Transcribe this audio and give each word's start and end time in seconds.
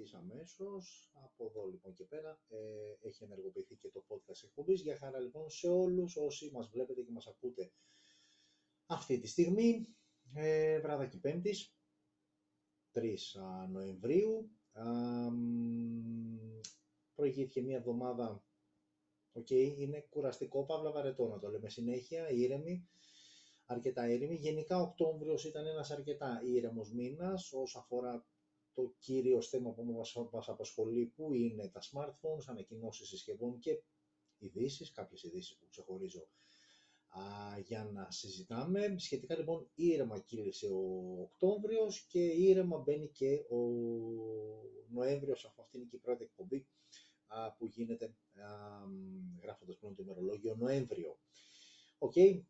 ευθύς 0.00 0.16
αμέσως. 0.16 1.10
Από 1.24 1.44
εδώ 1.44 1.66
λοιπόν 1.66 1.94
και 1.94 2.04
πέρα 2.04 2.40
ε, 2.48 3.08
έχει 3.08 3.24
ενεργοποιηθεί 3.24 3.76
και 3.76 3.88
το 3.88 4.04
podcast 4.08 4.42
εκπομπής. 4.44 4.80
Για 4.80 4.96
χαρά 4.96 5.20
λοιπόν 5.20 5.50
σε 5.50 5.68
όλους 5.68 6.16
όσοι 6.16 6.50
μας 6.52 6.68
βλέπετε 6.68 7.02
και 7.02 7.12
μας 7.12 7.26
ακούτε 7.26 7.72
αυτή 8.86 9.18
τη 9.18 9.26
στιγμή. 9.26 9.86
Ε, 10.34 10.80
βραδάκι 10.80 11.18
Πέμπτης, 11.18 11.74
3 12.92 13.14
Νοεμβρίου. 13.70 14.50
προηγήθηκε 17.14 17.62
μία 17.62 17.76
εβδομάδα, 17.76 18.44
οκ, 19.32 19.50
είναι 19.50 20.06
κουραστικό, 20.10 20.64
παύλα 20.64 20.92
βαρετό 20.92 21.28
να 21.28 21.38
το 21.38 21.50
λέμε 21.50 21.68
συνέχεια, 21.68 22.30
ήρεμη 22.30 22.88
αρκετά 23.66 24.10
ήρεμη. 24.10 24.34
Γενικά 24.34 24.80
Οκτώβριος 24.80 25.44
ήταν 25.44 25.66
ένας 25.66 25.90
αρκετά 25.90 26.40
ήρεμος 26.44 26.92
μήνας 26.92 27.52
όσον 27.52 27.82
αφορά 27.82 28.26
το 28.74 28.94
κύριο 28.98 29.42
θέμα 29.42 29.72
που 29.72 29.84
μας 30.32 30.48
απασχολεί 30.48 31.06
που 31.06 31.32
είναι 31.32 31.68
τα 31.68 31.80
smartphones, 31.80 32.44
ανακοινώσεις 32.46 33.08
συσκευών 33.08 33.58
και 33.58 33.82
ειδήσεις, 34.38 34.90
κάποιες 34.90 35.22
ειδήσεις 35.22 35.56
που 35.56 35.66
ξεχωρίζω 35.70 36.28
α, 37.08 37.58
για 37.58 37.84
να 37.92 38.10
συζητάμε. 38.10 38.94
Σχετικά 38.98 39.36
λοιπόν 39.36 39.70
ήρεμα 39.74 40.18
κύλησε 40.18 40.66
ο 40.66 41.20
Οκτώβριος 41.20 42.06
και 42.08 42.20
ήρεμα 42.20 42.78
μπαίνει 42.78 43.08
και 43.08 43.44
ο 43.48 43.58
Νοέμβριος, 44.88 45.44
αφού 45.44 45.62
αυτή 45.62 45.76
είναι 45.76 45.86
και 45.86 45.96
η 45.96 46.00
πρώτη 46.00 46.22
εκπομπή 46.22 46.66
α, 47.26 47.52
που 47.52 47.66
γίνεται 47.66 48.04
α, 48.04 48.10
γράφοντας 49.42 49.76
πλέον 49.76 49.94
το 49.94 50.02
ημερολόγιο 50.02 50.54
Νοέμβριο. 50.54 51.18
OK, 51.98 52.12
okay. 52.16 52.40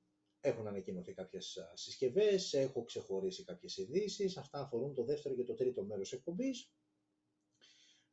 Έχουν 0.41 0.67
ανακοινωθεί 0.67 1.13
κάποιες 1.13 1.59
συσκευές, 1.75 2.53
έχω 2.53 2.85
ξεχωρίσει 2.85 3.45
κάποιες 3.45 3.77
ειδήσεις. 3.77 4.35
αυτά 4.39 4.61
αφορούν 4.61 4.95
το 4.95 5.05
δεύτερο 5.05 5.35
και 5.35 5.45
το 5.45 5.55
τρίτο 5.55 5.85
μέρος 5.85 6.13
εκπομπής. 6.13 6.73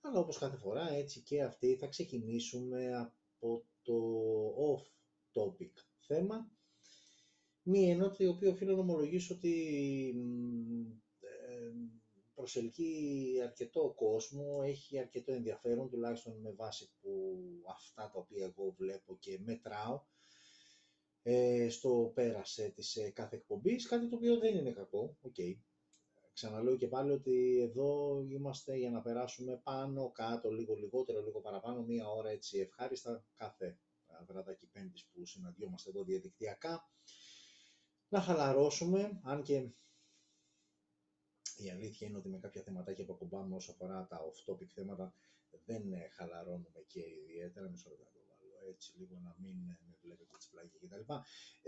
Αλλά 0.01 0.19
όπως 0.19 0.37
κάθε 0.37 0.57
φορά, 0.57 0.91
έτσι 0.91 1.21
και 1.21 1.43
αυτή 1.43 1.75
θα 1.75 1.87
ξεκινήσουμε 1.87 2.95
από 2.95 3.65
το 3.81 3.99
off-topic 4.75 5.71
θέμα. 5.99 6.51
Μία 7.63 7.91
ενότητα 7.91 8.23
η 8.23 8.27
οποία 8.27 8.49
οφείλω 8.49 8.75
να 8.75 8.81
ομολογήσω 8.81 9.33
ότι 9.35 9.53
ε, 11.19 11.71
προσελκύει 12.33 13.41
αρκετό 13.41 13.93
κόσμο, 13.95 14.61
έχει 14.63 14.99
αρκετό 14.99 15.33
ενδιαφέρον, 15.33 15.89
τουλάχιστον 15.89 16.39
με 16.41 16.51
βάση 16.51 16.91
που 17.01 17.37
αυτά 17.67 18.11
τα 18.13 18.19
οποία 18.19 18.45
εγώ 18.45 18.73
βλέπω 18.77 19.17
και 19.19 19.39
μετράω 19.43 20.01
ε, 21.23 21.69
στο 21.69 22.11
πέρας 22.13 22.69
της 22.69 22.95
ε, 22.95 23.09
κάθε 23.09 23.35
εκπομπής, 23.35 23.87
κάτι 23.87 24.09
το 24.09 24.15
οποίο 24.15 24.37
δεν 24.37 24.55
είναι 24.55 24.71
κακό, 24.71 25.17
OK. 25.21 25.35
Okay. 25.37 25.55
Ξαναλέω 26.33 26.77
και 26.77 26.87
πάλι 26.87 27.11
ότι 27.11 27.59
εδώ 27.61 28.21
είμαστε 28.29 28.75
για 28.75 28.89
να 28.89 29.01
περάσουμε 29.01 29.61
πάνω, 29.63 30.11
κάτω, 30.11 30.51
λίγο 30.51 30.75
λιγότερο, 30.75 31.21
λίγο 31.21 31.39
παραπάνω, 31.41 31.81
μία 31.81 32.09
ώρα 32.09 32.29
έτσι 32.29 32.59
ευχάριστα 32.59 33.25
κάθε 33.35 33.79
βραδάκι 34.27 34.65
πέμπτης 34.65 35.05
που 35.05 35.25
συναντιόμαστε 35.25 35.89
εδώ 35.89 36.03
διαδικτυακά. 36.03 36.89
Να 38.09 38.21
χαλαρώσουμε, 38.21 39.19
αν 39.23 39.43
και 39.43 39.69
η 41.57 41.69
αλήθεια 41.69 42.07
είναι 42.07 42.17
ότι 42.17 42.29
με 42.29 42.39
κάποια 42.39 42.61
θεματάκια 42.61 43.05
που 43.05 43.13
ακουμπάμε 43.13 43.55
όσο 43.55 43.71
αφορά 43.71 44.07
τα 44.09 44.19
off-topic 44.21 44.67
θέματα 44.67 45.13
δεν 45.65 45.83
χαλαρώνουμε 46.11 46.83
και 46.87 46.99
ιδιαίτερα, 46.99 47.69
μισό 47.69 47.89
λεπτό 47.89 48.19
έτσι 48.69 48.93
λίγο 48.97 49.19
να 49.23 49.35
μην 49.39 49.55
με 49.87 49.97
βλέπετε 50.01 50.35
τις 50.37 50.49
πλάγια 50.49 50.79
κτλ. 50.81 51.13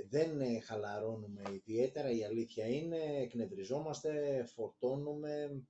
Δεν 0.09 0.41
ε, 0.41 0.59
χαλαρώνουμε 0.59 1.41
ιδιαίτερα, 1.51 2.11
η 2.11 2.23
αλήθεια 2.23 2.67
είναι, 2.67 2.97
εκνευριζόμαστε, 2.97 4.43
φορτώνουμε, 4.55 5.63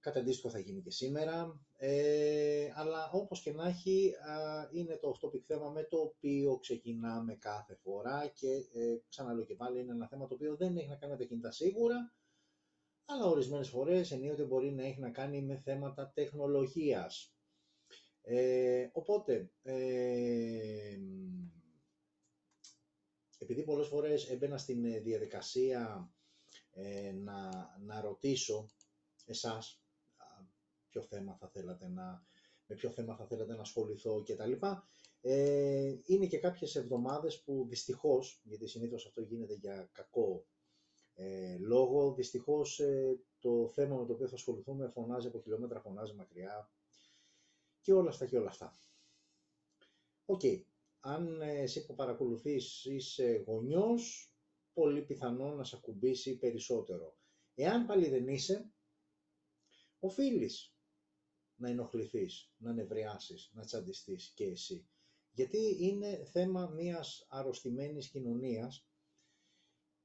κάτι 0.00 0.18
αντίστοιχο 0.18 0.50
θα 0.50 0.58
γίνει 0.58 0.82
και 0.82 0.90
σήμερα, 0.90 1.60
ε, 1.76 2.72
αλλά 2.74 3.10
όπως 3.10 3.42
και 3.42 3.52
να 3.52 3.66
έχει 3.68 4.12
είναι 4.72 4.96
το 4.96 5.08
αυτό 5.08 5.32
θέμα 5.46 5.70
με 5.70 5.82
το 5.82 5.98
οποίο 5.98 6.58
ξεκινάμε 6.58 7.34
κάθε 7.34 7.74
φορά 7.74 8.26
και 8.34 8.50
ε, 8.50 8.96
ξαναλέω 9.08 9.44
και 9.44 9.54
πάλι 9.54 9.80
είναι 9.80 9.92
ένα 9.92 10.08
θέμα 10.08 10.26
το 10.26 10.34
οποίο 10.34 10.56
δεν 10.56 10.76
έχει 10.76 10.88
να 10.88 10.96
κάνει 10.96 11.12
με 11.12 11.18
τα 11.18 11.24
κινητά 11.24 11.50
σίγουρα, 11.50 12.12
αλλά 13.04 13.26
ορισμένες 13.26 13.68
φορές 13.68 14.10
ενίοτε 14.10 14.44
μπορεί 14.44 14.72
να 14.72 14.82
έχει 14.82 15.00
να 15.00 15.10
κάνει 15.10 15.42
με 15.42 15.60
θέματα 15.64 16.12
τεχνολογίας. 16.14 17.34
Ε, 18.22 18.88
οπότε, 18.92 19.50
ε, 19.62 20.98
επειδή 23.38 23.62
πολλές 23.62 23.86
φορές 23.86 24.30
έμπαινα 24.30 24.58
στην 24.58 24.84
ε, 24.84 24.98
διαδικασία 25.00 26.12
ε, 26.70 27.12
να, 27.12 27.50
να 27.80 28.00
ρωτήσω 28.00 28.70
εσάς 29.24 29.82
ποιο 30.88 31.02
θέμα 31.02 31.36
θα 31.36 31.48
θέλατε 31.48 31.88
να, 31.88 32.26
με 32.66 32.74
ποιο 32.74 32.90
θέμα 32.90 33.16
θα 33.16 33.26
θέλατε 33.26 33.54
να 33.54 33.60
ασχοληθώ 33.60 34.22
κτλ. 34.22 34.52
Ε, 35.20 35.94
είναι 36.04 36.26
και 36.26 36.38
κάποιες 36.38 36.76
εβδομάδες 36.76 37.42
που 37.42 37.66
δυστυχώς, 37.68 38.40
γιατί 38.44 38.66
συνήθως 38.66 39.06
αυτό 39.06 39.20
γίνεται 39.20 39.54
για 39.54 39.88
κακό 39.92 40.46
ε, 41.14 41.56
λόγο, 41.58 42.14
δυστυχώς 42.14 42.80
το 43.38 43.68
θέμα 43.68 43.96
με 43.96 44.06
το 44.06 44.12
οποίο 44.12 44.28
θα 44.28 44.34
ασχοληθούμε 44.34 44.88
φωνάζει 44.88 45.26
από 45.26 45.40
χιλιόμετρα, 45.40 45.80
φωνάζει 45.80 46.14
μακριά, 46.14 46.70
και 47.80 47.92
όλα 47.92 48.08
αυτά 48.08 48.26
και 48.26 48.36
όλα 48.36 48.48
αυτά. 48.48 48.78
Οκ, 50.24 50.40
αν 51.00 51.40
εσύ 51.40 51.86
που 51.86 51.94
παρακολουθείς 51.94 52.84
είσαι 52.84 53.44
γονιός, 53.46 54.34
πολύ 54.72 55.02
πιθανό 55.02 55.54
να 55.54 55.64
σε 55.64 55.76
ακουμπήσει 55.76 56.38
περισσότερο. 56.38 57.16
Εάν 57.54 57.86
πάλι 57.86 58.08
δεν 58.08 58.28
είσαι, 58.28 58.70
οφείλεις 59.98 60.74
να 61.54 61.68
ενοχληθείς, 61.68 62.52
να 62.56 62.72
νευριάσεις, 62.72 63.50
να 63.54 63.64
τσαντιστείς 63.64 64.32
και 64.34 64.44
εσύ. 64.44 64.88
Γιατί 65.30 65.76
είναι 65.80 66.24
θέμα 66.24 66.66
μιας 66.68 67.26
αρρωστημένης 67.28 68.08
κοινωνίας 68.08 68.89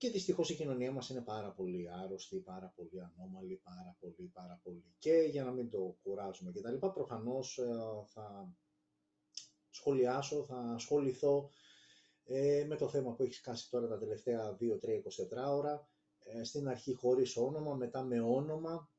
και 0.05 0.11
δυστυχώς 0.11 0.49
η 0.49 0.55
κοινωνία 0.55 0.91
μας 0.91 1.09
είναι 1.09 1.21
πάρα 1.21 1.51
πολύ 1.51 1.89
άρρωστη, 2.03 2.37
πάρα 2.37 2.73
πολύ 2.75 3.01
ανώμαλη, 3.01 3.61
πάρα 3.63 3.97
πολύ, 3.99 4.31
πάρα 4.33 4.59
πολύ. 4.63 4.83
Και 4.99 5.27
για 5.31 5.43
να 5.43 5.51
μην 5.51 5.69
το 5.69 5.97
κουράζουμε 6.03 6.51
και 6.51 6.61
τα 6.61 6.71
λοιπά, 6.71 6.91
προφανώς 6.91 7.57
ε, 7.57 7.65
θα 8.05 8.55
σχολιάσω, 9.69 10.43
θα 10.43 10.57
ασχοληθώ 10.57 11.49
ε, 12.25 12.65
με 12.67 12.75
το 12.75 12.89
θέμα 12.89 13.11
που 13.13 13.23
έχει 13.23 13.33
σκάσει 13.33 13.69
τώρα 13.69 13.87
τα 13.87 13.97
τελευταία 13.97 14.57
2-3-24 14.59 14.67
ώρα, 15.49 15.87
ε, 16.23 16.43
στην 16.43 16.67
αρχή 16.67 16.93
χωρίς 16.93 17.37
όνομα, 17.37 17.73
μετά 17.73 18.03
με 18.03 18.21
όνομα, 18.21 18.89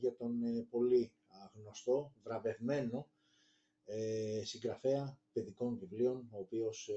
για 0.00 0.14
τον 0.14 0.40
πολύ 0.70 1.12
γνωστό, 1.54 2.12
βραβευμένο 2.22 3.08
συγγραφέα 4.44 5.18
παιδικών 5.32 5.78
βιβλίων, 5.78 6.28
ο 6.30 6.38
οποίος 6.38 6.90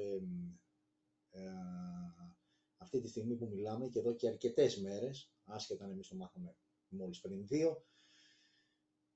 αυτή 2.84 3.00
τη 3.00 3.08
στιγμή 3.08 3.36
που 3.36 3.48
μιλάμε 3.52 3.88
και 3.88 4.00
εδώ 4.00 4.14
και 4.16 4.28
αρκετές 4.28 4.78
μέρες, 4.78 5.32
άσχετα 5.46 5.84
αν 5.86 5.92
εμείς 5.92 6.08
το 6.08 6.16
μάθαμε 6.16 6.56
μόλις 6.88 7.20
πριν 7.20 7.48
δύο, 7.48 7.84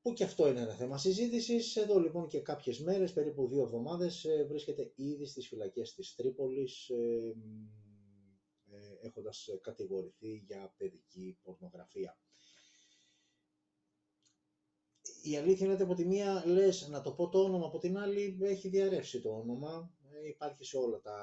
που 0.01 0.13
και 0.13 0.23
αυτό 0.23 0.47
είναι 0.47 0.61
ένα 0.61 0.73
θέμα 0.73 0.97
συζήτησης. 0.97 1.75
Εδώ 1.75 2.00
λοιπόν 2.00 2.28
και 2.28 2.39
κάποιες 2.39 2.79
μέρες, 2.79 3.13
περίπου 3.13 3.47
δύο 3.47 3.61
εβδομάδες, 3.61 4.25
ε, 4.25 4.45
βρίσκεται 4.50 4.91
ήδη 4.95 5.25
στις 5.25 5.47
φυλακές 5.47 5.94
της 5.94 6.16
Τρίπολης, 6.16 6.89
ε, 6.89 7.35
ε, 8.72 9.07
έχοντας 9.07 9.50
κατηγορηθεί 9.61 10.35
για 10.47 10.73
παιδική 10.78 11.38
πορνογραφία. 11.44 12.17
Η 15.22 15.38
αλήθεια 15.38 15.66
είναι 15.66 15.73
ότι 15.73 15.84
από 15.84 15.94
τη 15.94 16.05
μία 16.05 16.44
λες 16.45 16.88
να 16.88 17.01
το 17.01 17.11
πω 17.11 17.29
το 17.29 17.44
όνομα, 17.44 17.66
από 17.66 17.78
την 17.78 17.97
άλλη 17.97 18.38
έχει 18.41 18.69
διαρρεύσει 18.69 19.22
το 19.22 19.29
όνομα. 19.29 19.97
Ε, 20.23 20.28
υπάρχει 20.28 20.66
σε 20.66 20.78
όλα 20.78 21.00
τα 21.01 21.17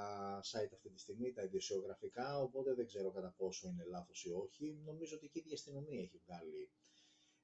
site 0.44 0.72
αυτή 0.74 0.90
τη 0.90 1.00
στιγμή, 1.00 1.32
τα 1.32 1.42
ιδιοσιογραφικά, 1.42 2.40
οπότε 2.40 2.74
δεν 2.74 2.86
ξέρω 2.86 3.10
κατά 3.10 3.34
πόσο 3.36 3.68
είναι 3.68 3.84
λάθος 3.84 4.24
ή 4.24 4.30
όχι. 4.30 4.80
Νομίζω 4.84 5.16
ότι 5.16 5.28
και 5.28 5.38
η 5.38 5.40
ίδια 5.40 5.54
αστυνομία 5.54 6.00
έχει 6.02 6.20
βγάλει 6.26 6.70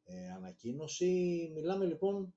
ε, 0.04 0.30
ανακοίνωση. 0.30 1.50
Μιλάμε 1.54 1.84
λοιπόν 1.84 2.34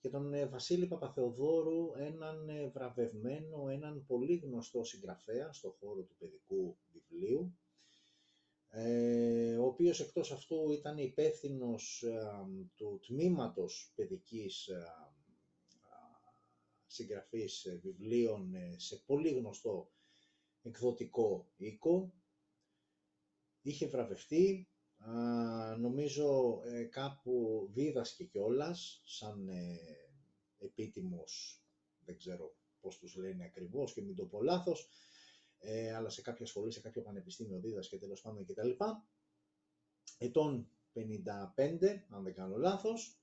για 0.00 0.10
τον 0.10 0.34
ε, 0.34 0.46
Βασίλη 0.46 0.86
Παπαθεοδόρου, 0.86 1.92
έναν 1.96 2.48
ε, 2.48 2.68
βραβευμένο, 2.68 3.68
έναν 3.68 4.04
πολύ 4.06 4.36
γνωστό 4.36 4.84
συγγραφέα 4.84 5.52
στο 5.52 5.76
χώρο 5.80 6.02
του 6.02 6.16
παιδικού 6.18 6.78
βιβλίου, 6.92 7.56
ο 9.60 9.64
οποίος 9.64 10.00
εκτός 10.00 10.32
αυτού 10.32 10.70
ήταν 10.70 10.98
υπεύθυνος 10.98 12.04
του 12.74 13.00
τμήματος 13.06 13.92
παιδικής 13.94 14.70
συγγραφής 16.92 17.64
ε, 17.64 17.78
βιβλίων 17.82 18.54
ε, 18.54 18.78
σε 18.78 18.96
πολύ 18.96 19.30
γνωστό 19.30 19.90
εκδοτικό 20.62 21.50
οίκο. 21.56 22.12
Είχε 23.62 23.86
βραβευτεί, 23.86 24.68
νομίζω 25.78 26.60
ε, 26.64 26.84
κάπου 26.84 27.66
δίδασκε 27.72 28.24
κιόλας 28.24 29.02
σαν 29.04 29.48
επίτιμος, 30.58 31.62
δεν 32.04 32.16
ξέρω 32.16 32.56
πώς 32.80 32.98
τους 32.98 33.16
λένε 33.16 33.44
ακριβώς 33.44 33.92
και 33.92 34.02
μην 34.02 34.16
το 34.16 34.24
πω 34.24 34.42
λάθος, 34.42 34.88
αλλά 35.96 36.08
σε 36.08 36.22
κάποια 36.22 36.46
σχολή, 36.46 36.72
σε 36.72 36.80
κάποιο 36.80 37.02
πανεπιστήμιο 37.02 37.60
δίδασκε 37.60 37.98
τέλος 37.98 38.20
πάντων 38.20 38.46
κτλ. 38.46 38.70
Ετών 40.18 40.68
55, 40.94 41.00
αν 42.08 42.22
δεν 42.22 42.34
κάνω 42.34 42.56
λάθος. 42.56 43.21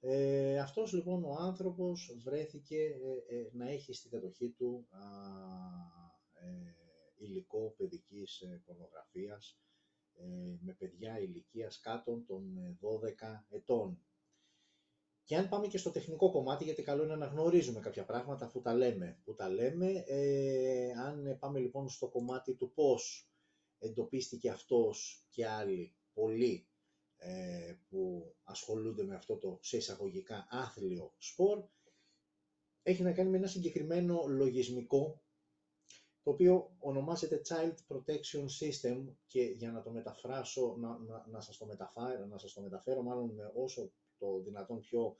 Ε, 0.00 0.58
αυτός 0.58 0.92
λοιπόν 0.92 1.24
ο 1.24 1.32
άνθρωπος 1.32 2.16
βρέθηκε 2.24 2.76
ε, 2.76 3.36
ε, 3.36 3.50
να 3.52 3.68
έχει 3.68 3.92
στην 3.92 4.10
κατοχή 4.10 4.48
του 4.50 4.86
α, 4.90 4.98
ε, 6.32 6.74
υλικό 7.16 7.74
παιδικής 7.76 8.40
ε, 8.40 8.62
πορνογραφίας 8.64 9.60
με 10.60 10.72
παιδιά 10.72 11.20
ηλικίας 11.20 11.80
κάτω 11.80 12.22
των 12.26 12.78
12 12.80 13.44
ετών. 13.48 14.02
Και 15.24 15.36
αν 15.36 15.48
πάμε 15.48 15.66
και 15.66 15.78
στο 15.78 15.90
τεχνικό 15.90 16.30
κομμάτι, 16.30 16.64
γιατί 16.64 16.82
καλό 16.82 17.04
είναι 17.04 17.16
να 17.16 17.26
γνωρίζουμε 17.26 17.80
κάποια 17.80 18.04
πράγματα 18.04 18.44
αφού 18.44 18.60
τα 18.60 18.74
λέμε. 18.74 19.20
Που 19.24 19.34
τα 19.34 19.48
λέμε, 19.48 20.04
ε, 20.06 20.92
αν 20.92 21.36
πάμε 21.38 21.58
λοιπόν 21.58 21.88
στο 21.88 22.08
κομμάτι 22.08 22.54
του 22.54 22.72
πώς 22.74 23.30
εντοπίστηκε 23.78 24.50
αυτός 24.50 25.26
και 25.30 25.46
άλλοι 25.46 25.94
πολλοί 26.12 26.68
ε, 27.18 27.74
που 27.88 28.34
ασχολούνται 28.44 29.04
με 29.04 29.14
αυτό 29.14 29.36
το 29.36 29.58
σε 29.62 29.76
εισαγωγικά 29.76 30.46
άθλιο 30.50 31.14
σπορ, 31.18 31.64
έχει 32.82 33.02
να 33.02 33.12
κάνει 33.12 33.30
με 33.30 33.36
ένα 33.36 33.46
συγκεκριμένο 33.46 34.24
λογισμικό, 34.26 35.22
το 36.22 36.30
οποίο 36.30 36.76
ονομάζεται 36.78 37.40
Child 37.48 37.74
Protection 37.88 38.44
System 38.60 39.04
και 39.26 39.42
για 39.42 39.70
να 39.72 39.82
το 39.82 39.90
μεταφράσω, 39.90 40.76
να, 40.78 40.98
να, 40.98 41.26
να 41.30 41.40
σας 41.40 41.56
το 41.56 41.66
μεταφέρω, 41.66 42.26
να 42.26 42.38
σας 42.38 42.52
το 42.52 42.60
μεταφέρω 42.60 43.02
μάλλον 43.02 43.34
με 43.34 43.52
όσο 43.54 43.92
το 44.18 44.40
δυνατόν 44.44 44.80
πιο 44.80 45.18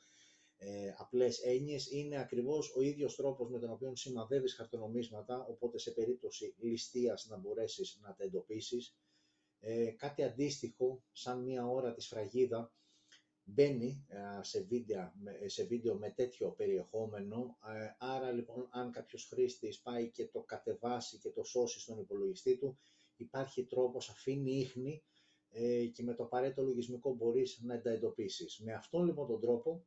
ε, 0.57 0.95
απλές 0.97 1.39
έννοιες, 1.39 1.91
είναι 1.91 2.19
ακριβώς 2.19 2.75
ο 2.77 2.81
ίδιος 2.81 3.17
τρόπος 3.17 3.51
με 3.51 3.59
τον 3.59 3.71
οποίο 3.71 3.97
σημαδεύεις 3.97 4.55
χαρτονομίσματα, 4.55 5.47
οπότε 5.47 5.79
σε 5.79 5.91
περίπτωση 5.91 6.55
ληστείας 6.59 7.27
να 7.27 7.37
μπορέσεις 7.37 7.99
να 8.03 8.15
τα 8.15 8.25
εντοπίσεις. 8.25 8.97
Ε, 9.61 9.91
κάτι 9.91 10.23
αντίστοιχο, 10.23 11.03
σαν 11.13 11.43
μία 11.43 11.67
ώρα 11.67 11.93
της 11.93 12.07
φραγίδα, 12.07 12.73
μπαίνει 13.49 14.07
ε, 14.09 14.43
σε, 14.43 14.61
βίντεο, 14.61 15.13
σε 15.47 15.65
βίντεο 15.65 15.95
με 15.95 16.11
τέτοιο 16.11 16.51
περιεχόμενο, 16.51 17.59
ε, 17.75 17.95
άρα 17.99 18.33
λοιπόν 18.33 18.69
αν 18.71 18.91
κάποιος 18.93 19.27
χρήστης 19.27 19.81
πάει 19.81 20.11
και 20.11 20.27
το 20.27 20.41
κατεβάσει 20.41 21.19
και 21.19 21.31
το 21.31 21.45
σώσει 21.45 21.81
στον 21.81 21.99
υπολογιστή 21.99 22.57
του, 22.57 22.79
υπάρχει 23.17 23.65
τρόπος, 23.65 24.09
αφήνει 24.09 24.59
ίχνη 24.59 25.03
ε, 25.49 25.87
και 25.87 26.03
με 26.03 26.15
το 26.15 26.23
απαραίτητο 26.23 26.63
λογισμικό 26.63 27.15
μπορείς 27.15 27.61
να 27.63 27.81
τα 27.81 27.91
εντοπίσεις. 27.91 28.59
Με 28.59 28.73
αυτόν 28.73 29.05
λοιπόν 29.05 29.27
τον 29.27 29.41
τρόπο 29.41 29.87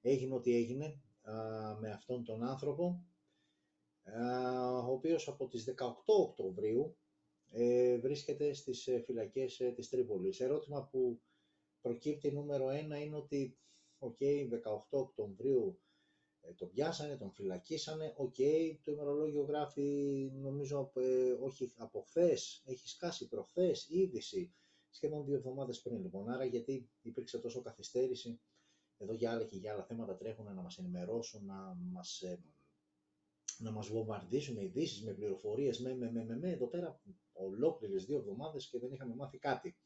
έγινε 0.00 0.34
ό,τι 0.34 0.54
έγινε 0.54 1.00
με 1.80 1.90
αυτόν 1.90 2.24
τον 2.24 2.42
άνθρωπο, 2.42 3.04
ο 4.84 4.90
οποίος 4.92 5.28
από 5.28 5.48
τις 5.48 5.74
18 5.76 5.84
Οκτωβρίου 6.06 6.96
ε, 7.50 7.98
βρίσκεται 7.98 8.52
στις 8.52 8.86
ε, 8.86 8.98
φυλακές 9.00 9.56
της 9.74 9.88
Τρίπολης. 9.88 10.40
Ερώτημα 10.40 10.84
που 10.84 11.20
προκύπτει 11.80 12.32
νούμερο 12.32 12.70
ένα 12.70 12.98
είναι 12.98 13.16
ότι, 13.16 13.58
οκ, 13.98 14.16
18 14.18 14.80
Οκτωβρίου 14.90 15.78
τον 16.56 16.68
πιάσανε, 16.68 17.16
τον 17.16 17.30
φυλακίσανε, 17.30 18.14
οκ, 18.16 18.34
το 18.82 18.92
ημερολόγιο 18.92 19.42
γράφει, 19.42 20.30
νομίζω, 20.34 20.92
όχι 21.40 21.72
από 21.76 22.00
χθες, 22.00 22.62
έχει 22.66 22.88
σκάσει 22.88 23.28
προχθές, 23.28 23.86
είδηση, 23.88 24.54
σχεδόν 24.90 25.24
δύο 25.24 25.34
εβδομάδες 25.34 25.80
πριν 25.80 26.00
λοιπόν. 26.00 26.28
Άρα 26.28 26.44
γιατί 26.44 26.88
υπήρξε 27.02 27.38
τόση 27.38 27.62
καθυστέρηση, 27.62 28.40
εδώ 28.98 29.12
για 29.12 29.30
άλλα 29.30 29.44
και 29.44 29.56
για 29.56 29.72
άλλα 29.72 29.84
θέματα 29.84 30.16
τρέχουν 30.16 30.44
να 30.44 30.62
μας 30.62 30.78
ενημερώσουν, 30.78 31.44
να 31.44 31.76
μας, 31.92 32.20
ε, 32.22 32.38
να 33.58 33.70
μας 33.70 33.88
βομβαρδίσουν 33.88 34.54
με 34.54 34.64
ειδήσεις, 34.64 35.02
με 35.02 35.12
πληροφορίες, 35.12 35.80
με, 35.80 35.94
με, 35.94 36.10
με, 36.10 36.24
με, 36.24 36.36
με, 36.38 36.50
εδώ 36.50 36.66
πέρα 36.66 37.00
ολόκληρες 37.32 38.04
δύο 38.04 38.18
εβδομάδες 38.18 38.68
και 38.68 38.78
δεν 38.78 38.92
είχαμε 38.92 39.14
μάθει 39.14 39.38
κάτι. 39.38 39.76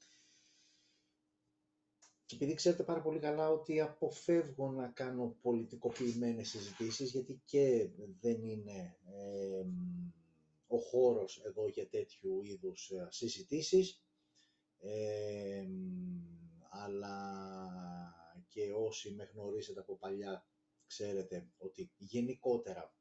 Και 2.26 2.34
επειδή 2.36 2.54
ξέρετε 2.54 2.82
πάρα 2.82 3.00
πολύ 3.02 3.18
καλά 3.18 3.50
ότι 3.50 3.80
αποφεύγω 3.80 4.70
να 4.70 4.88
κάνω 4.88 5.36
πολιτικοποιημένες 5.42 6.48
συζητήσεις, 6.48 7.10
γιατί 7.10 7.42
και 7.44 7.90
δεν 8.20 8.44
είναι 8.44 8.96
ε, 9.06 9.64
ο 10.66 10.78
χώρος 10.78 11.42
εδώ 11.44 11.68
για 11.68 11.88
τέτοιου 11.88 12.42
είδους 12.42 12.90
ε, 12.90 13.06
συζητήσεις, 13.10 14.02
αλλά 16.70 17.16
και 18.48 18.72
όσοι 18.72 19.10
με 19.14 19.30
γνωρίζετε 19.34 19.80
από 19.80 19.96
παλιά 19.96 20.46
ξέρετε 20.86 21.48
ότι 21.58 21.90
γενικότερα 21.96 22.82
ε, 22.82 22.99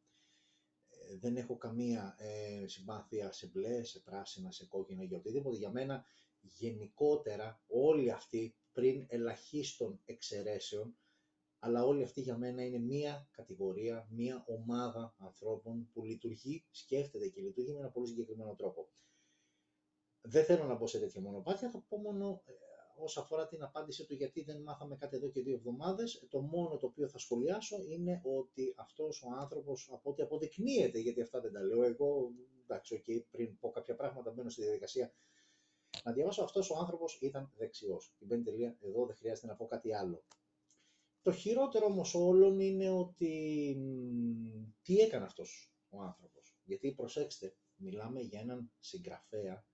δεν 1.19 1.38
έχω 1.38 1.57
καμία 1.57 2.15
ε, 2.17 2.67
συμπάθεια 2.67 3.31
σε 3.31 3.47
μπλε, 3.47 3.83
σε 3.83 4.00
πράσινα, 4.00 4.51
σε 4.51 4.65
κόκκινα 4.65 5.03
για 5.03 5.17
οτιδήποτε. 5.17 5.57
Για 5.57 5.71
μένα 5.71 6.06
γενικότερα 6.41 7.61
όλοι 7.67 8.11
αυτοί 8.11 8.56
πριν 8.73 9.06
ελαχίστων 9.07 10.01
εξαιρέσεων, 10.06 10.95
αλλά 11.59 11.85
όλοι 11.85 12.03
αυτοί 12.03 12.21
για 12.21 12.38
μένα 12.38 12.65
είναι 12.65 12.79
μία 12.79 13.27
κατηγορία, 13.31 14.07
μία 14.09 14.44
ομάδα 14.47 15.15
ανθρώπων 15.17 15.89
που 15.94 16.03
λειτουργεί, 16.03 16.65
σκέφτεται 16.71 17.27
και 17.27 17.41
λειτουργεί 17.41 17.73
με 17.73 17.79
ένα 17.79 17.89
πολύ 17.89 18.07
συγκεκριμένο 18.07 18.56
τρόπο. 18.56 18.89
Δεν 20.21 20.45
θέλω 20.45 20.63
να 20.63 20.75
μπω 20.75 20.88
σε 20.88 21.00
τέτοια 21.00 21.21
μονοπάτια, 21.21 21.69
θα 21.69 21.83
πω 21.88 21.97
μόνο 21.97 22.41
ε, 22.45 22.51
όσον 23.04 23.24
αφορά 23.24 23.48
την 23.48 23.63
απάντηση 23.63 24.06
του 24.06 24.13
γιατί 24.13 24.44
δεν 24.44 24.62
μάθαμε 24.62 24.96
κάτι 24.96 25.16
εδώ 25.16 25.30
και 25.30 25.42
δύο 25.42 25.56
εβδομάδες, 25.56 26.25
το 26.30 26.42
μόνο 26.42 26.78
το 26.78 26.86
οποίο 26.86 27.07
θα 27.07 27.18
σχολιάσω 27.18 27.78
είναι 27.90 28.22
ότι 28.24 28.74
αυτός 28.78 29.24
ο 29.24 29.28
άνθρωπος, 29.40 29.90
από 29.94 30.10
ό,τι 30.10 30.22
αποδεικνύεται, 30.22 31.00
γιατί 31.00 31.22
αυτά 31.22 31.42
δεν 31.42 31.51
τα 31.51 31.62
λέω 31.62 31.84
εγώ, 31.84 32.31
εντάξει, 32.63 33.04
okay, 33.07 33.24
πριν 33.31 33.60
πω 33.60 33.69
κάποια 33.69 33.96
πράγματα 33.96 34.31
μπαίνω 34.31 34.50
στη 34.50 34.62
διαδικασία 34.62 35.13
να 36.04 36.12
διαβάσω, 36.12 36.44
αυτός 36.44 36.69
ο 36.69 36.78
άνθρωπος 36.78 37.18
ήταν 37.22 37.51
δεξιός. 37.57 38.13
Την 38.18 38.28
πέντε 38.28 38.51
τελεία, 38.51 38.78
εδώ 38.81 39.06
δεν 39.06 39.16
χρειάζεται 39.16 39.48
να 39.48 39.56
πω 39.56 39.66
κάτι 39.66 39.94
άλλο. 39.94 40.24
Το 41.22 41.31
χειρότερο 41.31 41.86
όμως 41.86 42.16
όλων 42.16 42.60
είναι 42.60 42.90
ότι 42.90 43.34
τι 44.81 44.98
έκανε 44.98 45.25
αυτός 45.25 45.74
ο 45.90 46.02
άνθρωπος. 46.02 46.57
Γιατί 46.63 46.92
προσέξτε, 46.92 47.56
μιλάμε 47.75 48.22
για 48.22 48.40
έναν 48.40 48.72
συγγραφέα 48.80 49.66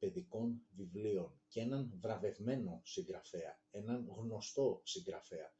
παιδικών 0.00 0.66
βιβλίων 0.70 1.40
και 1.48 1.60
έναν 1.60 1.92
βραβευμένο 2.00 2.80
συγγραφέα, 2.84 3.60
έναν 3.70 4.08
γνωστό 4.16 4.80
συγγραφέα. 4.84 5.54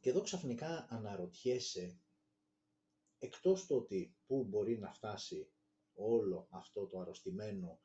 Και 0.00 0.10
εδώ 0.10 0.20
ξαφνικά 0.20 0.86
αναρωτιέσαι, 0.90 2.00
εκτός 3.18 3.66
το 3.66 3.76
ότι 3.76 4.16
πού 4.26 4.44
μπορεί 4.44 4.78
να 4.78 4.92
φτάσει 4.92 5.50
όλο 5.94 6.46
αυτό 6.50 6.86
το 6.86 6.98
αρρωστημένο 6.98 7.80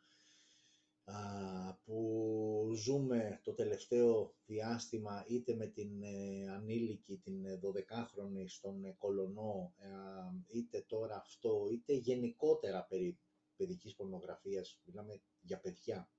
που 1.84 2.72
ζούμε 2.76 3.40
το 3.44 3.54
τελευταίο 3.54 4.36
διάστημα 4.46 5.26
είτε 5.28 5.56
με 5.56 5.68
την 5.68 6.04
ε, 6.04 6.50
ανήλικη, 6.50 7.18
την 7.18 7.46
12χρονη 7.46 8.46
στον 8.48 8.98
Κολονό, 8.98 9.74
είτε 10.48 10.86
τώρα 10.88 11.16
αυτό, 11.16 11.68
είτε 11.72 11.94
γενικότερα 11.94 12.86
περί 12.90 13.20
παιδικής 13.64 13.96
πορνογραφίας, 13.96 14.82
μιλάμε 14.86 15.22
για 15.42 15.60
παιδιά. 15.60 16.10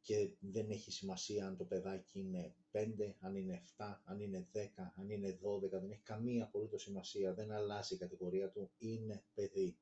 Και 0.00 0.30
δεν 0.38 0.70
έχει 0.70 0.90
σημασία 0.90 1.46
αν 1.46 1.56
το 1.56 1.64
παιδάκι 1.64 2.18
είναι 2.18 2.54
5, 2.72 3.14
αν 3.20 3.36
είναι 3.36 3.62
7, 3.76 4.00
αν 4.04 4.20
είναι 4.20 4.48
10, 4.52 4.58
αν 4.96 5.10
είναι 5.10 5.38
12, 5.42 5.68
δεν 5.70 5.90
έχει 5.90 6.02
καμία 6.02 6.44
απολύτως 6.44 6.82
σημασία, 6.82 7.34
δεν 7.34 7.52
αλλάζει 7.52 7.94
η 7.94 7.98
κατηγορία 7.98 8.50
του, 8.50 8.70
είναι 8.78 9.24
παιδί. 9.34 9.78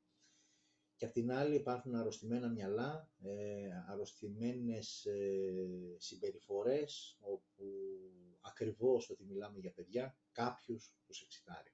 Και 0.97 1.05
απ' 1.05 1.13
την 1.13 1.33
άλλη 1.33 1.55
υπάρχουν 1.55 1.95
αρρωστημένα 1.95 2.49
μυαλά, 2.49 3.11
ε, 3.23 3.69
αρρωστημένες 3.89 5.05
ε, 5.05 5.97
συμπεριφορές, 5.99 7.19
όπου 7.21 7.65
ακριβώς 8.41 9.11
ότι 9.11 9.25
μιλάμε 9.25 9.59
για 9.59 9.73
παιδιά, 9.73 10.17
κάποιους 10.33 10.95
τους 11.07 11.23
εξητάρει. 11.23 11.73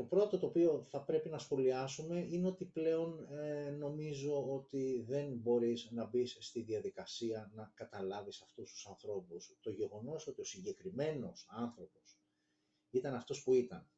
Το 0.00 0.06
πρώτο 0.06 0.38
το 0.38 0.46
οποίο 0.46 0.86
θα 0.88 1.02
πρέπει 1.02 1.28
να 1.28 1.38
σχολιάσουμε 1.38 2.26
είναι 2.30 2.46
ότι 2.46 2.64
πλέον 2.64 3.26
ε, 3.30 3.70
νομίζω 3.70 4.54
ότι 4.54 5.04
δεν 5.08 5.32
μπορείς 5.32 5.90
να 5.90 6.04
μπεις 6.04 6.36
στη 6.40 6.60
διαδικασία 6.60 7.50
να 7.54 7.72
καταλάβεις 7.74 8.42
αυτούς 8.42 8.72
τους 8.72 8.86
ανθρώπους. 8.86 9.58
Το 9.60 9.70
γεγονός 9.70 10.26
ότι 10.26 10.40
ο 10.40 10.44
συγκεκριμένος 10.44 11.46
άνθρωπος 11.50 12.18
ήταν 12.90 13.14
αυτός 13.14 13.42
που 13.42 13.54
ήταν. 13.54 13.90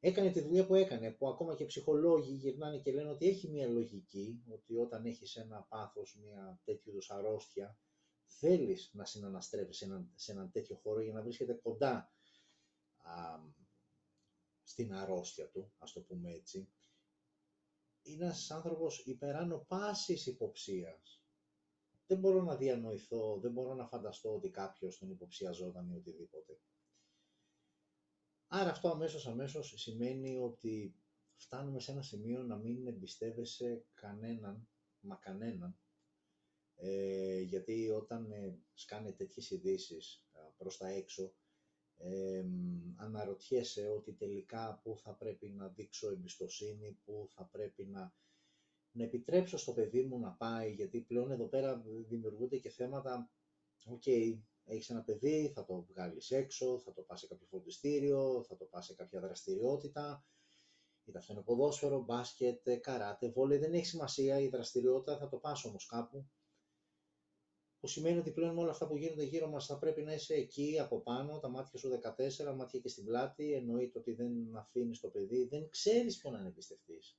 Έκανε 0.00 0.30
τη 0.30 0.40
δουλειά 0.40 0.66
που 0.66 0.74
έκανε, 0.74 1.10
που 1.10 1.28
ακόμα 1.28 1.54
και 1.54 1.64
ψυχολόγοι 1.64 2.32
γυρνάνε 2.32 2.78
και 2.78 2.92
λένε 2.92 3.10
ότι 3.10 3.26
έχει 3.28 3.48
μια 3.48 3.68
λογική, 3.68 4.42
ότι 4.48 4.76
όταν 4.76 5.04
έχεις 5.04 5.36
ένα 5.36 5.66
πάθος, 5.68 6.18
μια 6.22 6.60
τέτοιου 6.64 6.90
είδους 6.90 7.10
αρρώστια, 7.10 7.78
θέλεις 8.26 8.90
να 8.92 9.04
συναναστρέφεις 9.04 9.76
σε 9.76 9.84
έναν, 9.84 10.10
σε 10.14 10.32
έναν 10.32 10.50
τέτοιο 10.50 10.76
χώρο 10.82 11.00
για 11.00 11.12
να 11.12 11.22
βρίσκεται 11.22 11.52
κοντά 11.52 12.10
στην 14.66 14.94
αρρώστια 14.94 15.48
του, 15.48 15.72
ας 15.78 15.92
το 15.92 16.00
πούμε 16.00 16.32
έτσι, 16.32 16.68
είναι 18.02 18.24
ένας 18.24 18.50
άνθρωπος 18.50 19.02
υπεράνω 19.06 19.64
πάσης 19.68 20.26
υποψίας. 20.26 21.20
Δεν 22.06 22.18
μπορώ 22.18 22.42
να 22.42 22.56
διανοηθώ, 22.56 23.38
δεν 23.40 23.52
μπορώ 23.52 23.74
να 23.74 23.86
φανταστώ 23.86 24.34
ότι 24.34 24.50
κάποιος 24.50 24.98
τον 24.98 25.10
υποψιαζόταν 25.10 25.90
ή 25.90 25.96
οτιδήποτε. 25.96 26.60
Άρα 28.46 28.70
αυτό 28.70 28.88
αμέσως 28.88 29.26
αμέσως 29.26 29.74
σημαίνει 29.76 30.36
ότι 30.38 30.94
φτάνουμε 31.36 31.80
σε 31.80 31.90
ένα 31.90 32.02
σημείο 32.02 32.42
να 32.42 32.56
μην 32.56 32.86
εμπιστεύεσαι 32.86 33.84
κανέναν, 33.94 34.68
μα 35.00 35.16
κανέναν, 35.16 35.78
ε, 36.74 37.40
γιατί 37.40 37.90
όταν 37.90 38.30
ε, 38.30 38.58
σκάνε 38.74 39.12
τέτοιες 39.12 39.50
ειδήσεις 39.50 40.24
ε, 40.32 40.38
προς 40.56 40.76
τα 40.76 40.88
έξω, 40.88 41.34
ε, 41.98 42.44
αναρωτιέσαι 42.96 43.88
ότι 43.88 44.12
τελικά 44.12 44.80
πού 44.82 44.96
θα 44.98 45.14
πρέπει 45.14 45.48
να 45.48 45.68
δείξω 45.68 46.10
εμπιστοσύνη, 46.10 46.98
πού 47.04 47.28
θα 47.30 47.44
πρέπει 47.44 47.84
να, 47.84 48.14
να 48.90 49.04
επιτρέψω 49.04 49.56
στο 49.56 49.72
παιδί 49.72 50.02
μου 50.02 50.18
να 50.18 50.30
πάει, 50.30 50.72
γιατί 50.72 51.00
πλέον 51.00 51.30
εδώ 51.30 51.44
πέρα 51.46 51.84
δημιουργούνται 52.08 52.56
και 52.56 52.70
θέματα, 52.70 53.30
OK, 53.86 54.02
okay, 54.06 54.38
έχεις 54.64 54.90
ένα 54.90 55.02
παιδί, 55.02 55.52
θα 55.54 55.64
το 55.64 55.86
βγάλεις 55.90 56.30
έξω, 56.30 56.78
θα 56.78 56.92
το 56.92 57.02
πας 57.02 57.20
σε 57.20 57.26
κάποιο 57.26 57.46
φροντιστήριο, 57.46 58.44
θα 58.48 58.56
το 58.56 58.64
πας 58.64 58.84
σε 58.84 58.94
κάποια 58.94 59.20
δραστηριότητα, 59.20 60.24
είτε 61.04 61.18
αυτό 61.18 61.32
είναι 61.32 61.42
ποδόσφαιρο, 61.42 62.02
μπάσκετ, 62.02 62.70
καράτε, 62.80 63.28
βόλεϊ, 63.28 63.58
δεν 63.58 63.74
έχει 63.74 63.86
σημασία 63.86 64.40
η 64.40 64.48
δραστηριότητα, 64.48 65.18
θα 65.18 65.28
το 65.28 65.36
πας 65.36 65.64
όμως 65.64 65.86
κάπου 65.86 66.26
που 67.86 67.92
σημαίνει 67.92 68.18
ότι 68.18 68.30
πλέον 68.30 68.54
με 68.54 68.60
όλα 68.60 68.70
αυτά 68.70 68.86
που 68.86 68.96
γίνονται 68.96 69.24
γύρω 69.24 69.48
μας 69.48 69.66
θα 69.66 69.78
πρέπει 69.78 70.02
να 70.02 70.12
είσαι 70.12 70.34
εκεί 70.34 70.78
από 70.80 71.00
πάνω, 71.00 71.38
τα 71.38 71.48
μάτια 71.48 71.78
σου 71.78 72.00
14, 72.48 72.54
μάτια 72.56 72.80
και 72.80 72.88
στην 72.88 73.04
πλάτη, 73.04 73.52
εννοείται 73.52 73.98
ότι 73.98 74.12
δεν 74.12 74.56
αφήνεις 74.56 75.00
το 75.00 75.08
παιδί, 75.08 75.44
δεν 75.44 75.68
ξέρεις 75.70 76.18
ποιον 76.18 76.32
να 76.32 76.46
εμπιστευτείς. 76.46 77.18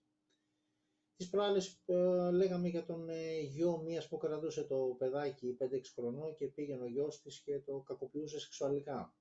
Τις 1.15 1.29
προάλλες 1.29 1.81
ε, 1.85 2.31
λέγαμε 2.31 2.67
για 2.67 2.85
τον 2.85 3.09
ε, 3.09 3.39
γιο 3.39 3.77
μίας 3.77 4.07
που 4.07 4.17
κρατούσε 4.17 4.63
το 4.63 4.95
παιδάκι 4.97 5.57
5-6 5.59 5.81
χρονών 5.95 6.35
και 6.35 6.47
πήγαινε 6.47 6.83
ο 6.83 6.87
γιος 6.87 7.21
της 7.21 7.39
και 7.39 7.59
το 7.59 7.79
κακοποιούσε 7.79 8.39
σεξουαλικά. 8.39 9.15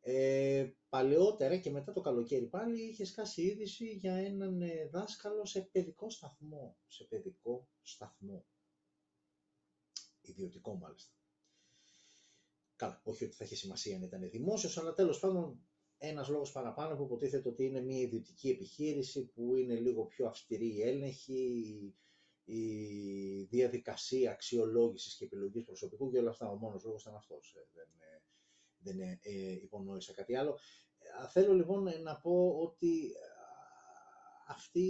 Ε, 0.00 0.70
παλαιότερα 0.88 1.56
και 1.56 1.70
μετά 1.70 1.92
το 1.92 2.00
καλοκαίρι 2.00 2.46
πάλι 2.46 2.82
είχε 2.82 3.04
σκάσει 3.04 3.42
είδηση 3.42 3.86
για 3.86 4.14
έναν 4.14 4.62
ε, 4.62 4.88
δάσκαλο 4.92 5.44
σε 5.44 5.60
παιδικό 5.60 6.10
σταθμό. 6.10 6.76
Σε 6.88 7.04
παιδικό 7.04 7.68
σταθμό 7.82 8.44
ιδιωτικό 10.30 10.74
μάλιστα. 10.74 11.12
Καλά, 12.76 13.00
όχι 13.04 13.24
ότι 13.24 13.34
θα 13.34 13.44
έχει 13.44 13.56
σημασία 13.56 13.96
αν 13.96 14.02
ήταν 14.02 14.30
δημόσιος, 14.30 14.78
αλλά 14.78 14.92
τέλος 14.94 15.18
πάντων 15.18 15.60
ένας 15.98 16.28
λόγος 16.28 16.52
παραπάνω 16.52 16.96
που 16.96 17.02
υποτίθεται 17.02 17.48
ότι 17.48 17.64
είναι 17.64 17.80
μια 17.80 18.00
ιδιωτική 18.00 18.48
επιχείρηση 18.48 19.26
που 19.26 19.56
είναι 19.56 19.74
λίγο 19.74 20.04
πιο 20.04 20.26
αυστηρή 20.26 20.74
η 20.74 20.82
έλεγχη, 20.82 21.94
η 22.44 23.42
διαδικασία 23.42 24.30
αξιολόγησης 24.30 25.16
και 25.16 25.24
επιλογής 25.24 25.64
προσωπικού 25.64 26.10
και 26.10 26.18
όλα 26.18 26.30
αυτά. 26.30 26.50
Ο 26.50 26.56
μόνος 26.56 26.84
λόγος 26.84 27.02
ήταν 27.02 27.14
αυτός. 27.14 27.54
Ε, 27.56 27.66
δεν, 27.74 27.88
ε, 27.98 28.22
δεν 28.78 29.18
ε, 29.22 29.52
υπονόησα 29.52 30.12
κάτι 30.12 30.36
άλλο. 30.36 30.58
Θέλω 31.32 31.54
λοιπόν 31.54 32.02
να 32.02 32.20
πω 32.20 32.58
ότι 32.62 33.12
αυτοί 34.46 34.80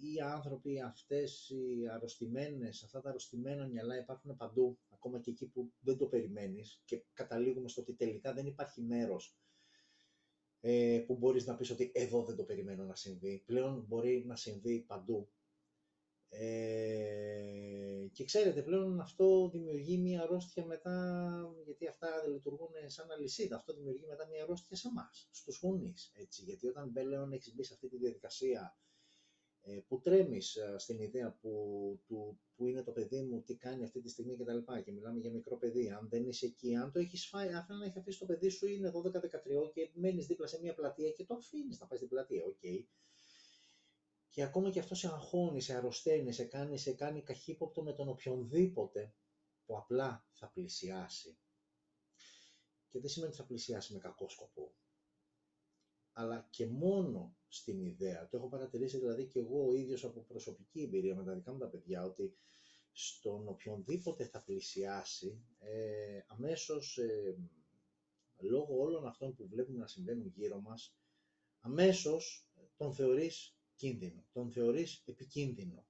οι 0.00 0.20
άνθρωποι, 0.20 0.80
αυτές 0.80 1.50
οι 1.50 1.88
αρρωστημένες, 1.94 2.82
αυτά 2.82 3.00
τα 3.00 3.08
αρρωστημένα 3.08 3.66
μυαλά 3.66 3.96
υπάρχουν 3.96 4.36
παντού, 4.36 4.78
ακόμα 5.00 5.20
και 5.20 5.30
εκεί 5.30 5.46
που 5.46 5.72
δεν 5.80 5.96
το 5.96 6.06
περιμένεις 6.06 6.82
και 6.84 7.04
καταλήγουμε 7.12 7.68
στο 7.68 7.80
ότι 7.80 7.92
τελικά 7.92 8.32
δεν 8.34 8.46
υπάρχει 8.46 8.82
μέρος 8.82 9.38
ε, 10.60 11.04
που 11.06 11.16
μπορείς 11.16 11.46
να 11.46 11.56
πεις 11.56 11.70
ότι 11.70 11.90
εδώ 11.94 12.24
δεν 12.24 12.36
το 12.36 12.44
περιμένω 12.44 12.84
να 12.84 12.94
συμβεί. 12.94 13.42
Πλέον 13.46 13.84
μπορεί 13.88 14.24
να 14.26 14.36
συμβεί 14.36 14.80
παντού. 14.80 15.30
Ε, 16.28 18.06
και 18.12 18.24
ξέρετε, 18.24 18.62
πλέον 18.62 19.00
αυτό 19.00 19.48
δημιουργεί 19.52 19.98
μια 19.98 20.22
αρρώστια 20.22 20.64
μετά, 20.64 21.54
γιατί 21.64 21.86
αυτά 21.86 22.26
λειτουργούν 22.26 22.70
σαν 22.86 23.10
αλυσίδα, 23.10 23.56
αυτό 23.56 23.74
δημιουργεί 23.74 24.06
μετά 24.06 24.26
μια 24.26 24.42
αρρώστια 24.42 24.76
σε 24.76 24.88
εμάς, 24.88 25.28
στους 25.32 25.58
γονείς, 25.62 26.12
έτσι, 26.14 26.42
γιατί 26.42 26.66
όταν 26.66 26.92
πλέον 26.92 27.32
έχεις 27.32 27.54
μπει 27.54 27.62
σε 27.64 27.74
αυτή 27.74 27.88
τη 27.88 27.96
διαδικασία 27.96 28.76
ε, 28.86 28.89
που 29.88 30.00
τρέμεις 30.00 30.56
ε, 30.56 30.74
στην 30.78 30.98
ιδέα 30.98 31.38
που, 31.40 31.50
του, 32.06 32.40
που 32.56 32.66
είναι 32.66 32.82
το 32.82 32.92
παιδί 32.92 33.22
μου, 33.22 33.42
τι 33.42 33.54
κάνει 33.54 33.84
αυτή 33.84 34.00
τη 34.00 34.08
στιγμή 34.08 34.36
κτλ. 34.36 34.58
Και, 34.58 34.80
και 34.84 34.92
μιλάμε 34.92 35.18
για 35.20 35.30
μικρό 35.30 35.56
παιδί. 35.56 35.90
Αν 35.90 36.08
δεν 36.08 36.26
είσαι 36.26 36.46
εκεί, 36.46 36.74
αν 36.74 36.92
το 36.92 36.98
έχεις 36.98 37.26
φάει, 37.26 37.54
αφού 37.54 37.74
να 37.74 37.84
έχει 37.84 37.98
αφήσει 37.98 38.18
το 38.18 38.26
παιδί 38.26 38.48
σου 38.48 38.66
είναι 38.66 38.92
12-13 38.94 39.72
και 39.72 39.90
μένεις 39.94 40.26
δίπλα 40.26 40.46
σε 40.46 40.60
μια 40.60 40.74
πλατεία 40.74 41.10
και 41.10 41.24
το 41.24 41.34
αφήνεις 41.34 41.80
να 41.80 41.86
πάει 41.86 41.98
στην 41.98 42.10
πλατεία, 42.10 42.44
OK. 42.44 42.56
Okay. 42.62 42.84
Και 44.30 44.42
ακόμα 44.42 44.70
και 44.70 44.78
αυτό 44.78 44.94
σε 44.94 45.06
αγχώνει, 45.06 45.64
σε 45.64 45.74
αρρωσταίνει, 45.74 46.34
σε 46.34 46.44
κάνει, 46.44 46.78
σε 46.78 46.92
κάνει 46.92 47.22
καχύποπτο 47.22 47.82
με 47.82 47.92
τον 47.92 48.08
οποιονδήποτε 48.08 49.14
που 49.66 49.76
απλά 49.76 50.26
θα 50.32 50.48
πλησιάσει. 50.48 51.38
Και 52.88 53.00
δεν 53.00 53.10
σημαίνει 53.10 53.32
ότι 53.32 53.40
θα 53.40 53.46
πλησιάσει 53.46 53.92
με 53.92 53.98
κακό 53.98 54.28
σκοπό 54.28 54.74
αλλά 56.12 56.48
και 56.50 56.66
μόνο 56.66 57.36
στην 57.48 57.80
ιδέα. 57.84 58.28
Το 58.28 58.36
έχω 58.36 58.48
παρατηρήσει 58.48 58.98
δηλαδή 58.98 59.26
και 59.26 59.38
εγώ 59.38 59.68
ο 59.68 59.74
ίδιος 59.74 60.04
από 60.04 60.20
προσωπική 60.20 60.82
εμπειρία 60.82 61.14
με 61.14 61.24
τα 61.24 61.34
δικά 61.34 61.52
μου 61.52 61.58
τα 61.58 61.68
παιδιά, 61.68 62.04
ότι 62.04 62.34
στον 62.92 63.48
οποιονδήποτε 63.48 64.24
θα 64.24 64.42
πλησιάσει, 64.42 65.44
ε, 65.58 66.20
αμέσως 66.26 66.98
ε, 66.98 67.36
λόγω 68.38 68.78
όλων 68.80 69.06
αυτών 69.06 69.34
που 69.34 69.48
βλέπουμε 69.48 69.78
να 69.78 69.86
συμβαίνουν 69.86 70.26
γύρω 70.26 70.60
μας, 70.60 70.96
αμέσως 71.60 72.48
τον 72.76 72.94
θεωρείς 72.94 73.56
κίνδυνο, 73.74 74.26
τον 74.32 74.52
θεωρείς 74.52 75.02
επικίνδυνο. 75.06 75.84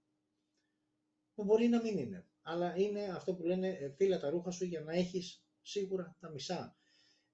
Που 1.34 1.44
μπορεί 1.44 1.68
να 1.68 1.82
μην 1.82 1.98
είναι, 1.98 2.26
αλλά 2.42 2.76
είναι 2.78 3.04
αυτό 3.04 3.34
που 3.34 3.42
λένε 3.42 3.68
ε, 3.68 3.90
φύλλα 3.90 4.20
τα 4.20 4.30
ρούχα 4.30 4.50
σου 4.50 4.64
για 4.64 4.80
να 4.80 4.92
έχεις 4.92 5.44
σίγουρα 5.62 6.16
τα 6.20 6.30
μισά 6.30 6.79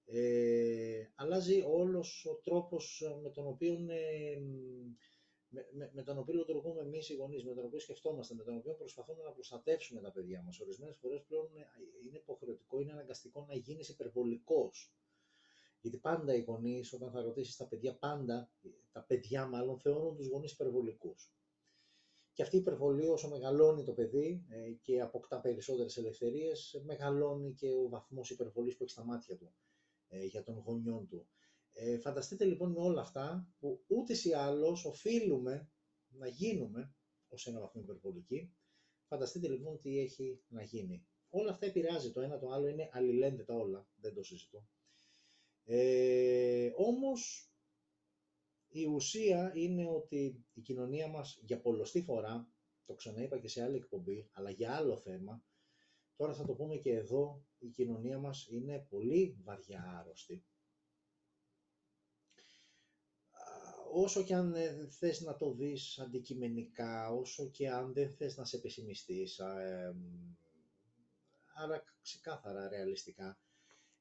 ε, 0.09 1.07
αλλάζει 1.15 1.63
όλος 1.67 2.27
ο 2.27 2.35
τρόπος 2.35 3.01
ε, 3.01 3.19
με 3.23 3.31
τον 3.31 3.47
οποίο, 3.47 3.73
ε, 3.73 4.39
με, 5.49 5.69
με, 5.73 5.91
με, 5.95 6.03
τον 6.03 6.19
οποίο 6.19 6.35
λειτουργούμε 6.35 6.81
εμείς 6.81 7.09
οι 7.09 7.15
γονείς, 7.15 7.45
με 7.45 7.55
τον 7.55 7.65
οποίο 7.65 7.79
σκεφτόμαστε, 7.79 8.35
με 8.35 8.43
τον 8.43 8.57
οποίο 8.57 8.75
προσπαθούμε 8.75 9.23
να 9.23 9.31
προστατεύσουμε 9.31 10.01
τα 10.01 10.11
παιδιά 10.13 10.43
μας. 10.43 10.61
Ορισμένες 10.61 10.97
φορές 10.97 11.23
πλέον 11.23 11.47
ε, 11.57 11.67
είναι 12.07 12.17
υποχρεωτικό, 12.17 12.81
είναι 12.81 12.93
αναγκαστικό 12.93 13.45
να 13.49 13.55
γίνεις 13.55 13.89
υπερβολικός. 13.89 14.95
Γιατί 15.81 15.99
πάντα 15.99 16.35
οι 16.35 16.41
γονείς, 16.41 16.93
όταν 16.93 17.11
θα 17.11 17.23
ρωτήσεις 17.23 17.57
τα 17.57 17.67
παιδιά, 17.67 17.95
πάντα 17.95 18.51
τα 18.93 19.03
παιδιά 19.03 19.47
μάλλον 19.47 19.79
θεωρούν 19.79 20.17
τους 20.17 20.27
γονείς 20.27 20.53
υπερβολικούς. 20.53 21.33
Και 22.33 22.43
αυτή 22.43 22.57
η 22.57 22.59
υπερβολή 22.59 23.09
όσο 23.09 23.29
μεγαλώνει 23.29 23.85
το 23.85 23.93
παιδί 23.93 24.47
και 24.83 25.01
αποκτά 25.01 25.41
περισσότερες 25.41 25.97
ελευθερίες, 25.97 26.83
μεγαλώνει 26.85 27.53
και 27.53 27.73
ο 27.73 27.89
βαθμός 27.89 28.31
υπερβολής 28.31 28.77
που 28.77 28.83
έχει 28.83 28.93
στα 28.93 29.05
μάτια 29.05 29.37
του. 29.37 29.55
Ε, 30.09 30.25
για 30.25 30.43
των 30.43 30.59
γονιών 30.59 31.09
του. 31.09 31.27
Ε, 31.73 31.99
φανταστείτε 31.99 32.45
λοιπόν 32.45 32.73
με 32.73 32.81
όλα 32.81 33.01
αυτά 33.01 33.49
που 33.59 33.85
ούτες 33.87 34.25
ή 34.25 34.33
άλλως 34.33 34.85
οφείλουμε 34.85 35.71
να 36.09 36.29
γίνουμε 36.29 36.95
ως 37.29 37.47
ένα 37.47 37.61
βαθμό 37.61 37.81
υπερβολική. 37.81 38.55
Φανταστείτε 39.07 39.49
λοιπόν 39.49 39.79
τι 39.79 39.99
έχει 39.99 40.41
να 40.49 40.63
γίνει. 40.63 41.07
Όλα 41.29 41.51
αυτά 41.51 41.67
επηρεάζει 41.67 42.13
το 42.13 42.21
ένα 42.21 42.39
το 42.39 42.51
άλλο, 42.51 42.67
είναι 42.67 42.89
αλληλένδετα 42.93 43.55
όλα, 43.55 43.89
δεν 43.95 44.15
το 44.15 44.23
συζητώ. 44.23 44.67
Ε, 45.65 46.71
όμως 46.77 47.51
η 48.69 48.85
ουσία 48.85 49.53
είναι 49.55 49.89
ότι 49.89 50.45
η 50.53 50.61
κοινωνία 50.61 51.09
μας 51.09 51.39
για 51.43 51.61
πολλωστή 51.61 52.03
φορά, 52.03 52.49
το 52.85 52.95
ξαναείπα 52.95 53.39
και 53.39 53.49
σε 53.49 53.63
άλλη 53.63 53.77
εκπομπή, 53.77 54.29
αλλά 54.33 54.51
για 54.51 54.75
άλλο 54.75 54.97
θέμα, 54.97 55.45
Τώρα 56.17 56.35
θα 56.35 56.45
το 56.45 56.55
πούμε 56.55 56.77
και 56.77 56.91
εδώ, 56.91 57.45
η 57.67 57.71
κοινωνία 57.71 58.19
μας 58.19 58.47
είναι 58.51 58.87
πολύ 58.91 59.37
βαριά 59.45 59.99
άρρωστη. 60.01 60.45
Όσο 63.93 64.23
και 64.23 64.35
αν 64.35 64.55
ε, 64.55 64.89
θες 64.91 65.21
να 65.21 65.37
το 65.37 65.53
δεις 65.53 65.99
αντικειμενικά, 65.99 67.11
όσο 67.11 67.51
και 67.51 67.71
αν 67.71 67.93
δεν 67.93 68.11
θες 68.11 68.37
να 68.37 68.45
σε 68.45 68.59
πεσημιστείς, 68.59 69.39
ε, 69.39 69.95
άρα 71.55 71.85
ξεκάθαρα 72.03 72.69
ρεαλιστικά, 72.69 73.39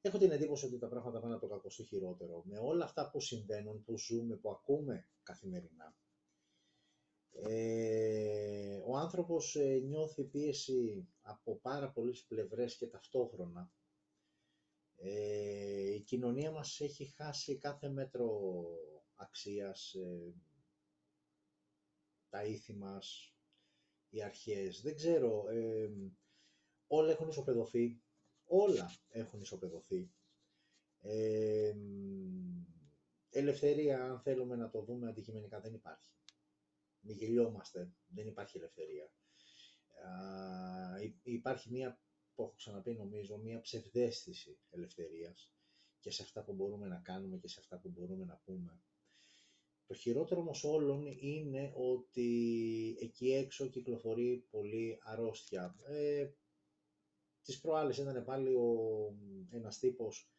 έχω 0.00 0.18
την 0.18 0.30
εντύπωση 0.30 0.66
ότι 0.66 0.78
τα 0.78 0.88
πράγματα 0.88 1.20
πάνε 1.20 1.34
από 1.34 1.46
το 1.46 1.54
κακό 1.54 1.70
στο 1.70 1.84
χειρότερο. 1.84 2.42
Με 2.44 2.58
όλα 2.58 2.84
αυτά 2.84 3.10
που 3.10 3.20
συμβαίνουν, 3.20 3.84
που 3.84 3.98
ζούμε, 3.98 4.36
που 4.36 4.50
ακούμε 4.50 5.08
καθημερινά, 5.22 5.94
ε, 7.42 8.80
ο 8.86 8.96
άνθρωπος 8.96 9.56
ε, 9.56 9.78
νιώθει 9.78 10.24
πίεση 10.24 11.08
από 11.22 11.56
πάρα 11.56 11.90
πολλές 11.90 12.24
πλευρές 12.28 12.76
και 12.76 12.86
ταυτόχρονα. 12.86 13.70
Ε, 14.96 15.94
η 15.94 16.00
κοινωνία 16.00 16.50
μας 16.50 16.80
έχει 16.80 17.04
χάσει 17.04 17.56
κάθε 17.58 17.88
μέτρο 17.88 18.62
αξίας, 19.14 19.94
ε, 19.94 20.34
τα 22.28 22.44
ήθη 22.44 22.74
μας, 22.74 23.34
οι 24.08 24.22
αρχές. 24.22 24.80
Δεν 24.82 24.94
ξέρω, 24.94 25.44
όλα 26.86 27.10
έχουν 27.10 27.28
ισοπεδωθεί, 27.28 28.00
όλα 28.44 28.90
έχουν 29.08 29.40
ισοπεδωθεί. 29.40 30.10
ελευθερία, 33.30 34.04
αν 34.04 34.20
θέλουμε 34.20 34.56
να 34.56 34.68
το 34.70 34.82
δούμε 34.82 35.08
αντικειμενικά, 35.08 35.60
δεν 35.60 35.74
υπάρχει 35.74 36.16
μη 37.06 37.12
γελιόμαστε, 37.12 37.92
δεν 38.06 38.26
υπάρχει 38.26 38.56
ελευθερία. 38.56 39.10
υπάρχει 41.22 41.70
μία, 41.70 42.00
που 42.34 42.42
έχω 42.42 42.54
ξαναπεί 42.56 42.94
νομίζω, 42.94 43.38
μία 43.38 43.60
ψευδέστηση 43.60 44.58
ελευθερίας 44.70 45.52
και 46.00 46.10
σε 46.10 46.22
αυτά 46.22 46.44
που 46.44 46.52
μπορούμε 46.52 46.86
να 46.86 46.96
κάνουμε 46.96 47.38
και 47.38 47.48
σε 47.48 47.60
αυτά 47.60 47.78
που 47.78 47.88
μπορούμε 47.88 48.24
να 48.24 48.40
πούμε. 48.44 48.80
Το 49.86 49.94
χειρότερο 49.94 50.40
όμως 50.40 50.64
όλων 50.64 51.06
είναι 51.20 51.72
ότι 51.74 52.28
εκεί 53.00 53.32
έξω 53.32 53.68
κυκλοφορεί 53.68 54.46
πολύ 54.50 54.98
αρρώστια. 55.02 55.76
Ε, 55.86 56.30
τις 57.42 57.60
προάλλες 57.60 57.98
ήταν 57.98 58.24
πάλι 58.24 58.54
ο, 58.54 58.68
ένας 59.50 59.78
τύπος 59.78 60.30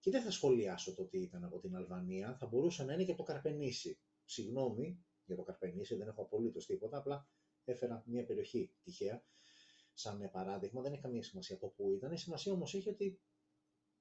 και 0.00 0.10
δεν 0.10 0.22
θα 0.22 0.30
σχολιάσω 0.30 0.94
το 0.94 1.04
τι 1.04 1.18
ήταν 1.18 1.44
από 1.44 1.58
την 1.58 1.76
Αλβανία, 1.76 2.36
θα 2.36 2.46
μπορούσε 2.46 2.84
να 2.84 2.92
είναι 2.92 3.04
και 3.04 3.10
από 3.10 3.24
το 3.24 3.32
Καρπενήσι. 3.32 3.98
Συγγνώμη 4.24 5.04
για 5.34 5.42
το 5.42 5.50
Καρπενήσι, 5.50 5.94
δεν 5.94 6.08
έχω 6.08 6.22
απολύτως 6.22 6.66
τίποτα, 6.66 6.96
απλά 6.96 7.28
έφερα 7.64 8.02
μια 8.06 8.24
περιοχή 8.24 8.72
τυχαία 8.82 9.24
σαν 9.94 10.30
παράδειγμα, 10.32 10.80
δεν 10.82 10.92
έχει 10.92 11.02
καμία 11.02 11.22
σημασία 11.22 11.56
από 11.56 11.68
πού 11.68 11.92
ήταν. 11.92 12.12
Η 12.12 12.18
σημασία 12.18 12.52
όμως 12.52 12.74
έχει 12.74 12.88
ότι 12.88 13.20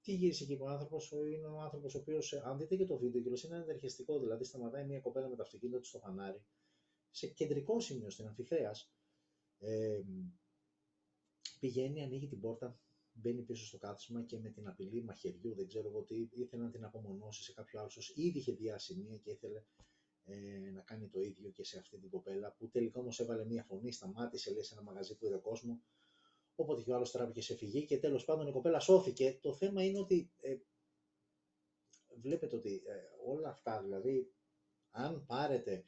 τι 0.02 0.14
γύρισε 0.14 0.44
εκεί 0.44 0.58
ο 0.60 0.68
άνθρωπος, 0.68 1.12
είναι 1.12 1.48
ο 1.48 1.60
άνθρωπος 1.62 1.96
ο 1.96 1.98
οποίος, 1.98 2.34
αν 2.34 2.58
δείτε 2.58 2.76
και 2.76 2.86
το 2.86 2.98
βίντεο, 2.98 3.22
κιόλα 3.22 3.38
είναι 3.46 3.56
ενδερχιστικό. 3.56 4.20
Δηλαδή, 4.20 4.44
σταματάει 4.44 4.86
μια 4.86 5.00
κοπέλα 5.00 5.28
με 5.30 5.36
το 5.36 5.42
αυτοκίνητο 5.42 5.80
του 5.80 5.88
στο 5.88 6.00
φανάρι, 6.00 6.44
σε 7.12 7.28
κεντρικό 7.28 7.80
σημείο 7.80 8.10
στην 8.10 8.28
Αμφιθέα. 8.28 8.72
Ε, 9.60 10.02
πηγαίνει, 11.60 12.04
ανοίγει 12.04 12.28
την 12.28 12.40
πόρτα, 12.40 12.80
μπαίνει 13.14 13.42
πίσω 13.42 13.66
στο 13.66 13.78
κάθισμα 13.78 14.24
και 14.24 14.40
με 14.40 14.50
την 14.50 14.68
απειλή 14.68 15.04
μαχαιριού, 15.04 15.56
δεν 15.56 15.68
ξέρω 15.68 15.88
εγώ 15.88 16.02
τι, 16.02 16.30
ήθελε 16.32 16.64
να 16.64 16.70
την 16.70 16.84
απομονώσει 16.84 17.44
σε 17.44 17.54
κάποιο 17.54 17.80
άλλο. 17.80 17.90
Ήδη 18.16 18.38
είχε 18.38 18.52
διάσει 18.52 18.96
μία 18.96 19.18
και 19.18 19.32
ήθελε 19.32 19.64
ε, 20.26 20.72
να 20.74 20.82
κάνει 20.82 21.08
το 21.08 21.22
ίδιο 21.22 21.50
και 21.50 21.64
σε 21.64 21.80
αυτή 21.80 21.98
την 21.98 22.10
κοπέλα, 22.10 22.56
που 22.58 22.70
τελικά 22.70 23.00
όμως 23.00 23.20
έβαλε 23.20 23.46
μία 23.46 23.64
φωνή, 23.64 23.92
σταμάτησε, 23.92 24.52
λέει, 24.52 24.64
σε 24.64 24.74
ένα 24.74 24.84
μαγαζί 24.84 25.18
που 25.18 25.26
είδε 25.26 25.38
κόσμος, 25.38 25.78
Όποτε 26.56 26.82
και 26.82 26.92
ο 26.92 26.96
άλλος 26.96 27.12
τράβηκε 27.12 27.42
σε 27.42 27.56
φυγή 27.56 27.86
και 27.86 28.00
τέλος 28.00 28.26
πάντων 28.26 28.48
η 28.48 28.52
κοπέλα 28.52 28.80
σώθηκε. 28.80 29.40
Το 29.42 29.54
θέμα 29.54 29.84
είναι 29.84 30.00
ότι 30.00 30.32
ε, 30.42 30.58
βλέπετε 32.22 32.56
ότι 32.56 32.84
ε, 32.86 32.94
όλα 33.26 33.50
αυτά, 33.50 33.82
δηλαδή, 33.82 34.34
αν 34.92 35.26
πάρετε 35.26 35.86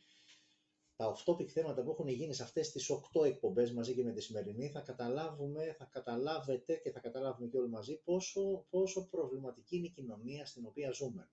τα 0.95 1.15
off-topic 1.15 1.47
θέματα 1.47 1.83
που 1.83 1.91
έχουν 1.91 2.07
γίνει 2.07 2.33
σε 2.33 2.43
αυτές 2.43 2.71
τις 2.71 2.91
8 3.13 3.25
εκπομπές 3.25 3.71
μαζί 3.71 3.93
και 3.93 4.03
με 4.03 4.11
τη 4.11 4.21
σημερινή, 4.21 4.69
θα 4.69 4.81
καταλάβουμε, 4.81 5.75
θα 5.77 5.85
καταλάβετε 5.85 6.75
και 6.75 6.91
θα 6.91 6.99
καταλάβουμε 6.99 7.47
και 7.47 7.57
όλοι 7.57 7.69
μαζί 7.69 8.01
πόσο, 8.03 8.65
πόσο 8.69 9.07
προβληματική 9.09 9.75
είναι 9.75 9.87
η 9.87 9.89
κοινωνία 9.89 10.45
στην 10.45 10.65
οποία 10.65 10.91
ζούμε. 10.91 11.29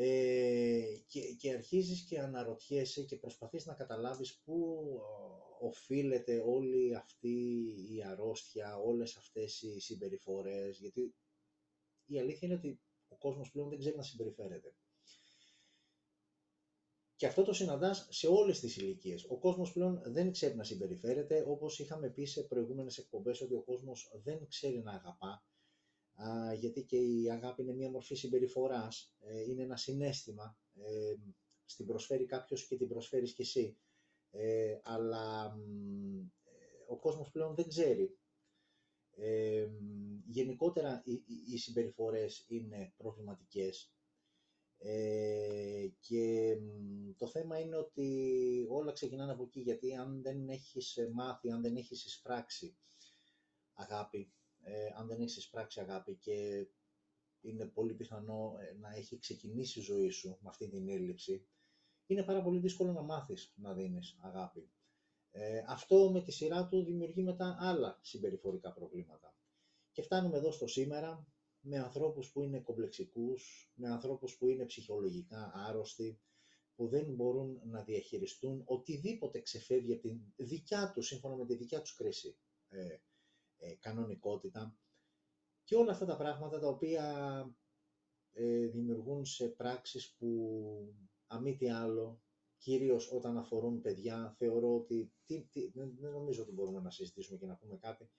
Ε, 0.00 0.82
και, 1.06 1.20
και 1.20 1.52
αρχίζεις 1.52 2.02
και 2.02 2.20
αναρωτιέσαι 2.20 3.02
και 3.02 3.16
προσπαθείς 3.16 3.66
να 3.66 3.74
καταλάβεις 3.74 4.40
πού 4.44 4.86
οφείλεται 5.60 6.42
όλη 6.46 6.94
αυτή 6.94 7.64
η 7.90 8.02
αρρώστια, 8.02 8.76
όλες 8.76 9.16
αυτές 9.16 9.62
οι 9.62 9.80
συμπεριφορές, 9.80 10.78
γιατί 10.78 11.14
η 12.06 12.18
αλήθεια 12.18 12.48
είναι 12.48 12.56
ότι 12.56 12.80
ο 13.08 13.16
κόσμος 13.16 13.50
πλέον 13.50 13.68
δεν 13.68 13.78
ξέρει 13.78 13.96
να 13.96 14.02
συμπεριφέρεται. 14.02 14.74
Και 17.16 17.26
αυτό 17.26 17.42
το 17.42 17.52
συναντάς 17.52 18.06
σε 18.10 18.26
όλες 18.26 18.60
τις 18.60 18.76
ηλικίες. 18.76 19.24
Ο 19.28 19.38
κόσμος 19.38 19.72
πλέον 19.72 20.02
δεν 20.04 20.32
ξέρει 20.32 20.56
να 20.56 20.64
συμπεριφέρεται, 20.64 21.44
όπως 21.48 21.78
είχαμε 21.78 22.10
πει 22.10 22.24
σε 22.24 22.42
προηγούμενες 22.42 22.98
εκπομπές, 22.98 23.40
ότι 23.40 23.54
ο 23.54 23.62
κόσμος 23.62 24.10
δεν 24.22 24.46
ξέρει 24.48 24.82
να 24.82 24.92
αγαπά, 24.92 25.44
γιατί 26.58 26.84
και 26.84 26.96
η 26.96 27.30
αγάπη 27.30 27.62
είναι 27.62 27.74
μια 27.74 27.90
μορφή 27.90 28.14
συμπεριφοράς, 28.14 29.14
ε, 29.20 29.42
είναι 29.42 29.62
ένα 29.62 29.76
συνέστημα, 29.76 30.58
ε, 30.74 31.14
στην 31.64 31.86
προσφέρει 31.86 32.26
κάποιος 32.26 32.66
και 32.66 32.76
την 32.76 32.88
προσφέρεις 32.88 33.32
κι 33.32 33.42
εσύ. 33.42 33.78
Ε, 34.30 34.78
αλλά 34.82 35.58
ο 36.88 36.98
κόσμος 36.98 37.30
πλέον 37.30 37.54
δεν 37.54 37.68
ξέρει. 37.68 38.18
γενικότερα 40.26 41.02
οι, 41.04 41.22
οι 41.52 41.58
συμπεριφορές 41.58 42.44
είναι 42.48 42.92
προβληματικές 42.96 43.92
και 46.00 46.56
το 47.16 47.26
θέμα 47.26 47.58
είναι 47.58 47.76
ότι 47.76 48.66
όλα 48.68 48.92
ξεκινάνε 48.92 49.32
από 49.32 49.42
εκεί 49.42 49.60
γιατί 49.60 49.94
αν 49.94 50.22
δεν 50.22 50.48
έχεις 50.48 50.98
μάθει, 51.12 51.50
αν 51.50 51.62
δεν 51.62 51.76
έχεις 51.76 52.04
εισπράξει 52.04 52.76
αγάπη 53.72 54.32
ε, 54.68 54.92
αν 54.96 55.06
δεν 55.06 55.20
έχεις 55.20 55.36
εισπράξει 55.36 55.80
αγάπη 55.80 56.14
και 56.14 56.66
είναι 57.40 57.64
πολύ 57.66 57.94
πιθανό 57.94 58.56
ε, 58.60 58.76
να 58.78 58.94
έχει 58.94 59.18
ξεκινήσει 59.18 59.78
η 59.78 59.82
ζωή 59.82 60.10
σου 60.10 60.28
με 60.28 60.48
αυτή 60.48 60.68
την 60.68 60.88
έλλειψη, 60.88 61.46
είναι 62.06 62.22
πάρα 62.22 62.42
πολύ 62.42 62.58
δύσκολο 62.58 62.92
να 62.92 63.02
μάθεις 63.02 63.52
να 63.56 63.74
δίνεις 63.74 64.18
αγάπη. 64.20 64.70
Ε, 65.30 65.62
αυτό 65.66 66.10
με 66.10 66.22
τη 66.22 66.32
σειρά 66.32 66.68
του 66.68 66.84
δημιουργεί 66.84 67.22
μετά 67.22 67.56
άλλα 67.60 67.98
συμπεριφορικά 68.02 68.72
προβλήματα. 68.72 69.36
Και 69.92 70.02
φτάνουμε 70.02 70.36
εδώ 70.36 70.52
στο 70.52 70.66
σήμερα 70.66 71.26
με 71.60 71.78
ανθρώπους 71.78 72.30
που 72.32 72.42
είναι 72.42 72.60
κομπλεξικούς, 72.60 73.72
με 73.74 73.88
ανθρώπους 73.88 74.36
που 74.36 74.48
είναι 74.48 74.64
ψυχολογικά 74.64 75.52
άρρωστοι, 75.54 76.20
που 76.74 76.88
δεν 76.88 77.14
μπορούν 77.14 77.60
να 77.64 77.82
διαχειριστούν 77.82 78.62
οτιδήποτε 78.64 79.40
ξεφεύγει 79.40 79.92
από 79.92 80.02
την 80.02 80.20
δικιά 80.36 80.92
τους, 80.94 81.06
σύμφωνα 81.06 81.36
με 81.36 81.46
τη 81.46 81.54
δικιά 81.54 81.80
τους 81.80 81.94
κρίση 81.94 82.38
ε, 82.68 82.98
ε, 83.58 83.74
κανονικότητα 83.74 84.76
και 85.64 85.76
όλα 85.76 85.92
αυτά 85.92 86.04
τα 86.04 86.16
πράγματα 86.16 86.58
τα 86.58 86.68
οποία 86.68 87.04
ε, 88.32 88.66
δημιουργούν 88.66 89.24
σε 89.24 89.48
πράξεις 89.48 90.14
που 90.18 90.94
αμή 91.26 91.56
τι 91.56 91.70
άλλο, 91.70 92.22
κυρίως 92.58 93.12
όταν 93.12 93.38
αφορούν 93.38 93.80
παιδιά, 93.80 94.34
θεωρώ 94.38 94.74
ότι 94.74 95.12
τι, 95.24 95.48
τι, 95.52 95.70
δεν, 95.70 95.96
νομίζω 96.00 96.42
ότι 96.42 96.52
μπορούμε 96.52 96.80
να 96.80 96.90
συζητήσουμε 96.90 97.38
και 97.38 97.46
να 97.46 97.56
πούμε 97.56 97.76
κάτι. 97.76 98.10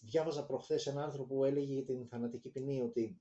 Διάβαζα 0.00 0.46
προχθές 0.46 0.86
ένα 0.86 1.04
άρθρο 1.04 1.24
που 1.24 1.44
έλεγε 1.44 1.72
για 1.72 1.84
την 1.84 2.06
θανατική 2.06 2.48
ποινή 2.48 2.80
ότι 2.80 3.20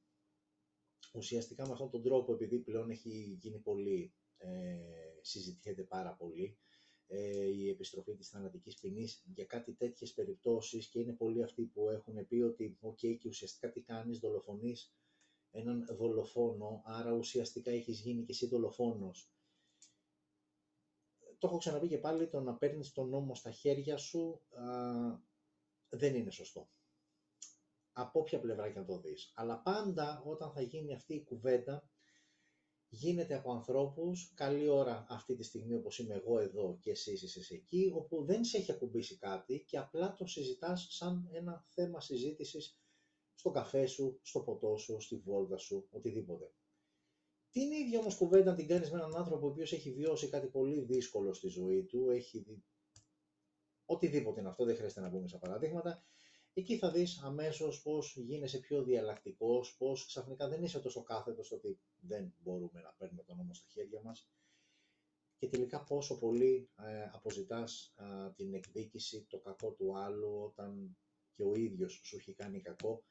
ουσιαστικά 1.14 1.66
με 1.66 1.72
αυτόν 1.72 1.90
τον 1.90 2.04
τρόπο, 2.04 2.34
επειδή 2.34 2.60
πλέον 2.60 2.90
έχει 2.90 3.38
γίνει 3.40 3.60
πολύ, 3.60 4.14
ε, 4.38 4.78
συζητιέται 5.22 5.84
πάρα 5.84 6.14
πολύ, 6.14 6.58
ε, 7.08 7.45
η 7.45 7.45
επιστροφή 7.76 8.16
της 8.16 8.30
θανατικής 8.30 8.80
ποινής 8.80 9.24
για 9.26 9.46
κάτι 9.46 9.74
τέτοιες 9.74 10.14
περιπτώσεις 10.14 10.88
και 10.88 11.00
είναι 11.00 11.14
πολλοί 11.14 11.44
αυτοί 11.44 11.64
που 11.64 11.90
έχουν 11.90 12.28
πει 12.28 12.36
ότι 12.36 12.78
ok 12.82 13.18
και 13.18 13.28
ουσιαστικά 13.28 13.72
τι 13.72 13.82
κάνεις, 13.82 14.20
δολοφονείς 14.20 14.94
έναν 15.52 15.86
δολοφόνο, 15.90 16.82
άρα 16.86 17.12
ουσιαστικά 17.12 17.72
έχεις 17.72 18.00
γίνει 18.00 18.24
και 18.24 18.32
εσύ 18.32 18.48
δολοφόνος. 18.48 19.30
Το 21.38 21.48
έχω 21.48 21.58
ξαναπεί 21.58 21.88
και 21.88 21.98
πάλι, 21.98 22.28
το 22.28 22.42
να 22.42 22.56
παίρνεις 22.56 22.92
τον 22.92 23.10
νόμο 23.10 23.36
στα 23.36 23.52
χέρια 23.52 23.98
σου 23.98 24.42
δεν 25.90 26.16
είναι 26.16 26.32
σωστό. 26.32 26.70
Από 27.92 28.20
όποια 28.20 28.40
πλευρά 28.40 28.72
και 28.72 28.80
να 28.80 28.86
το 28.86 29.00
δεις. 29.00 29.32
Αλλά 29.36 29.62
πάντα 29.62 30.24
όταν 30.26 30.52
θα 30.52 30.62
γίνει 30.62 30.94
αυτή 30.94 31.14
η 31.14 31.24
κουβέντα, 31.24 31.90
γίνεται 32.96 33.36
από 33.36 33.52
ανθρώπους, 33.52 34.32
καλή 34.34 34.68
ώρα 34.68 35.06
αυτή 35.10 35.36
τη 35.36 35.44
στιγμή 35.44 35.74
όπως 35.76 36.00
είμαι 36.00 36.14
εγώ 36.16 36.40
εδώ 36.40 36.78
και 36.82 36.92
εσείς 36.92 37.22
είσαι 37.22 37.54
εκεί, 37.54 37.92
όπου 37.96 38.24
δεν 38.24 38.44
σε 38.44 38.58
έχει 38.58 38.72
ακουμπήσει 38.72 39.18
κάτι 39.18 39.64
και 39.68 39.78
απλά 39.78 40.14
το 40.14 40.28
συζητάς 40.28 40.88
σαν 40.90 41.30
ένα 41.32 41.66
θέμα 41.70 42.02
συζήτησης 42.02 42.80
στο 43.34 43.52
καφέ 43.52 43.86
σου, 43.86 44.20
στο 44.22 44.40
ποτό 44.40 44.78
σου, 44.78 45.00
στη 45.00 45.16
βόλτα 45.16 45.58
σου, 45.58 45.88
οτιδήποτε. 45.90 46.52
Την 47.52 47.72
ίδια 47.72 48.00
όμως 48.00 48.16
κουβέντα 48.16 48.56
την 48.56 48.68
κάνεις 48.68 48.92
με 48.92 48.98
έναν 48.98 49.16
άνθρωπο 49.16 49.46
ο 49.46 49.50
οποίος 49.50 49.74
έχει 49.74 49.92
βιώσει 49.92 50.30
κάτι 50.30 50.48
πολύ 50.48 50.82
δύσκολο 50.82 51.34
στη 51.34 51.48
ζωή 51.48 51.84
του, 51.84 52.10
έχει 52.10 52.40
δει 52.40 52.64
οτιδήποτε 53.86 54.40
είναι 54.40 54.50
αυτό, 54.50 54.66
δεν 54.66 54.76
χρειάζεται 54.76 55.02
να 55.02 55.10
πούμε 55.10 55.28
σαν 55.28 55.40
παραδείγματα, 55.40 56.04
Εκεί 56.58 56.78
θα 56.78 56.92
δεις 56.92 57.22
αμέσως 57.24 57.82
πώς 57.82 58.16
γίνεσαι 58.18 58.60
πιο 58.60 58.84
διαλλακτικός, 58.84 59.76
πώς 59.78 60.06
ξαφνικά 60.06 60.48
δεν 60.48 60.64
είσαι 60.64 60.80
τόσο 60.80 61.04
κάθετος 61.04 61.52
ότι 61.52 61.80
δεν 62.00 62.34
μπορούμε 62.38 62.82
να 62.82 62.96
παίρνουμε 62.98 63.24
τον 63.24 63.38
νόμο 63.38 63.54
στα 63.54 63.68
χέρια 63.70 64.02
μας 64.02 64.30
και 65.38 65.48
τελικά 65.48 65.84
πόσο 65.84 66.20
πολύ 66.20 66.70
ε, 66.78 67.04
αποζητάς 67.14 67.94
την 68.36 68.54
εκδίκηση, 68.54 69.26
το 69.30 69.40
κακό 69.40 69.72
του 69.72 69.98
άλλου 69.98 70.44
όταν 70.44 70.98
και 71.36 71.44
ο 71.44 71.56
ίδιος 71.56 72.02
σου 72.04 72.16
έχει 72.18 72.34
κάνει 72.34 72.62
κακό. 72.62 73.04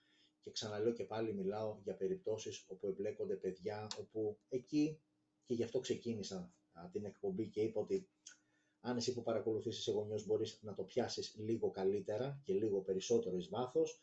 Και 0.43 0.51
ξαναλέω 0.51 0.93
και 0.93 1.05
πάλι 1.05 1.35
μιλάω 1.35 1.81
για 1.85 1.95
περιπτώσεις 1.95 2.65
όπου 2.67 2.87
εμπλέκονται 2.87 3.37
παιδιά, 3.37 3.87
όπου 3.99 4.39
εκεί 4.49 5.03
και 5.47 5.55
γι' 5.55 5.63
αυτό 5.63 5.81
ξεκίνησα 5.81 6.55
την 6.93 7.05
εκπομπή 7.05 7.49
και 7.49 7.61
είπα 7.61 7.81
ότι 7.81 8.09
αν 8.87 8.97
εσύ 8.97 9.13
που 9.13 9.23
παρακολουθείς 9.23 9.79
είσαι 9.79 9.91
γονιός 9.91 10.27
μπορείς 10.27 10.59
να 10.63 10.75
το 10.75 10.83
πιάσεις 10.83 11.35
λίγο 11.39 11.71
καλύτερα 11.71 12.41
και 12.45 12.53
λίγο 12.53 12.81
περισσότερο 12.81 13.37
εις 13.37 13.49
βάθος, 13.49 14.03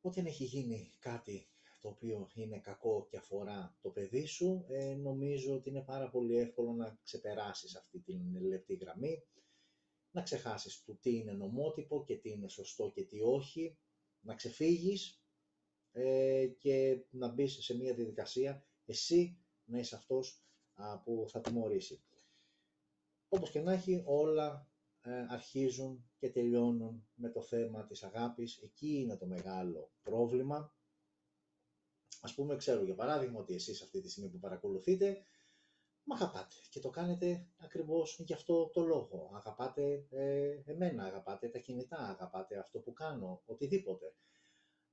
όταν 0.00 0.26
έχει 0.26 0.44
γίνει 0.44 0.92
κάτι 0.98 1.48
το 1.80 1.88
οποίο 1.88 2.28
είναι 2.34 2.58
κακό 2.58 3.06
και 3.10 3.16
αφορά 3.16 3.76
το 3.82 3.88
παιδί 3.88 4.24
σου, 4.26 4.64
ε, 4.68 4.94
νομίζω 4.94 5.54
ότι 5.54 5.68
είναι 5.68 5.80
πάρα 5.80 6.10
πολύ 6.10 6.36
εύκολο 6.36 6.72
να 6.72 6.98
ξεπεράσεις 7.04 7.76
αυτή 7.76 7.98
την 7.98 8.40
λεπτή 8.40 8.74
γραμμή, 8.74 9.22
να 10.10 10.22
ξεχάσεις 10.22 10.82
του 10.82 10.98
τι 11.00 11.16
είναι 11.16 11.32
νομότυπο 11.32 12.04
και 12.04 12.16
τι 12.16 12.30
είναι 12.30 12.48
σωστό 12.48 12.90
και 12.94 13.02
τι 13.02 13.20
όχι, 13.20 13.76
να 14.20 14.34
ξεφύγεις 14.34 15.22
ε, 15.92 16.46
και 16.58 17.04
να 17.10 17.28
μπεις 17.28 17.64
σε 17.64 17.76
μια 17.76 17.94
διαδικασία 17.94 18.64
εσύ 18.86 19.38
να 19.64 19.78
είσαι 19.78 19.96
αυτός 19.96 20.44
που 21.04 21.26
θα 21.28 21.40
τιμωρήσει. 21.40 22.02
Όπως 23.28 23.50
και 23.50 23.60
να 23.60 23.72
έχει, 23.72 24.02
όλα 24.06 24.68
ε, 25.00 25.26
αρχίζουν 25.28 26.10
και 26.16 26.30
τελειώνουν 26.30 27.06
με 27.14 27.30
το 27.30 27.42
θέμα 27.42 27.84
της 27.86 28.02
αγάπης. 28.02 28.58
Εκεί 28.62 28.94
είναι 28.94 29.16
το 29.16 29.26
μεγάλο 29.26 29.92
πρόβλημα. 30.02 30.74
Ας 32.20 32.34
πούμε, 32.34 32.56
ξέρω 32.56 32.84
για 32.84 32.94
παράδειγμα 32.94 33.40
ότι 33.40 33.54
εσείς 33.54 33.82
αυτή 33.82 34.00
τη 34.00 34.10
στιγμή 34.10 34.30
που 34.30 34.38
παρακολουθείτε, 34.38 35.24
με 36.04 36.14
αγαπάτε 36.14 36.54
και 36.70 36.80
το 36.80 36.90
κάνετε 36.90 37.46
ακριβώς 37.56 38.20
γι' 38.26 38.32
αυτό 38.32 38.70
το 38.70 38.84
λόγο. 38.84 39.30
Αγαπάτε 39.34 40.06
ε, 40.10 40.62
εμένα, 40.64 41.04
αγαπάτε 41.04 41.48
τα 41.48 41.58
κινητά, 41.58 41.96
αγαπάτε 41.96 42.58
αυτό 42.58 42.80
που 42.80 42.92
κάνω, 42.92 43.42
οτιδήποτε. 43.46 44.14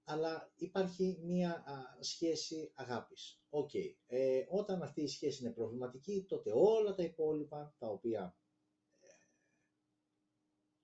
Αλλά 0.03 0.51
υπάρχει 0.55 1.19
μία 1.21 1.63
σχέση 1.99 2.71
αγάπης. 2.75 3.41
Οκ. 3.49 3.73
Ε, 4.07 4.45
όταν 4.49 4.81
αυτή 4.81 5.01
η 5.01 5.07
σχέση 5.07 5.43
είναι 5.43 5.53
προβληματική, 5.53 6.25
τότε 6.27 6.51
όλα 6.53 6.93
τα 6.93 7.03
υπόλοιπα, 7.03 7.75
τα 7.79 7.87
οποία 7.87 8.35
ε, 8.99 9.07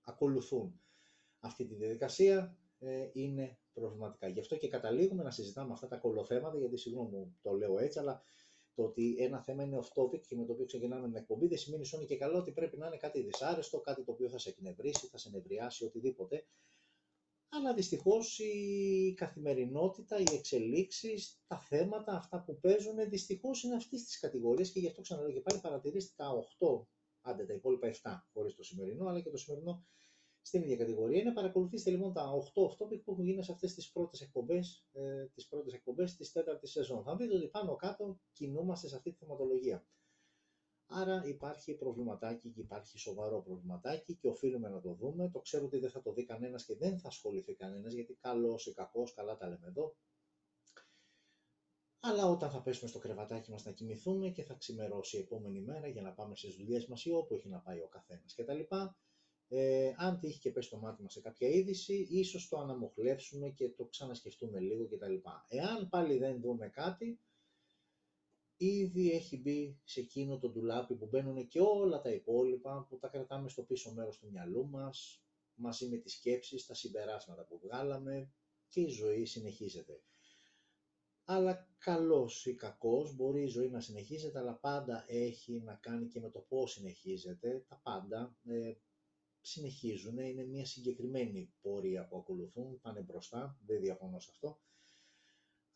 ακολουθούν 0.02 0.80
αυτή 1.40 1.66
τη 1.66 1.74
διαδικασία, 1.74 2.56
ε, 2.78 3.08
είναι 3.12 3.58
προβληματικά. 3.72 4.28
Γι' 4.28 4.40
αυτό 4.40 4.56
και 4.56 4.68
καταλήγουμε 4.68 5.22
να 5.22 5.30
συζητάμε 5.30 5.72
αυτά 5.72 5.88
τα 5.88 5.96
κολοθέματα, 5.96 6.58
γιατί 6.58 6.76
συγγνώμη 6.76 7.36
το 7.42 7.52
λέω 7.52 7.78
έτσι, 7.78 7.98
αλλά 7.98 8.22
το 8.74 8.82
ότι 8.84 9.16
ένα 9.18 9.42
θέμα 9.42 9.62
είναι 9.62 9.78
off 9.82 10.02
topic 10.02 10.20
και 10.20 10.36
με 10.36 10.44
το 10.44 10.52
οποίο 10.52 10.64
ξεκινάμε 10.64 11.06
την 11.06 11.16
εκπομπή 11.16 11.46
δεν 11.46 11.58
σημαίνει 11.58 11.84
σώνει 11.84 12.06
και 12.06 12.16
καλό 12.16 12.38
ότι 12.38 12.52
πρέπει 12.52 12.76
να 12.76 12.86
είναι 12.86 12.96
κάτι 12.96 13.22
δυσάρεστο, 13.22 13.80
κάτι 13.80 14.04
το 14.04 14.12
οποίο 14.12 14.28
θα 14.28 14.38
σε 14.38 14.48
εκνευρίσει, 14.48 15.06
θα 15.06 15.18
σε 15.18 15.30
νευριάσει, 15.30 15.84
οτιδήποτε. 15.84 16.44
Αλλά 17.50 17.74
δυστυχώς 17.74 18.38
η 18.38 19.14
καθημερινότητα, 19.16 20.18
οι 20.18 20.24
εξελίξεις, 20.32 21.40
τα 21.46 21.58
θέματα, 21.58 22.12
αυτά 22.12 22.42
που 22.42 22.58
παίζουν, 22.60 23.08
δυστυχώς 23.08 23.62
είναι 23.62 23.74
αυτής 23.74 24.04
της 24.04 24.18
κατηγορίας 24.18 24.70
και 24.70 24.80
γι' 24.80 24.86
αυτό 24.86 25.00
ξαναλέω 25.00 25.32
και 25.32 25.40
πάλι 25.40 25.60
παρατηρήστε 25.60 26.12
τα 26.16 26.30
8, 26.58 26.86
άντε 27.20 27.44
τα 27.44 27.52
υπόλοιπα 27.52 27.86
7 27.86 28.26
χωρίς 28.32 28.54
το 28.54 28.62
σημερινό, 28.62 29.08
αλλά 29.08 29.20
και 29.20 29.30
το 29.30 29.36
σημερινό 29.36 29.86
στην 30.42 30.62
ίδια 30.62 30.76
κατηγορία. 30.76 31.20
Είναι 31.20 31.32
παρακολουθήστε 31.32 31.90
λοιπόν 31.90 32.12
τα 32.12 32.30
8 32.54 32.62
off 32.62 32.72
topic 32.72 33.02
που 33.04 33.12
έχουν 33.12 33.24
γίνει 33.24 33.42
σε 33.44 33.52
αυτές 33.52 33.74
τις 33.74 33.90
πρώτες 33.90 34.20
εκπομπές, 34.20 34.84
ε, 34.92 35.26
τις 35.34 35.46
πρώτες 35.46 35.72
εκπομπές 35.72 36.16
της 36.16 36.32
τέταρτης 36.32 36.70
σεζόν. 36.70 37.02
Θα 37.02 37.16
δείτε 37.16 37.34
ότι 37.34 37.48
πάνω 37.48 37.76
κάτω 37.76 38.20
κινούμαστε 38.32 38.88
σε 38.88 38.96
αυτή 38.96 39.10
τη 39.10 39.16
θεματολογία. 39.16 39.86
Άρα 40.90 41.22
υπάρχει 41.26 41.74
προβληματάκι 41.74 42.48
και 42.50 42.60
υπάρχει 42.60 42.98
σοβαρό 42.98 43.42
προβληματάκι 43.42 44.14
και 44.14 44.28
οφείλουμε 44.28 44.68
να 44.68 44.80
το 44.80 44.92
δούμε. 44.92 45.30
Το 45.30 45.40
ξέρω 45.40 45.64
ότι 45.64 45.78
δεν 45.78 45.90
θα 45.90 46.02
το 46.02 46.12
δει 46.12 46.24
κανένας 46.24 46.64
και 46.64 46.76
δεν 46.76 46.98
θα 46.98 47.08
ασχοληθεί 47.08 47.54
κανένας 47.54 47.92
γιατί 47.92 48.14
καλός 48.20 48.66
ή 48.66 48.72
κακός, 48.72 49.14
καλά 49.14 49.36
τα 49.36 49.48
λέμε 49.48 49.66
εδώ. 49.66 49.96
Αλλά 52.00 52.26
όταν 52.26 52.50
θα 52.50 52.62
πέσουμε 52.62 52.88
στο 52.88 52.98
κρεβατάκι 52.98 53.50
μας 53.50 53.64
να 53.64 53.72
κοιμηθούμε 53.72 54.28
και 54.28 54.42
θα 54.42 54.54
ξημερώσει 54.54 55.16
η 55.16 55.20
επόμενη 55.20 55.60
μέρα 55.60 55.88
για 55.88 56.02
να 56.02 56.12
πάμε 56.12 56.36
στις 56.36 56.56
δουλειές 56.56 56.86
μας 56.86 57.04
ή 57.04 57.10
όπου 57.10 57.34
έχει 57.34 57.48
να 57.48 57.58
πάει 57.58 57.80
ο 57.80 57.88
καθένας 57.88 58.34
κτλ. 58.34 58.60
Ε, 59.48 59.94
αν 59.96 60.18
τύχει 60.18 60.38
και 60.38 60.50
πέσει 60.50 60.70
το 60.70 60.78
μάτι 60.78 61.02
μας 61.02 61.12
σε 61.12 61.20
κάποια 61.20 61.48
είδηση, 61.48 62.06
ίσως 62.10 62.48
το 62.48 62.58
αναμοχλεύσουμε 62.58 63.50
και 63.50 63.70
το 63.70 63.84
ξανασκεφτούμε 63.84 64.60
λίγο 64.60 64.88
κτλ. 64.88 65.14
Εάν 65.48 65.88
πάλι 65.88 66.18
δεν 66.18 66.40
δούμε 66.40 66.68
κάτι, 66.68 67.20
ήδη 68.58 69.10
έχει 69.10 69.36
μπει 69.36 69.80
σε 69.84 70.00
εκείνο 70.00 70.38
το 70.38 70.48
ντουλάπι 70.48 70.94
που 70.94 71.06
μπαίνουν 71.06 71.48
και 71.48 71.60
όλα 71.60 72.00
τα 72.00 72.10
υπόλοιπα 72.10 72.86
που 72.88 72.98
τα 72.98 73.08
κρατάμε 73.08 73.48
στο 73.48 73.62
πίσω 73.62 73.92
μέρος 73.92 74.18
του 74.18 74.28
μυαλού 74.30 74.68
μας, 74.68 75.22
μαζί 75.54 75.88
με 75.88 75.96
τις 75.96 76.12
σκέψεις, 76.12 76.66
τα 76.66 76.74
συμπεράσματα 76.74 77.44
που 77.44 77.58
βγάλαμε 77.58 78.32
και 78.68 78.80
η 78.80 78.88
ζωή 78.88 79.24
συνεχίζεται. 79.24 80.02
Αλλά 81.24 81.68
καλός 81.78 82.46
ή 82.46 82.54
κακός 82.54 83.14
μπορεί 83.14 83.42
η 83.42 83.46
ζωή 83.46 83.70
να 83.70 83.80
συνεχίζεται, 83.80 84.38
αλλά 84.38 84.54
πάντα 84.54 85.04
έχει 85.08 85.60
να 85.60 85.74
κάνει 85.74 86.06
και 86.06 86.20
με 86.20 86.30
το 86.30 86.40
πώς 86.48 86.72
συνεχίζεται, 86.72 87.64
τα 87.68 87.80
πάντα. 87.82 88.36
Ε, 88.44 88.72
συνεχίζουν, 89.40 90.18
είναι 90.18 90.44
μια 90.44 90.66
συγκεκριμένη 90.66 91.52
πορεία 91.60 92.06
που 92.06 92.16
ακολουθούν, 92.16 92.80
πάνε 92.80 93.00
μπροστά, 93.00 93.58
δεν 93.66 93.80
διαφωνώ 93.80 94.20
σε 94.20 94.28
αυτό. 94.32 94.60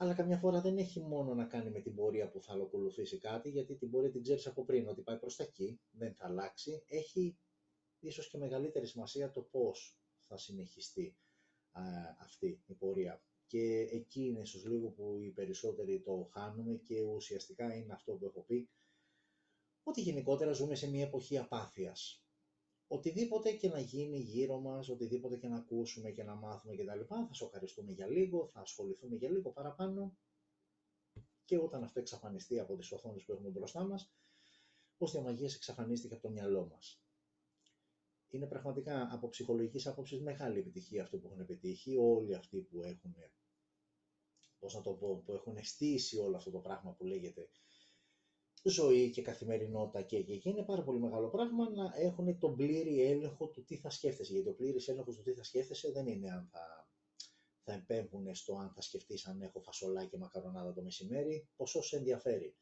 Αλλά 0.02 0.14
καμιά 0.14 0.38
φορά 0.38 0.60
δεν 0.60 0.78
έχει 0.78 1.00
μόνο 1.00 1.34
να 1.34 1.44
κάνει 1.44 1.70
με 1.70 1.80
την 1.80 1.94
πορεία 1.94 2.28
που 2.28 2.40
θα 2.40 2.52
ακολουθήσει 2.52 3.18
κάτι, 3.18 3.50
γιατί 3.50 3.76
την 3.76 3.90
πορεία 3.90 4.10
την 4.10 4.22
ξέρεις 4.22 4.46
από 4.46 4.64
πριν, 4.64 4.88
ότι 4.88 5.02
πάει 5.02 5.18
προς 5.18 5.36
τα 5.36 5.42
εκεί, 5.42 5.80
δεν 5.90 6.14
θα 6.14 6.26
αλλάξει. 6.26 6.84
Έχει 6.86 7.38
ίσως 7.98 8.28
και 8.28 8.38
μεγαλύτερη 8.38 8.86
σημασία 8.86 9.30
το 9.30 9.40
πώς 9.42 9.98
θα 10.18 10.36
συνεχιστεί 10.36 11.16
α, 11.72 11.82
αυτή 12.20 12.62
η 12.66 12.74
πορεία. 12.74 13.22
Και 13.46 13.88
εκεί 13.92 14.24
είναι 14.24 14.40
ίσως 14.40 14.64
λίγο 14.64 14.88
που 14.88 15.16
οι 15.18 15.30
περισσότεροι 15.30 16.00
το 16.00 16.28
χάνουμε 16.32 16.74
και 16.74 17.02
ουσιαστικά 17.02 17.74
είναι 17.74 17.92
αυτό 17.92 18.12
που 18.12 18.26
έχω 18.26 18.40
πει, 18.40 18.68
ότι 19.82 20.00
γενικότερα 20.00 20.52
ζούμε 20.52 20.74
σε 20.74 20.90
μια 20.90 21.04
εποχή 21.04 21.38
απάθειας 21.38 22.21
οτιδήποτε 22.88 23.52
και 23.52 23.68
να 23.68 23.80
γίνει 23.80 24.18
γύρω 24.18 24.58
μας, 24.60 24.88
οτιδήποτε 24.88 25.36
και 25.36 25.48
να 25.48 25.56
ακούσουμε 25.56 26.10
και 26.10 26.22
να 26.22 26.34
μάθουμε 26.34 26.74
κτλ. 26.76 27.00
Θα 27.06 27.28
σοκαριστούμε 27.32 27.92
για 27.92 28.06
λίγο, 28.06 28.48
θα 28.52 28.60
ασχοληθούμε 28.60 29.16
για 29.16 29.30
λίγο 29.30 29.50
παραπάνω 29.50 30.16
και 31.44 31.58
όταν 31.58 31.82
αυτό 31.84 32.00
εξαφανιστεί 32.00 32.58
από 32.58 32.76
τις 32.76 32.92
οθόνες 32.92 33.24
που 33.24 33.32
έχουμε 33.32 33.48
μπροστά 33.48 33.84
μας, 33.84 34.12
ως 34.98 35.10
διαμαγείας 35.12 35.54
εξαφανίστηκε 35.54 36.14
από 36.14 36.22
το 36.22 36.30
μυαλό 36.30 36.66
μας. 36.66 37.02
Είναι 38.28 38.46
πραγματικά 38.46 39.08
από 39.12 39.28
ψυχολογικής 39.28 39.86
άποψης 39.86 40.20
μεγάλη 40.20 40.58
επιτυχία 40.58 41.02
αυτό 41.02 41.18
που 41.18 41.26
έχουν 41.26 41.40
επιτύχει, 41.40 41.96
όλοι 41.96 42.34
αυτοί 42.34 42.60
που 42.60 42.82
έχουν, 42.82 43.14
πώς 44.58 44.74
να 44.74 44.80
το 44.80 44.92
πω, 44.92 45.22
που 45.24 45.32
έχουν 45.32 45.64
στήσει 45.64 46.18
όλο 46.18 46.36
αυτό 46.36 46.50
το 46.50 46.58
πράγμα 46.58 46.92
που 46.92 47.04
λέγεται 47.04 47.48
ζωή 48.70 49.10
και 49.10 49.22
καθημερινότητα 49.22 50.02
και 50.02 50.16
εκεί. 50.16 50.48
είναι 50.48 50.62
πάρα 50.62 50.82
πολύ 50.82 50.98
μεγάλο 50.98 51.28
πράγμα 51.28 51.70
να 51.70 51.92
έχουν 51.96 52.38
τον 52.38 52.56
πλήρη 52.56 53.02
έλεγχο 53.02 53.46
του 53.46 53.64
τι 53.64 53.76
θα 53.76 53.90
σκέφτεσαι. 53.90 54.32
Γιατί 54.32 54.48
ο 54.48 54.54
πλήρης 54.54 54.88
έλεγχος 54.88 55.16
του 55.16 55.22
τι 55.22 55.32
θα 55.32 55.42
σκέφτεσαι 55.42 55.92
δεν 55.92 56.06
είναι 56.06 56.30
αν 56.30 56.48
θα, 56.52 56.88
θα 57.64 57.72
επέμβουν 57.72 58.34
στο 58.34 58.56
αν 58.56 58.72
θα 58.74 58.80
σκεφτείς 58.80 59.26
αν 59.26 59.42
έχω 59.42 59.60
φασολάκι 59.60 60.08
και 60.08 60.16
μακαρονάδα 60.16 60.72
το 60.72 60.82
μεσημέρι. 60.82 61.48
Πόσο 61.56 61.82
σε 61.82 61.96
ενδιαφέρει. 61.96 62.56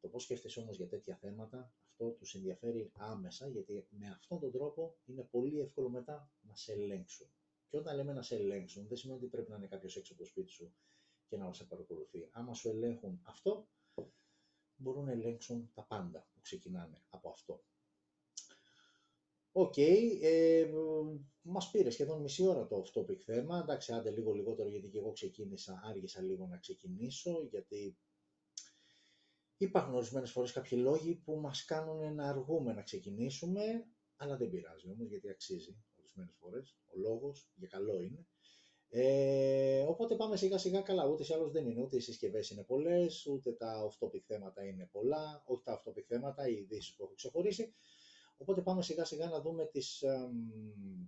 Το 0.00 0.08
πώς 0.08 0.22
σκέφτεσαι 0.22 0.60
όμως 0.60 0.76
για 0.76 0.88
τέτοια 0.88 1.16
θέματα, 1.16 1.72
αυτό 1.90 2.10
τους 2.10 2.34
ενδιαφέρει 2.34 2.90
άμεσα, 2.94 3.48
γιατί 3.48 3.86
με 3.90 4.06
αυτόν 4.06 4.40
τον 4.40 4.52
τρόπο 4.52 4.96
είναι 5.04 5.22
πολύ 5.30 5.60
εύκολο 5.60 5.88
μετά 5.88 6.30
να 6.40 6.56
σε 6.56 6.72
ελέγξουν. 6.72 7.26
Και 7.68 7.76
όταν 7.76 7.96
λέμε 7.96 8.12
να 8.12 8.22
σε 8.22 8.34
ελέγξουν, 8.34 8.86
δεν 8.88 8.96
σημαίνει 8.96 9.18
ότι 9.18 9.28
πρέπει 9.28 9.50
να 9.50 9.56
είναι 9.56 9.66
κάποιος 9.66 9.96
έξω 9.96 10.12
από 10.12 10.22
το 10.22 10.28
σπίτι 10.28 10.50
σου 10.50 10.74
και 11.26 11.36
να 11.36 11.52
σε 11.52 11.64
παρακολουθεί. 11.64 12.28
Άμα 12.30 12.54
σου 12.54 12.68
ελέγχουν 12.68 13.20
αυτό, 13.22 13.68
μπορούν 14.76 15.04
να 15.04 15.12
ελέγξουν 15.12 15.70
τα 15.74 15.82
πάντα 15.82 16.28
που 16.34 16.40
ξεκινάνε 16.40 17.02
από 17.08 17.28
αυτό. 17.28 17.64
OK, 19.52 19.72
okay, 19.76 20.18
ε, 20.22 20.70
μας 21.42 21.70
πήρε 21.70 21.90
σχεδόν 21.90 22.20
μισή 22.20 22.46
ώρα 22.46 22.66
το 22.66 22.84
off-topic 22.84 23.18
θέμα. 23.18 23.58
Εντάξει, 23.58 23.92
άντε 23.92 24.10
λίγο 24.10 24.32
λιγότερο 24.32 24.68
γιατί 24.68 24.88
και 24.88 24.98
εγώ 24.98 25.12
ξεκίνησα, 25.12 25.80
άργησα 25.84 26.22
λίγο 26.22 26.46
να 26.46 26.58
ξεκινήσω, 26.58 27.42
γιατί 27.50 27.98
υπάρχουν 29.56 29.94
ορισμένες 29.94 30.30
φορές 30.30 30.52
κάποιοι 30.52 30.78
λόγοι 30.82 31.14
που 31.14 31.36
μας 31.36 31.64
κάνουν 31.64 32.14
να 32.14 32.28
αργούμε 32.28 32.72
να 32.72 32.82
ξεκινήσουμε, 32.82 33.86
αλλά 34.16 34.36
δεν 34.36 34.50
πειράζει 34.50 34.90
όμως 34.90 35.08
γιατί 35.08 35.30
αξίζει 35.30 35.76
ορισμένες 35.98 36.34
φορές. 36.36 36.76
Ο 36.86 36.98
λόγος 36.98 37.50
για 37.54 37.68
καλό 37.68 38.00
είναι. 38.00 38.26
Ε, 38.88 39.82
οπότε 39.82 40.14
πάμε 40.14 40.36
σιγά 40.36 40.58
σιγά 40.58 40.80
καλά, 40.80 41.06
ούτε 41.06 41.24
σε 41.24 41.34
άλλος 41.34 41.50
δεν 41.50 41.66
είναι, 41.66 41.82
ούτε 41.82 41.96
οι 41.96 42.00
συσκευές 42.00 42.50
είναι 42.50 42.62
πολλές, 42.62 43.26
ούτε 43.26 43.52
τα 43.52 43.88
off-topic 43.90 44.20
θέματα 44.26 44.64
είναι 44.64 44.88
πολλά, 44.92 45.42
όχι 45.46 45.62
τα 45.62 45.82
off-topic 45.82 46.02
θέματα, 46.06 46.48
οι 46.48 46.54
ειδήσεις 46.54 46.94
που 46.94 47.02
έχω 47.02 47.14
ξεχωρίσει. 47.14 47.74
Οπότε 48.36 48.62
πάμε 48.62 48.82
σιγά 48.82 49.04
σιγά 49.04 49.28
να 49.28 49.40
δούμε 49.40 49.66
τις 49.66 50.02
ε, 50.02 50.30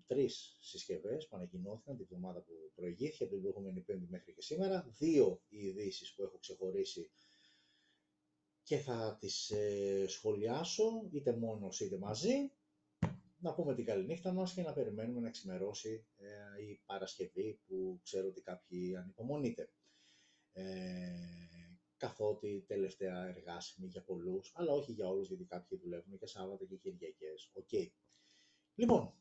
τρεις 0.06 0.56
συσκευές 0.60 1.28
που 1.28 1.36
ανακοινώθηκαν 1.36 1.96
την 1.96 2.06
εβδομάδα 2.10 2.40
που 2.40 2.52
προηγήθηκε, 2.74 3.22
από 3.24 3.32
την 3.32 3.42
προηγούμενη 3.42 3.80
πέμπτη 3.80 4.06
μέχρι 4.10 4.32
και 4.32 4.42
σήμερα. 4.42 4.86
Δύο 4.98 5.42
οι 5.48 5.66
ειδήσεις 5.66 6.14
που 6.14 6.22
έχω 6.22 6.38
ξεχωρίσει 6.38 7.10
και 8.62 8.76
θα 8.76 9.16
τις 9.20 9.50
ε, 9.50 10.04
σχολιάσω, 10.08 11.08
είτε 11.10 11.36
μόνος 11.36 11.80
είτε 11.80 11.98
μαζί 11.98 12.50
να 13.38 13.55
πούμε 13.55 13.75
την 13.75 13.85
καλή 13.85 14.07
νύχτα 14.07 14.33
μας 14.33 14.53
και 14.53 14.62
να 14.62 14.72
περιμένουμε 14.72 15.20
να 15.20 15.31
ξημερώσει 15.31 16.07
ε, 16.16 16.62
η 16.62 16.83
Παρασκευή 16.87 17.61
που 17.66 18.01
ξέρω 18.03 18.29
ότι 18.29 18.40
κάποιοι 18.40 18.96
ανυπομονείτε. 18.96 19.70
Ε, 20.53 20.64
καθότι 21.96 22.64
τελευταία 22.66 23.27
εργάσιμη 23.27 23.88
για 23.88 24.03
πολλούς, 24.03 24.53
αλλά 24.55 24.72
όχι 24.72 24.92
για 24.92 25.09
όλους 25.09 25.29
γιατί 25.29 25.44
κάποιοι 25.44 25.79
δουλεύουν 25.79 26.18
και 26.18 26.27
Σάββατα 26.27 26.64
και 26.64 26.77
Κυριακές. 26.77 27.51
OK. 27.52 27.68
Okay. 27.72 27.90
Λοιπόν, 28.75 29.14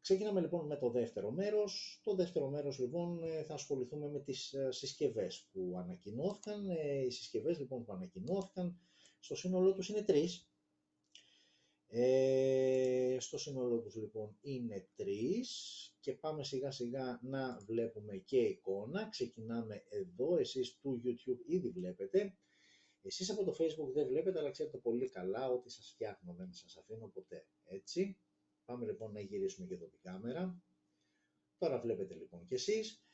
ξεκινάμε 0.00 0.40
λοιπόν 0.40 0.66
με 0.66 0.76
το 0.76 0.90
δεύτερο 0.90 1.30
μέρος. 1.30 2.00
Το 2.04 2.14
δεύτερο 2.14 2.48
μέρος 2.48 2.78
λοιπόν 2.78 3.22
ε, 3.22 3.42
θα 3.42 3.54
ασχοληθούμε 3.54 4.08
με 4.08 4.20
τις 4.20 4.52
ε, 4.52 4.70
συσκευές 4.72 5.48
που 5.52 5.74
ανακοινώθηκαν. 5.76 6.68
Οι 7.06 7.10
συσκευές 7.10 7.58
λοιπόν 7.58 7.84
που 7.84 7.92
ανακοινώθηκαν 7.92 8.78
στο 9.18 9.34
σύνολό 9.34 9.72
τους 9.72 9.88
είναι 9.88 10.02
τρεις. 10.02 10.48
Ε, 11.88 13.16
στο 13.20 13.38
σύνολό 13.38 13.80
τους 13.80 13.94
λοιπόν 13.96 14.36
είναι 14.40 14.88
τρεις 14.94 15.48
και 16.00 16.12
πάμε 16.12 16.44
σιγά 16.44 16.70
σιγά 16.70 17.20
να 17.22 17.58
βλέπουμε 17.66 18.16
και 18.16 18.38
εικόνα. 18.38 19.08
Ξεκινάμε 19.08 19.84
εδώ, 19.88 20.36
εσείς 20.36 20.78
του 20.78 21.02
YouTube 21.04 21.40
ήδη 21.46 21.70
βλέπετε. 21.70 22.36
Εσείς 23.02 23.30
από 23.30 23.44
το 23.44 23.56
Facebook 23.58 23.92
δεν 23.92 24.06
βλέπετε, 24.06 24.38
αλλά 24.38 24.50
ξέρετε 24.50 24.78
πολύ 24.78 25.08
καλά 25.08 25.48
ότι 25.50 25.70
σας 25.70 25.90
φτιάχνω, 25.94 26.34
δεν 26.34 26.52
σας 26.52 26.76
αφήνω 26.76 27.08
ποτέ. 27.08 27.46
Έτσι. 27.64 28.18
Πάμε 28.64 28.86
λοιπόν 28.86 29.12
να 29.12 29.20
γυρίσουμε 29.20 29.66
και 29.66 29.74
εδώ 29.74 29.86
την 29.86 30.00
κάμερα. 30.02 30.62
Τώρα 31.58 31.80
βλέπετε 31.80 32.14
λοιπόν 32.14 32.46
και 32.46 32.54
εσείς. 32.54 33.04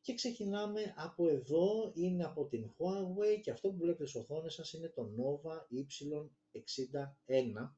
Και 0.00 0.14
ξεκινάμε 0.14 0.94
από 0.96 1.28
εδώ, 1.28 1.92
είναι 1.94 2.24
από 2.24 2.46
την 2.46 2.70
Huawei 2.76 3.40
και 3.42 3.50
αυτό 3.50 3.70
που 3.70 3.76
βλέπετε 3.76 4.06
στις 4.06 4.20
οθόνες 4.20 4.54
σας 4.54 4.72
είναι 4.72 4.88
το 4.88 5.10
Nova 5.16 5.56
Y61. 5.76 7.70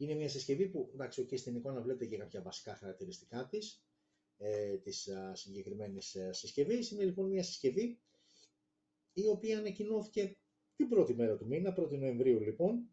Είναι 0.00 0.14
μια 0.14 0.28
συσκευή 0.28 0.68
που, 0.68 0.90
εντάξει, 0.92 1.24
και 1.24 1.36
στην 1.36 1.56
εικόνα 1.56 1.80
βλέπετε 1.80 2.06
και 2.06 2.16
κάποια 2.16 2.42
βασικά 2.42 2.74
χαρακτηριστικά 2.74 3.46
της, 3.46 3.82
ε, 4.36 4.76
της 4.76 5.08
α, 5.08 5.34
συγκεκριμένης 5.34 6.14
ε, 6.14 6.32
συσκευής. 6.32 6.90
Είναι 6.90 7.04
λοιπόν 7.04 7.28
μια 7.28 7.42
συσκευή 7.42 8.00
η 9.12 9.26
οποία 9.26 9.58
ανακοινώθηκε 9.58 10.36
την 10.76 10.88
πρώτη 10.88 11.14
μέρα 11.14 11.36
του 11.36 11.46
μήνα, 11.46 11.74
1η 11.78 11.98
Νοεμβρίου 11.98 12.40
λοιπόν, 12.40 12.90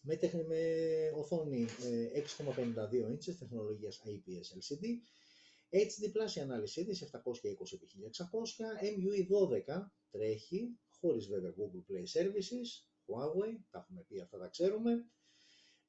με, 0.00 0.18
με 0.46 0.60
οθόνη 1.14 1.66
6,52 1.66 2.92
ες, 2.92 3.04
inches 3.08 3.34
τεχνολογίας 3.38 4.02
IPS 4.04 4.58
LCD, 4.58 4.84
HD 5.70 6.04
Plus 6.12 6.36
η 6.36 6.40
ανάλυση 6.40 6.84
της 6.84 7.10
720x1600, 7.12 7.18
MUI 8.82 9.26
12 9.66 9.90
τρέχει, 10.10 10.78
χωρίς 11.00 11.26
βέβαια 11.26 11.54
Google 11.56 11.92
Play 11.92 12.20
Services, 12.20 12.68
Huawei, 13.06 13.56
τα 13.70 13.78
έχουμε 13.78 14.04
πει 14.08 14.20
αυτά 14.20 14.38
τα 14.38 14.48
ξέρουμε, 14.48 15.06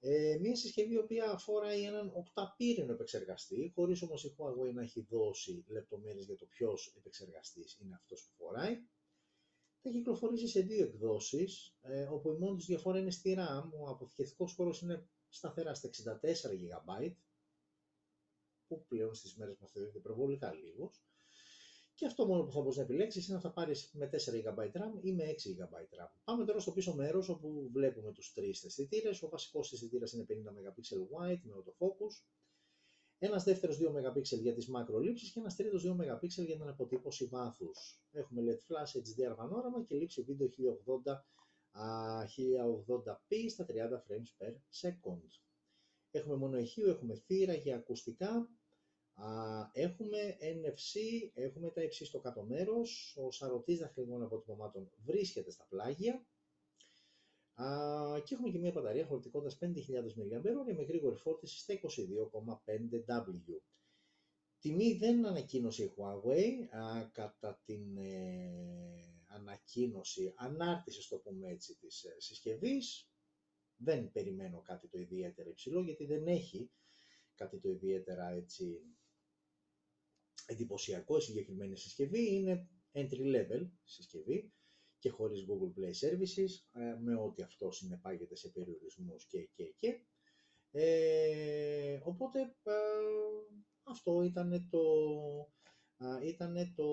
ε, 0.10 0.38
μια 0.39 0.56
συσκευή 0.56 0.93
η 0.93 0.98
οποία 0.98 1.32
αφορά 1.32 1.70
έναν 1.70 2.12
οκταπύρινο 2.15 2.91
επεξεργαστή, 2.91 3.72
χωρίς 3.76 4.02
όμως 4.02 4.24
η 4.24 4.36
Huawei 4.38 4.74
να 4.74 4.82
έχει 4.82 5.02
δώσει 5.10 5.65
λεπτομέρειες 5.67 6.26
για 6.26 6.36
το 6.36 6.46
ποιος 6.46 6.93
επεξεργαστής 6.98 7.80
είναι 7.80 7.96
αυτός 7.96 8.24
που 8.24 8.43
φοράει. 8.43 8.82
Θα 9.82 9.89
κυκλοφορήσει 9.89 10.48
σε 10.48 10.62
δύο 10.62 10.84
εκδόσεις, 10.86 11.78
ε, 11.82 12.04
όπου 12.04 12.32
η 12.32 12.38
μόνη 12.38 12.58
της 12.58 12.65
διαφορά 12.65 13.00
είναι 13.00 13.12
στη 13.12 13.36
RAM, 13.39 13.70
ο 13.80 13.89
αποθηκευτικός 13.89 14.54
χώρος 14.54 14.82
είναι 14.82 15.08
σταθερά 15.30 15.74
στα 15.74 15.88
64 15.88 16.54
GB, 16.54 17.15
που 18.67 18.86
πλέον 18.88 19.13
στις 19.13 19.36
μέρες 19.36 19.58
μας 19.60 19.72
θεωρείται 19.72 19.98
υπερβολικά 19.98 20.54
λίγος. 20.54 21.04
Και 21.97 22.05
αυτό 22.05 22.25
μόνο 22.25 22.43
που 22.43 22.51
θα 22.51 22.62
μπορείς 22.62 22.77
να 22.77 22.83
επιλέξεις 22.83 23.27
είναι 23.27 23.36
να 23.36 23.41
θα 23.41 23.51
πάρεις 23.51 23.89
με 23.93 24.10
4 24.12 24.15
GB 24.15 24.71
RAM 24.71 24.91
ή 25.01 25.13
με 25.13 25.23
6 25.23 25.49
GB 25.49 25.73
RAM. 25.99 26.10
Πάμε 26.23 26.45
τώρα 26.45 26.60
στο 26.60 26.71
πίσω 26.71 26.95
μέρος 26.95 27.29
όπου 27.29 27.69
βλέπουμε 27.71 28.12
τους 28.12 28.33
τρεις 28.33 28.63
αισθητήρες. 28.63 29.23
Ο 29.23 29.29
βασικός 29.29 29.71
αισθητήρας 29.73 30.13
είναι 30.13 30.23
50 30.23 30.51
MP 30.51 30.79
wide 31.12 31.39
με 31.43 31.53
autofocus. 31.57 32.23
Ένας 33.17 33.43
δεύτερος 33.43 33.77
2 33.77 33.91
MP 33.91 34.21
για 34.23 34.53
τις 34.53 34.67
μακρολήψεις 34.67 35.31
και 35.31 35.39
ένας 35.39 35.55
τρίτος 35.55 35.83
2 35.83 35.91
MP 35.91 36.27
για 36.27 36.57
την 36.57 36.67
αποτύπωση 36.67 37.25
βάθους. 37.25 38.01
Έχουμε 38.12 38.41
LED 38.41 38.73
flash 38.73 38.99
HDR 38.99 39.36
πανόραμα 39.36 39.83
και 39.83 39.95
λήψη 39.95 40.21
βίντεο 40.21 40.47
1080 40.47 41.25
1080p 42.25 43.49
στα 43.49 43.65
30 43.65 43.71
frames 44.07 44.29
per 44.38 44.53
second. 44.81 45.27
Έχουμε 46.12 46.36
μόνο 46.36 46.57
ηχείο, 46.57 46.89
έχουμε 46.89 47.15
θύρα 47.15 47.53
για 47.53 47.75
ακουστικά, 47.75 48.49
έχουμε 49.71 50.38
NFC, 50.41 50.99
έχουμε 51.34 51.69
τα 51.69 51.84
υψί 51.84 52.06
στο 52.06 52.19
κάτω 52.19 52.43
μέρος, 52.43 53.17
ο 53.17 53.32
σαρωτής 53.32 53.80
δαχτυλικών 53.80 54.23
αποτυπωμάτων 54.23 54.91
βρίσκεται 55.06 55.51
στα 55.51 55.65
πλάγια 55.69 56.25
και 58.23 58.34
έχουμε 58.34 58.49
και 58.49 58.60
μια 58.60 58.71
μπαταρία 58.71 59.06
χωρητικότητας 59.06 59.58
5.000 59.62 59.67
mAh 59.67 60.75
με 60.75 60.84
γρήγορη 60.84 61.15
φόρτιση 61.15 61.60
στα 61.60 61.73
22,5W. 61.73 63.60
Τιμή 64.60 64.93
δεν 64.93 65.25
ανακοίνωσε 65.25 65.84
η 65.84 65.91
Huawei 65.97 66.67
κατά 67.12 67.62
την 67.65 67.97
ε, 67.97 69.23
ανακοίνωση, 69.27 70.34
ανάρτησης 70.36 71.08
το 71.08 71.17
πούμε 71.17 71.49
έτσι 71.49 71.75
της 71.75 72.03
ε, 72.03 72.15
συσκευής. 72.17 73.12
Δεν 73.77 74.12
περιμένω 74.12 74.62
κάτι 74.62 74.88
το 74.88 74.99
ιδιαίτερα 74.99 75.49
υψηλό 75.49 75.82
γιατί 75.82 76.06
δεν 76.06 76.27
έχει 76.27 76.71
κάτι 77.36 77.60
το 77.60 77.69
ιδιαίτερα 77.69 78.30
έτσι 78.30 78.82
εντυπωσιακό 80.47 81.17
η 81.17 81.21
συγκεκριμένη 81.21 81.77
συσκευή, 81.77 82.36
είναι 82.36 82.69
entry 82.93 83.36
level 83.36 83.69
συσκευή 83.83 84.51
και 84.99 85.10
χωρίς 85.10 85.45
Google 85.47 85.79
Play 85.79 85.93
Services, 86.07 86.81
ε, 86.81 86.97
με 86.99 87.15
ό,τι 87.15 87.41
αυτό 87.41 87.71
συνεπάγεται 87.71 88.36
σε 88.36 88.49
περιορισμούς 88.49 89.25
και 89.25 89.49
και 89.55 89.73
και. 89.77 90.01
Ε, 90.71 91.99
οπότε 92.03 92.39
ε, 92.63 92.73
αυτό 93.83 94.21
ήταν 94.21 94.67
το, 94.69 94.81
ήταν 96.23 96.73
το 96.75 96.86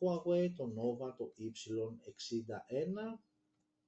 Huawei, 0.00 0.50
το 0.56 0.72
Nova, 0.76 1.14
το 1.16 1.32
Y61, 1.38 3.18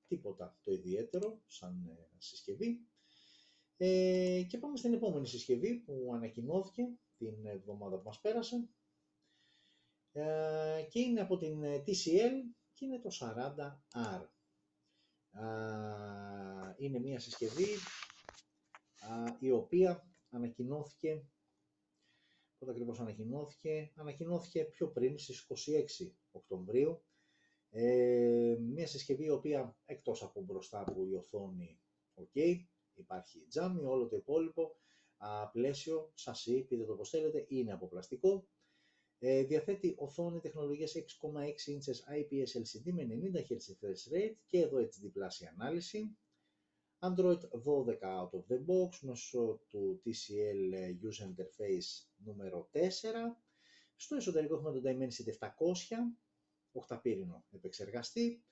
τίποτα 0.07 0.59
το 0.62 0.72
ιδιαίτερο 0.72 1.42
σαν 1.46 1.85
ε, 1.87 2.09
συσκευή. 2.18 2.87
Ε, 3.76 4.42
και 4.48 4.59
πάμε 4.59 4.76
στην 4.76 4.92
επόμενη 4.92 5.26
συσκευή 5.26 5.74
που 5.74 6.11
ανακοινώθηκε 6.14 6.83
την 7.16 7.46
εβδομάδα 7.46 7.96
που 7.96 8.02
μας 8.04 8.20
πέρασε, 8.20 8.57
ε, 8.57 8.84
και 10.88 11.00
είναι 11.00 11.20
από 11.20 11.37
την 11.37 11.62
ε, 11.62 11.83
TCL 11.87 12.33
και 12.72 12.85
είναι 12.85 12.98
το 12.98 13.11
40R. 13.20 14.27
Είναι 16.77 16.98
μια 16.98 17.20
συσκευή 17.20 17.66
η 19.38 19.50
οποία 19.50 20.09
ανακοινώθηκε, 20.31 21.27
πότε 22.59 22.70
ακριβώς 22.70 23.00
ανακοινώθηκε, 23.00 23.92
ανακοινώθηκε 23.96 24.64
πιο 24.64 24.88
πριν 24.88 25.18
στις 25.18 25.46
26 26.00 26.12
Οκτωβρίου. 26.31 27.03
Ε, 27.70 28.57
μια 28.61 28.87
συσκευή 28.87 29.24
η 29.24 29.31
οποία 29.31 29.77
εκτός 29.85 30.22
από 30.22 30.42
μπροστά 30.42 30.81
από 30.81 31.07
η 31.07 31.14
οθόνη 31.14 31.81
ok, 32.14 32.57
υπάρχει 32.94 33.46
τζάμι, 33.48 33.85
όλο 33.85 34.09
το 34.09 34.16
υπόλοιπο 34.16 34.77
α, 35.16 35.50
πλαίσιο, 35.50 36.11
σασί, 36.14 36.64
πείτε 36.64 36.85
το 36.85 36.94
πως 36.94 37.11
θέλετε, 37.11 37.44
είναι 37.48 37.72
από 37.72 37.88
πλαστικό, 37.88 38.48
ε, 39.27 39.43
διαθέτει 39.43 39.95
οθόνη 39.99 40.41
τεχνολογίας 40.41 40.93
6,6 40.95 41.01
inches 41.73 42.19
IPS 42.19 42.61
LCD 42.63 42.93
με 42.93 43.07
90 43.11 43.37
Hz 43.37 43.57
refresh 43.57 44.13
rate 44.15 44.35
και 44.47 44.59
εδώ 44.59 44.79
HD 44.79 45.05
Plus 45.05 45.49
ανάλυση. 45.57 46.17
Android 46.99 47.39
12 47.39 47.87
out 48.01 48.31
of 48.31 48.45
the 48.49 48.59
box 48.67 48.99
μέσω 49.01 49.61
του 49.69 50.03
TCL 50.05 50.73
User 51.03 51.25
Interface 51.25 52.07
νούμερο 52.17 52.71
4. 52.73 52.79
Στο 53.97 54.17
εσωτερικό 54.17 54.55
έχουμε 54.55 54.73
το 54.73 54.81
Dimensity 54.85 55.47
700, 55.47 55.49
οχταπύρινο 56.73 57.45
επεξεργαστή, 57.51 58.45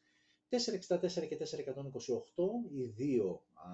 464 0.48 1.28
και 1.28 1.36
428, 1.36 2.70
οι 2.72 2.84
δύο 2.84 3.46
α, 3.52 3.68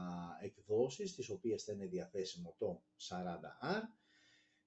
εκδόσεις, 0.45 1.15
τις 1.15 1.31
οποίες 1.31 1.65
θα 1.65 1.73
είναι 1.73 1.87
διαθέσιμο 1.87 2.55
το 2.59 2.83
40R. 3.09 3.83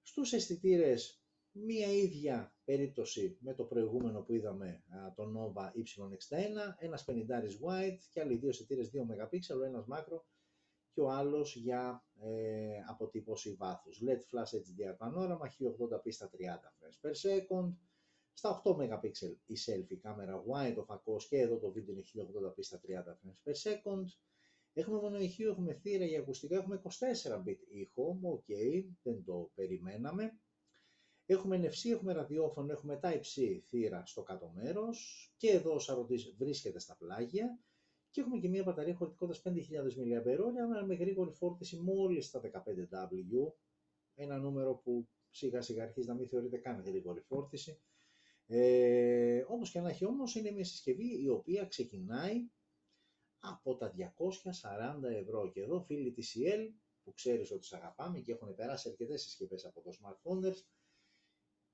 Στους 0.02 0.32
αισθητήρες 0.32 1.21
μία 1.52 1.92
ίδια 1.92 2.54
περίπτωση 2.64 3.36
με 3.40 3.54
το 3.54 3.64
προηγούμενο 3.64 4.20
που 4.20 4.34
είδαμε, 4.34 4.82
το 5.14 5.24
Nova 5.36 5.64
Y61, 5.64 6.74
ένας 6.78 7.04
50 7.06 7.12
wide 7.66 7.98
και 8.10 8.20
άλλοι 8.20 8.36
δύο 8.36 8.48
αισθητήρες 8.48 8.90
2 8.94 9.00
MP, 9.00 9.38
ο 9.60 9.62
ένας 9.62 9.86
μάκρο 9.86 10.26
και 10.92 11.00
ο 11.00 11.10
άλλος 11.10 11.56
για 11.56 12.04
ε, 12.20 12.78
αποτύπωση 12.88 13.54
βάθους. 13.54 14.02
LED 14.06 14.18
Flash 14.18 14.56
HDR 14.56 14.94
πανόραμα, 14.98 15.46
1080p 15.46 16.12
στα 16.12 16.30
30 16.30 16.36
frames 16.36 17.08
per 17.08 17.12
second, 17.12 17.72
στα 18.32 18.62
8 18.64 18.76
MP 18.76 19.10
η 19.46 19.54
selfie 19.66 19.96
κάμερα 20.02 20.44
wide 20.44 20.76
ο 20.76 20.84
φακός 20.84 21.28
και 21.28 21.38
εδώ 21.38 21.58
το 21.58 21.72
βίντεο 21.72 21.94
είναι 21.94 22.04
1080p 22.04 22.58
στα 22.58 22.80
30 22.86 22.90
frames 22.90 23.50
per 23.50 23.54
second. 23.70 24.04
Έχουμε 24.72 25.00
μόνο 25.00 25.18
ηχείο, 25.18 25.50
έχουμε 25.50 25.74
θύρα 25.74 26.04
για 26.04 26.20
ακουστικά, 26.20 26.56
έχουμε 26.56 26.82
24 26.84 26.88
bit 27.46 27.58
ήχο, 27.68 28.18
ok, 28.22 28.84
δεν 29.02 29.24
το 29.24 29.50
περιμέναμε. 29.54 30.40
Έχουμε 31.32 31.60
NFC, 31.62 31.90
έχουμε 31.90 32.12
ραδιόφωνο, 32.12 32.72
έχουμε 32.72 33.00
Type-C 33.02 33.60
θύρα 33.66 34.06
στο 34.06 34.22
κάτω 34.22 34.52
μέρος 34.54 35.28
και 35.36 35.50
εδώ 35.50 35.74
ο 35.74 35.78
σαρωτής 35.78 36.34
βρίσκεται 36.38 36.78
στα 36.78 36.96
πλάγια 36.96 37.58
και 38.10 38.20
έχουμε 38.20 38.38
και 38.38 38.48
μια 38.48 38.62
μπαταρία 38.62 38.94
χωρητικότητας 38.94 39.42
5.000 39.44 39.52
mAh 39.52 40.84
με 40.86 40.94
γρήγορη 40.94 41.30
φόρτιση 41.30 41.76
μόλις 41.76 42.26
στα 42.26 42.40
15W, 42.40 43.52
ένα 44.14 44.38
νούμερο 44.38 44.74
που 44.74 45.08
σιγά 45.30 45.62
σιγά 45.62 45.82
αρχίζει 45.82 46.06
να 46.06 46.14
μην 46.14 46.28
θεωρείται 46.28 46.56
καν 46.56 46.80
γρήγορη 46.80 47.20
φόρτιση. 47.20 47.80
Ε, 48.46 49.44
όπως 49.48 49.70
και 49.70 49.80
να 49.80 49.88
έχει 49.88 50.04
όμως 50.04 50.34
είναι 50.34 50.50
μια 50.50 50.64
συσκευή 50.64 51.22
η 51.22 51.28
οποία 51.28 51.64
ξεκινάει 51.64 52.50
από 53.38 53.76
τα 53.76 53.94
240 53.96 55.02
ευρώ 55.02 55.50
και 55.50 55.60
εδώ 55.60 55.80
φίλοι 55.80 56.12
της 56.12 56.36
CL 56.36 56.68
που 57.04 57.12
ξέρεις 57.14 57.50
ότι 57.50 57.64
σε 57.64 57.76
αγαπάμε 57.76 58.18
και 58.18 58.32
έχουν 58.32 58.54
περάσει 58.54 58.88
αρκετές 58.88 59.22
συσκευές 59.22 59.64
από 59.64 59.80
το 59.80 59.90
smartphone 60.00 60.52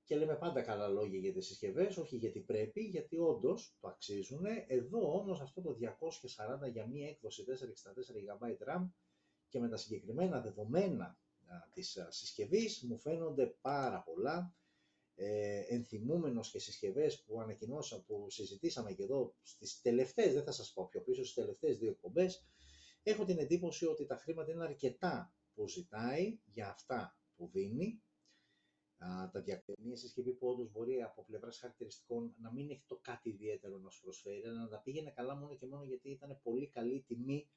και 0.09 0.17
λέμε 0.17 0.37
πάντα 0.37 0.63
καλά 0.63 0.89
λόγια 0.89 1.19
για 1.19 1.33
τις 1.33 1.47
συσκευές, 1.47 1.97
όχι 1.97 2.17
γιατί 2.17 2.41
πρέπει, 2.41 2.81
γιατί 2.81 3.19
όντως 3.19 3.77
το 3.81 3.89
αξίζουν. 3.89 4.45
Εδώ 4.67 5.19
όμως 5.19 5.41
αυτό 5.41 5.63
το 5.63 5.77
240 6.65 6.71
για 6.73 6.87
μία 6.87 7.09
έκδοση 7.09 7.45
464 7.45 8.39
GB 8.39 8.69
RAM 8.69 8.89
και 9.49 9.59
με 9.61 9.69
τα 9.69 9.77
συγκεκριμένα 9.77 10.41
δεδομένα 10.41 11.19
της 11.73 11.99
συσκευής 12.09 12.83
μου 12.83 12.99
φαίνονται 12.99 13.47
πάρα 13.61 14.03
πολλά. 14.03 14.55
Ε, 15.15 15.65
ενθυμούμενος 15.69 16.51
και 16.51 16.59
συσκευές 16.59 17.23
που 17.23 17.41
ανακοινώσα, 17.41 18.03
που 18.03 18.27
συζητήσαμε 18.31 18.93
και 18.93 19.03
εδώ 19.03 19.35
στις 19.43 19.81
τελευταίες, 19.81 20.33
δεν 20.33 20.45
θα 20.45 20.53
σας 20.53 20.73
πω 20.73 20.89
πιο 20.91 21.01
πίσω, 21.01 21.23
στις 21.23 21.35
τελευταίες 21.35 21.79
δύο 21.79 21.91
εκπομπές, 21.91 22.47
έχω 23.03 23.25
την 23.25 23.39
εντύπωση 23.39 23.87
ότι 23.87 24.07
τα 24.07 24.17
χρήματα 24.17 24.53
είναι 24.53 24.65
αρκετά 24.65 25.35
που 25.55 25.69
ζητάει 25.69 26.39
για 26.45 26.69
αυτά 26.69 27.17
που 27.37 27.49
δίνει 27.53 28.03
τα 28.99 29.45
μια 29.83 29.97
συσκευή 29.97 30.33
που 30.33 30.49
όντως 30.49 30.71
μπορεί 30.71 31.03
από 31.03 31.25
πλευράς 31.25 31.59
χαρακτηριστικών 31.59 32.35
να 32.39 32.53
μην 32.53 32.71
έχει 32.71 32.85
το 32.87 32.99
κάτι 33.03 33.29
ιδιαίτερο 33.29 33.79
να 33.79 33.91
σου 33.91 34.03
προσφέρει, 34.03 34.47
αλλά 34.47 34.61
να 34.61 34.69
τα 34.69 34.79
πήγαινε 34.79 35.11
καλά 35.11 35.35
μόνο 35.35 35.55
και 35.55 35.67
μόνο 35.67 35.85
γιατί 35.85 36.11
ήταν 36.11 36.41
πολύ 36.43 36.67
καλή 36.67 36.95
η 36.95 37.05
τιμή 37.07 37.49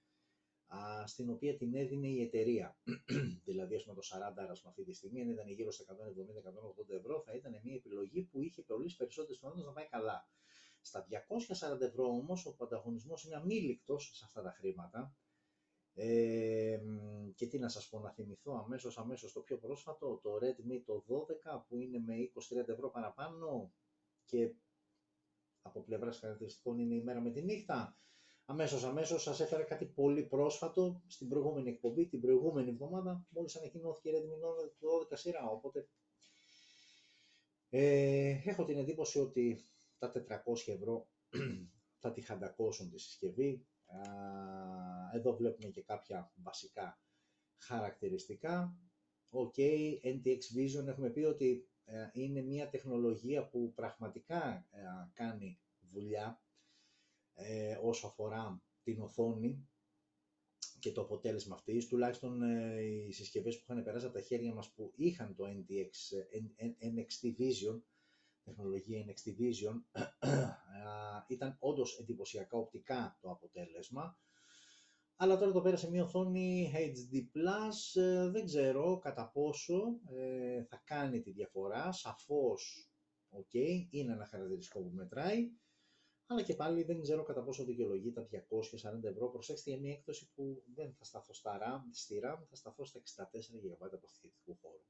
α, 0.67 1.07
στην 1.07 1.29
οποία 1.29 1.57
την 1.57 1.75
έδινε 1.75 2.07
η 2.07 2.21
εταιρεία. 2.21 2.77
δηλαδή, 3.45 3.75
ας 3.75 3.83
πούμε, 3.83 3.95
το 3.95 4.01
40 4.11 4.33
πούμε, 4.35 4.55
αυτή 4.65 4.83
τη 4.83 4.93
στιγμή, 4.93 5.21
αν 5.21 5.29
ήταν 5.29 5.49
γύρω 5.49 5.71
στα 5.71 5.95
170-180 5.95 6.89
ευρώ, 6.89 7.21
θα 7.21 7.33
ήταν 7.33 7.59
μια 7.63 7.75
επιλογή 7.75 8.21
που 8.21 8.41
είχε 8.41 8.61
πολύ 8.61 8.93
περισσότερες 8.97 9.35
πιθανότητες 9.35 9.67
να 9.67 9.73
πάει 9.73 9.87
καλά. 9.89 10.29
Στα 10.81 11.07
240 11.09 11.81
ευρώ 11.81 12.05
όμως, 12.05 12.45
ο 12.45 12.55
ανταγωνισμό 12.59 13.13
είναι 13.25 13.35
αμήλικτος 13.35 14.11
σε 14.13 14.25
αυτά 14.25 14.41
τα 14.41 14.51
χρήματα. 14.51 15.15
Ε, 15.93 16.79
και 17.35 17.47
τι 17.47 17.59
να 17.59 17.69
σας 17.69 17.89
πω, 17.89 17.99
να 17.99 18.11
θυμηθώ 18.11 18.63
αμέσως, 18.65 18.97
αμέσως 18.97 19.33
το 19.33 19.39
πιο 19.39 19.57
πρόσφατο, 19.57 20.19
το 20.23 20.35
Redmi 20.35 20.81
το 20.85 21.03
12 21.07 21.65
που 21.67 21.77
είναι 21.77 21.99
με 21.99 22.15
20-30 22.15 22.67
ευρώ 22.67 22.89
παραπάνω 22.89 23.73
και 24.25 24.53
από 25.61 25.81
πλευράς 25.81 26.19
χαρακτηριστικών 26.19 26.79
είναι 26.79 26.95
η 26.95 27.03
μέρα 27.03 27.21
με 27.21 27.31
τη 27.31 27.41
νύχτα. 27.41 27.95
Αμέσως, 28.45 28.83
αμέσως 28.83 29.21
σας 29.21 29.39
έφερα 29.39 29.63
κάτι 29.63 29.85
πολύ 29.85 30.23
πρόσφατο 30.23 31.01
στην 31.07 31.29
προηγούμενη 31.29 31.69
εκπομπή, 31.69 32.07
την 32.07 32.21
προηγούμενη 32.21 32.69
εβδομάδα, 32.69 33.25
μόλις 33.29 33.55
ανακοινώθηκε 33.55 34.09
η 34.09 34.13
Redmi 34.15 34.45
Note 34.45 34.71
το 34.79 34.87
12 35.09 35.17
σειρά, 35.17 35.49
οπότε 35.49 35.87
ε, 37.69 38.41
έχω 38.45 38.65
την 38.65 38.77
εντύπωση 38.77 39.19
ότι 39.19 39.65
τα 39.97 40.11
400 40.11 40.17
ευρώ 40.65 41.07
θα 42.01 42.11
τη 42.11 42.21
χαντακώσουν 42.21 42.89
τη 42.89 42.99
συσκευή, 42.99 43.65
εδώ 45.13 45.35
βλέπουμε 45.35 45.69
και 45.69 45.81
κάποια 45.81 46.31
βασικά 46.35 46.99
χαρακτηριστικά. 47.57 48.75
Ok, 49.29 49.57
NTX 50.03 50.39
Vision 50.57 50.87
έχουμε 50.87 51.09
πει 51.09 51.19
ότι 51.19 51.69
ε, 51.85 52.09
είναι 52.13 52.41
μια 52.41 52.69
τεχνολογία 52.69 53.47
που 53.47 53.73
πραγματικά 53.75 54.67
ε, 54.71 54.81
κάνει 55.13 55.59
δουλειά 55.79 56.41
ε, 57.33 57.77
όσο 57.81 58.07
αφορά 58.07 58.61
την 58.83 59.01
οθόνη 59.01 59.69
και 60.79 60.91
το 60.91 61.01
αποτέλεσμα 61.01 61.55
αυτής, 61.55 61.87
τουλάχιστον 61.87 62.41
οι 62.79 63.11
συσκευές 63.11 63.57
που 63.57 63.63
είχαν 63.69 63.83
περάσει 63.83 64.05
από 64.05 64.13
τα 64.15 64.21
χέρια 64.21 64.53
μας 64.53 64.71
που 64.73 64.93
είχαν 64.95 65.35
το 65.35 65.45
NTX, 65.47 65.91
NXT 66.79 67.35
Vision, 67.39 67.81
τεχνολογία 68.43 69.05
NXT 69.05 69.29
Vision, 69.39 69.81
ήταν 71.27 71.57
όντως 71.59 71.97
εντυπωσιακά 71.99 72.57
οπτικά 72.57 73.17
το 73.21 73.29
αποτέλεσμα. 73.29 74.19
Αλλά 75.15 75.37
τώρα 75.37 75.51
το 75.51 75.61
πέρασε 75.61 75.89
μια 75.89 76.03
οθόνη 76.03 76.71
HD+, 76.75 77.21
ε, 78.01 78.29
δεν 78.29 78.45
ξέρω 78.45 78.99
κατά 78.99 79.29
πόσο 79.33 79.99
ε, 80.09 80.63
θα 80.63 80.81
κάνει 80.85 81.21
τη 81.21 81.31
διαφορά, 81.31 81.91
σαφώς, 81.91 82.91
ok, 83.29 83.55
είναι 83.89 84.11
ένα 84.11 84.25
χαρακτηριστικό 84.25 84.79
που 84.79 84.91
μετράει, 84.93 85.51
αλλά 86.31 86.41
και 86.41 86.55
πάλι 86.55 86.83
δεν 86.83 87.01
ξέρω 87.01 87.23
κατά 87.23 87.43
πόσο 87.43 87.63
δικαιολογεί 87.63 88.11
τα 88.11 88.27
240 88.31 89.03
ευρώ. 89.03 89.29
Προσέξτε 89.29 89.69
για 89.69 89.79
μια 89.79 89.93
έκδοση 89.93 90.31
που 90.35 90.63
δεν 90.75 90.93
θα 90.93 91.03
σταθώ 91.03 91.33
στα 91.33 91.57
RAM, 91.61 91.81
στη 91.91 92.21
RAM, 92.23 92.37
θα 92.49 92.55
σταθώ 92.55 92.85
στα 92.85 92.99
64 92.99 93.83
GB 93.83 93.89
αποθηκευτικού 93.93 94.57
χώρου. 94.61 94.83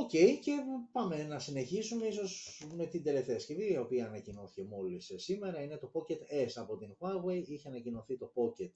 Οκ, 0.00 0.08
και 0.08 0.52
πάμε 0.92 1.24
να 1.24 1.38
συνεχίσουμε 1.38 2.06
ίσως 2.06 2.62
με 2.74 2.86
την 2.86 3.02
τελευταία 3.02 3.38
συσκευή, 3.38 3.72
η 3.72 3.76
οποία 3.76 4.06
ανακοινώθηκε 4.06 4.62
μόλις 4.64 5.12
σήμερα, 5.16 5.62
είναι 5.62 5.76
το 5.76 5.90
Pocket 5.94 6.46
S 6.46 6.50
από 6.54 6.76
την 6.76 6.96
Huawei. 6.98 7.42
Είχε 7.46 7.68
ανακοινωθεί 7.68 8.16
το 8.16 8.32
Pocket 8.34 8.72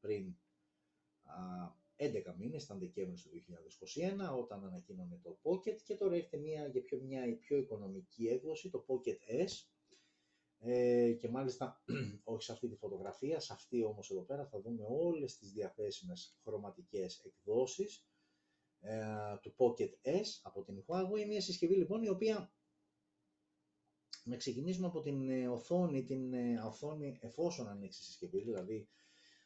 πριν 0.00 0.36
α, 1.22 1.34
11 1.96 2.34
μήνες, 2.38 2.64
ήταν 2.64 2.78
Δεκέμβριο 2.78 3.16
του 3.22 3.30
2021, 4.34 4.38
όταν 4.38 4.64
ανακοίνωνε 4.64 5.20
το 5.22 5.38
Pocket. 5.42 5.80
Και 5.84 5.94
τώρα 5.94 6.14
έρχεται 6.14 6.36
μια, 6.36 6.66
για 6.66 6.82
πιο, 6.82 7.00
μια 7.00 7.38
πιο 7.38 7.56
οικονομική 7.56 8.26
έκδοση, 8.26 8.70
το 8.70 8.84
Pocket 8.88 9.44
S, 9.46 9.70
ε, 10.58 11.12
και 11.12 11.28
μάλιστα 11.28 11.82
όχι 12.24 12.42
σε 12.42 12.52
αυτή 12.52 12.68
τη 12.68 12.76
φωτογραφία, 12.76 13.40
σε 13.40 13.52
αυτή 13.52 13.84
όμως 13.84 14.10
εδώ 14.10 14.22
πέρα 14.22 14.46
θα 14.46 14.60
δούμε 14.60 14.84
όλες 14.88 15.38
τις 15.38 15.52
διαθέσιμες 15.52 16.38
χρωματικές 16.42 17.18
εκδόσεις. 17.24 17.96
ε, 17.96 18.09
του 19.40 19.54
Pocket 19.56 20.08
S 20.08 20.26
από 20.42 20.62
την 20.62 20.84
Huawei, 20.86 21.26
μια 21.26 21.40
συσκευή 21.40 21.74
λοιπόν 21.74 22.02
η 22.02 22.08
οποία 22.08 22.52
να 24.24 24.36
ξεκινήσουμε 24.36 24.86
από 24.86 25.00
την 25.00 25.28
ε, 25.28 25.48
οθόνη, 25.48 26.04
την 26.04 26.32
ε, 26.32 26.60
οθόνη 26.64 27.18
εφόσον 27.20 27.68
ανοίξει 27.68 28.00
η 28.02 28.04
συσκευή, 28.04 28.40
δηλαδή 28.40 28.88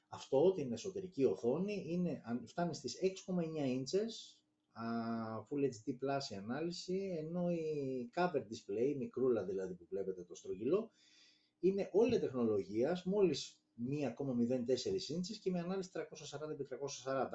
αυτό, 0.09 0.53
την 0.53 0.73
εσωτερική 0.73 1.25
οθόνη, 1.25 1.85
είναι, 1.88 2.23
φτάνει 2.47 2.75
στις 2.75 2.99
6,9 3.03 3.05
inches, 3.59 4.38
Full 5.49 5.64
HD 5.64 5.90
Plus 5.90 6.33
η 6.33 6.35
ανάλυση, 6.35 7.14
ενώ 7.18 7.51
η 7.51 8.11
cover 8.14 8.42
display, 8.42 8.88
η 8.88 8.94
μικρούλα 8.94 9.44
δηλαδή 9.44 9.75
που 9.75 9.87
βλέπετε 9.88 10.23
το 10.23 10.35
στρογγυλό, 10.35 10.92
είναι 11.61 11.88
όλη 11.92 12.18
τεχνολογίας, 12.18 13.05
μόλις 13.05 13.61
1,04 13.79 15.16
inches 15.16 15.37
και 15.40 15.51
με 15.51 15.61
ανάλυση 15.61 15.90
340x340, 15.94 17.29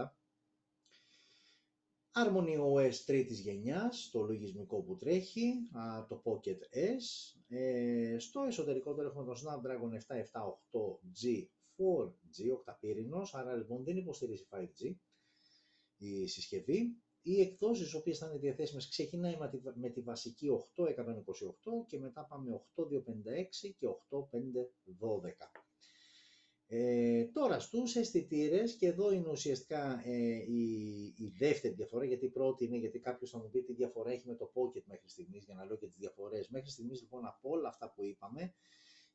Harmony 2.13 2.57
OS 2.73 2.95
τρίτης 3.05 3.39
γενιάς, 3.39 4.09
το 4.11 4.21
λογισμικό 4.21 4.81
που 4.81 4.95
τρέχει, 4.95 5.53
το 6.07 6.21
Pocket 6.25 6.59
S. 6.77 7.35
Ε, 7.47 8.15
στο 8.19 8.41
εσωτερικό 8.41 8.93
τώρα 8.93 9.07
έχουμε 9.07 9.25
το 9.25 9.41
Snapdragon 9.41 9.93
778G 9.93 11.47
4G, 11.79 12.51
οκταπύρινος, 12.51 13.35
άρα 13.35 13.55
λοιπόν 13.55 13.83
δεν 13.83 13.97
υποστηρίζει 13.97 14.47
5G 14.49 14.95
η 15.97 16.27
συσκευή. 16.27 16.97
Οι 17.21 17.41
εκδόσεις, 17.41 17.91
οι 17.91 17.95
οποίες 17.95 18.17
θα 18.17 18.27
είναι 18.27 18.37
διαθέσιμες, 18.37 18.89
ξεκινάει 18.89 19.37
με 19.75 19.89
τη 19.89 20.01
βασική 20.01 20.47
8128 20.75 21.85
και 21.87 21.99
μετά 21.99 22.25
πάμε 22.25 22.61
8256 22.75 23.75
και 23.77 23.87
8512. 23.87 25.68
Ε, 26.71 27.25
τώρα 27.25 27.59
στους 27.59 27.95
αισθητήρες 27.95 28.75
και 28.75 28.87
εδώ 28.87 29.11
είναι 29.11 29.29
ουσιαστικά 29.29 30.01
ε, 30.05 30.35
η, 30.47 31.03
η, 31.17 31.33
δεύτερη 31.37 31.73
διαφορά, 31.73 32.05
γιατί 32.05 32.25
η 32.25 32.29
πρώτη 32.29 32.65
είναι 32.65 32.77
γιατί 32.77 32.99
κάποιος 32.99 33.29
θα 33.29 33.37
μου 33.37 33.49
πει 33.49 33.61
τι 33.61 33.73
διαφορά 33.73 34.11
έχει 34.11 34.27
με 34.27 34.35
το 34.35 34.51
Pocket 34.53 34.83
μέχρι 34.85 35.09
στιγμής, 35.09 35.43
για 35.43 35.55
να 35.55 35.65
λέω 35.65 35.77
και 35.77 35.87
τις 35.87 35.97
διαφορές. 35.97 36.49
Μέχρι 36.49 36.69
στιγμής 36.69 37.01
λοιπόν 37.01 37.25
από 37.25 37.49
όλα 37.49 37.67
αυτά 37.67 37.93
που 37.95 38.03
είπαμε, 38.05 38.53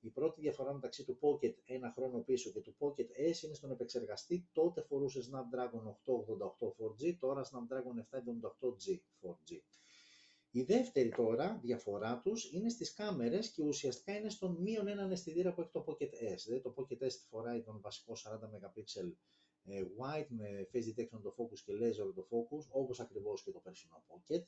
η 0.00 0.10
πρώτη 0.10 0.40
διαφορά 0.40 0.72
μεταξύ 0.72 1.04
του 1.04 1.18
Pocket 1.20 1.54
ένα 1.64 1.92
χρόνο 1.92 2.18
πίσω 2.18 2.50
και 2.50 2.60
του 2.60 2.74
Pocket 2.78 3.32
S 3.32 3.42
είναι 3.42 3.54
στον 3.54 3.70
επεξεργαστή. 3.70 4.48
Τότε 4.52 4.80
φορούσε 4.80 5.20
Snapdragon 5.30 5.88
888 5.88 6.66
4G, 6.68 7.16
τώρα 7.18 7.44
Snapdragon 7.44 8.16
778G 8.16 8.98
4G. 9.22 9.60
Η 10.56 10.62
δεύτερη 10.62 11.08
τώρα 11.08 11.58
διαφορά 11.62 12.20
τους 12.20 12.52
είναι 12.52 12.68
στις 12.68 12.92
κάμερες 12.94 13.50
και 13.50 13.62
ουσιαστικά 13.62 14.16
είναι 14.16 14.28
στον 14.30 14.56
μείον 14.60 14.88
έναν 14.88 15.10
αισθητήρα 15.10 15.54
που 15.54 15.60
έχει 15.60 15.70
το 15.70 15.84
Pocket 15.86 16.34
S. 16.34 16.36
Δηλαδή 16.44 16.62
το 16.62 16.74
Pocket 16.76 17.02
S 17.02 17.10
φοράει 17.28 17.62
τον 17.62 17.80
βασικό 17.80 18.12
40 18.24 18.38
MP 18.38 18.82
ε, 19.64 19.82
wide 19.98 20.26
με 20.28 20.68
face 20.72 20.76
detection 20.76 21.20
το 21.22 21.34
focus 21.38 21.58
και 21.64 21.72
laser 21.72 22.14
το 22.14 22.28
focus, 22.30 22.66
όπως 22.68 23.00
ακριβώς 23.00 23.42
και 23.42 23.50
το 23.50 23.58
περσινό 23.58 24.04
Pocket. 24.08 24.42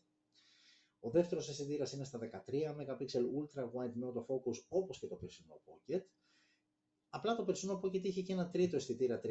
Ο 1.00 1.10
δεύτερος 1.10 1.48
αισθητήρας 1.48 1.92
είναι 1.92 2.04
στα 2.04 2.18
13 2.46 2.52
MP 2.52 3.06
ultra 3.12 3.64
wide 3.64 3.92
με 3.94 4.12
autofocus 4.14 4.64
όπως 4.68 4.98
και 4.98 5.06
το 5.06 5.16
περσινό 5.16 5.62
Pocket. 5.64 6.02
Απλά 7.08 7.36
το 7.36 7.44
περσινό 7.44 7.80
Pocket 7.84 8.04
είχε 8.04 8.22
και 8.22 8.32
ένα 8.32 8.50
τρίτο 8.50 8.76
αισθητήρα 8.76 9.20
32 9.24 9.26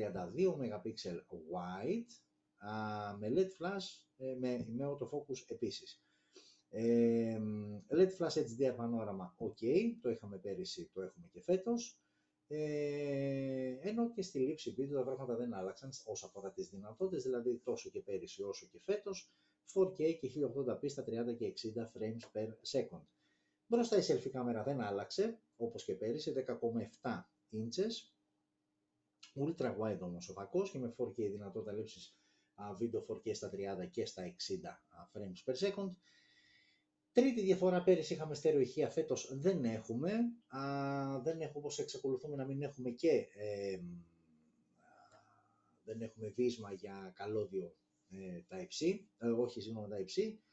MP 0.59 0.93
wide 1.51 2.11
με 3.17 3.31
LED 3.35 3.63
flash 3.63 3.85
ε, 4.17 4.35
με, 4.35 4.65
με 4.67 4.85
autofocus 4.87 5.43
επίσης. 5.47 6.04
Ε, 6.69 7.41
LED 7.89 8.09
Flash 8.17 8.43
HDR 8.43 8.73
πανόραμα, 8.75 9.35
ok, 9.37 9.93
το 10.01 10.09
είχαμε 10.09 10.37
πέρυσι, 10.37 10.89
το 10.93 11.01
έχουμε 11.01 11.27
και 11.31 11.41
φέτος. 11.41 11.99
Ε, 12.47 13.77
ενώ 13.81 14.11
και 14.11 14.21
στη 14.21 14.39
λήψη 14.39 14.71
βίντεο 14.71 14.97
τα 14.97 15.03
πράγματα 15.03 15.35
δεν 15.35 15.53
άλλαξαν 15.53 15.89
όσο 16.05 16.25
αφορά 16.25 16.51
τις 16.51 16.69
δυνατότητες, 16.69 17.23
δηλαδή 17.23 17.61
τόσο 17.63 17.89
και 17.89 18.01
πέρυσι 18.01 18.43
όσο 18.43 18.67
και 18.71 18.79
φέτος, 18.83 19.31
4K 19.73 20.17
και 20.19 20.31
1080p 20.35 20.89
στα 20.89 21.03
30 21.03 21.35
και 21.37 21.45
60 21.45 21.91
frames 21.93 22.21
per 22.33 22.47
second. 22.71 23.05
Μπροστά 23.67 23.97
η 23.97 24.01
selfie 24.07 24.29
κάμερα 24.29 24.63
δεν 24.63 24.81
άλλαξε, 24.81 25.39
όπως 25.57 25.83
και 25.83 25.93
πέρυσι, 25.93 26.33
10,7 27.01 27.29
inches, 27.51 28.15
ultra 29.35 29.77
wide 29.79 29.99
όμως 29.99 30.29
ο 30.29 30.33
φακός 30.33 30.71
και 30.71 30.79
με 30.79 30.95
4K 30.97 31.15
δυνατότητα 31.15 31.71
λήψης 31.71 32.17
βίντεο 32.77 33.05
4K 33.09 33.35
στα 33.35 33.49
30 33.53 33.89
και 33.91 34.05
στα 34.05 34.23
60 34.23 35.13
frames 35.13 35.51
per 35.51 35.55
second. 35.55 35.91
Τρίτη 37.15 37.41
διαφορά, 37.41 37.83
πέρυσι 37.83 38.13
είχαμε 38.13 38.35
στερεοηχεία, 38.35 38.89
φέτος 38.89 39.29
δεν 39.37 39.65
έχουμε. 39.65 40.11
Α, 40.47 40.61
δεν 41.23 41.41
έχουμε 41.41 41.57
όπως 41.57 41.79
εξακολουθούμε 41.79 42.35
να 42.35 42.45
μην 42.45 42.61
έχουμε 42.61 42.89
και 42.89 43.27
ε, 43.35 43.79
δεν 45.83 46.01
έχουμε 46.01 46.29
βίσμα 46.29 46.71
για 46.73 47.13
καλώδιο 47.15 47.75
ε, 48.09 48.41
τα 48.47 48.59
υψί, 48.59 49.09
ε, 49.17 49.27
όχι 49.27 49.61
συγγνώμη 49.61 49.87
τα 49.89 49.99
υψί, 49.99 50.43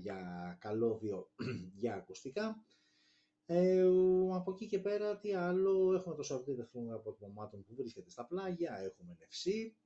για 0.00 0.56
καλώδιο 0.60 1.30
για 1.80 1.94
ακουστικά. 1.94 2.64
Ε, 3.46 3.80
από 4.32 4.50
εκεί 4.52 4.66
και 4.66 4.78
πέρα, 4.78 5.18
τι 5.18 5.34
άλλο, 5.34 5.94
έχουμε 5.94 6.14
το 6.14 6.22
σαρτί 6.22 6.54
τεχνολογία 6.54 6.94
αποτυπωμάτων 6.94 7.64
που 7.64 7.74
βρίσκεται 7.74 8.10
στα 8.10 8.26
πλάγια, 8.26 8.78
έχουμε 8.78 9.16
νευσί, 9.18 9.76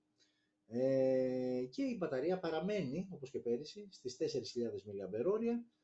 Ε, 0.68 1.64
και 1.70 1.82
η 1.82 1.96
μπαταρία 1.98 2.38
παραμένει, 2.38 3.08
όπως 3.10 3.30
και 3.30 3.38
πέρυσι, 3.38 3.88
στις 3.90 4.16
4.000 4.16 4.84
mAh 4.84 5.75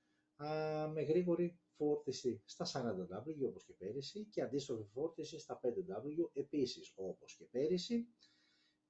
με 0.93 1.03
γρήγορη 1.03 1.61
φόρτιση 1.77 2.43
στα 2.45 2.67
40W 2.67 3.47
όπως 3.47 3.65
και 3.65 3.73
πέρυσι 3.73 4.25
και 4.25 4.43
αντίστροφη 4.43 4.85
φόρτιση 4.85 5.39
στα 5.39 5.61
5W 5.63 6.31
επίσης 6.33 6.93
όπως 6.97 7.37
και 7.37 7.45
πέρυσι. 7.45 8.07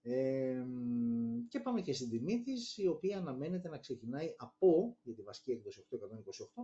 Ε, 0.04 0.64
και 1.48 1.60
πάμε 1.60 1.80
και 1.80 1.92
στην 1.92 2.10
τιμή 2.10 2.42
της, 2.42 2.76
η 2.76 2.86
οποία 2.86 3.18
αναμένεται 3.18 3.68
να 3.68 3.78
ξεκινάει 3.78 4.34
από, 4.36 4.98
για 5.02 5.14
τη 5.14 5.22
βασική 5.22 5.50
έκδοση 5.50 5.86
828, 5.90 5.96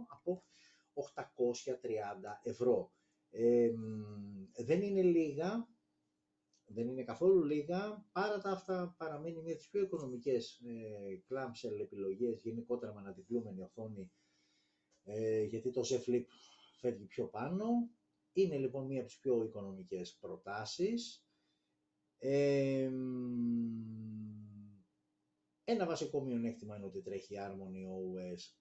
από 0.08 0.44
830 0.94 1.04
ευρώ. 2.42 2.92
Ε, 3.30 3.72
δεν 4.56 4.82
είναι 4.82 5.02
λίγα, 5.02 5.68
δεν 6.64 6.88
είναι 6.88 7.04
καθόλου 7.04 7.44
λίγα, 7.44 8.06
παρά 8.12 8.38
τα 8.38 8.50
αυτά 8.50 8.94
παραμένει 8.98 9.40
μια 9.40 9.52
από 9.52 9.56
τις 9.56 9.68
πιο 9.68 9.80
οικονομικές 9.80 10.60
ε, 10.66 11.22
clamshell 11.28 11.80
επιλογές 11.80 12.42
γενικότερα 12.42 12.94
με 12.94 13.00
αναδιπλούμενη 13.00 13.62
οθόνη 13.62 14.12
ε, 15.08 15.42
γιατί 15.42 15.70
το 15.70 15.80
Z 15.80 16.08
Flip 16.08 16.24
φεύγει 16.80 17.04
πιο 17.04 17.24
πάνω. 17.24 17.90
Είναι 18.32 18.58
λοιπόν 18.58 18.86
μία 18.86 18.98
από 18.98 19.08
τις 19.08 19.18
πιο 19.18 19.42
οικονομικές 19.42 20.16
προτάσεις. 20.20 21.24
Ε, 22.18 22.90
ένα 25.64 25.86
βασικό 25.86 26.22
μειονέκτημα 26.22 26.76
είναι 26.76 26.86
ότι 26.86 27.02
τρέχει 27.02 27.34
Harmony 27.38 27.84
OS 27.86 28.58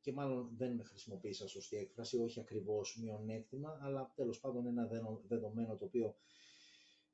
και 0.00 0.12
μάλλον 0.12 0.50
δεν 0.56 0.84
χρησιμοποίησα 0.84 1.48
σωστή 1.48 1.76
έκφραση, 1.76 2.18
όχι 2.18 2.40
ακριβώς 2.40 2.98
μειονέκτημα, 3.02 3.78
αλλά 3.82 4.12
τέλος 4.14 4.40
πάντων 4.40 4.66
ένα 4.66 4.88
δεδομένο 5.26 5.76
το 5.76 5.84
οποίο 5.84 6.16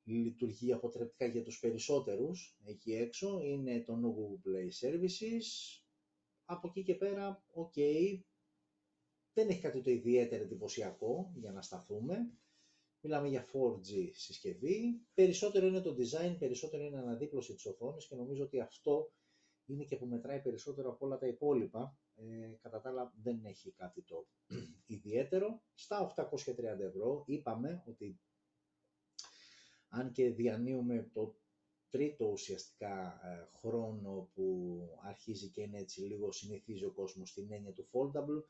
λειτουργεί 0.05 0.73
αποτρεπτικά 0.73 1.27
για 1.27 1.43
τους 1.43 1.59
περισσότερους 1.59 2.59
εκεί 2.65 2.93
έξω, 2.93 3.41
είναι 3.43 3.81
το 3.81 3.95
No 4.03 4.07
Google 4.07 4.49
Play 4.49 4.69
Services. 4.87 5.45
Από 6.45 6.69
εκεί 6.69 6.83
και 6.83 6.95
πέρα, 6.95 7.45
ok, 7.55 7.79
δεν 9.33 9.49
έχει 9.49 9.61
κάτι 9.61 9.81
το 9.81 9.91
ιδιαίτερο 9.91 10.43
εντυπωσιακό 10.43 11.33
για 11.35 11.53
να 11.53 11.63
σταθούμε. 11.63 12.31
Μιλάμε 13.01 13.29
για 13.29 13.47
4G 13.53 14.11
συσκευή. 14.13 15.01
Περισσότερο 15.15 15.67
είναι 15.67 15.81
το 15.81 15.97
design, 15.99 16.37
περισσότερο 16.39 16.85
είναι 16.85 16.99
αναδίπλωση 16.99 17.55
της 17.55 17.67
οθόνης 17.67 18.07
και 18.07 18.15
νομίζω 18.15 18.45
ότι 18.45 18.61
αυτό 18.61 19.13
είναι 19.65 19.85
και 19.85 19.97
που 19.97 20.07
μετράει 20.07 20.41
περισσότερο 20.41 20.91
από 20.91 21.07
όλα 21.07 21.19
τα 21.19 21.27
υπόλοιπα. 21.27 21.99
Ε, 22.15 22.57
κατά 22.63 22.81
τα 22.81 22.89
άλλα 22.89 23.13
δεν 23.23 23.45
έχει 23.45 23.73
κάτι 23.73 24.03
το 24.03 24.27
ιδιαίτερο. 24.97 25.63
Στα 25.75 26.15
830 26.15 26.57
ευρώ 26.81 27.25
είπαμε 27.27 27.83
ότι 27.87 28.21
αν 29.89 30.13
και 30.13 30.31
διανύουμε 30.31 31.11
το 31.13 31.35
τρίτο 31.91 32.27
ουσιαστικά 32.27 33.21
ε, 33.25 33.49
χρόνο 33.59 34.31
που 34.35 34.79
αρχίζει 35.03 35.49
και 35.49 35.61
είναι 35.61 35.79
έτσι 35.79 36.01
λίγο 36.01 36.33
συνηθίζει 36.33 36.85
ο 36.85 36.93
κόσμος 36.93 37.29
στην 37.29 37.53
έννοια 37.53 37.73
του 37.73 37.89
foldable, 37.93 38.43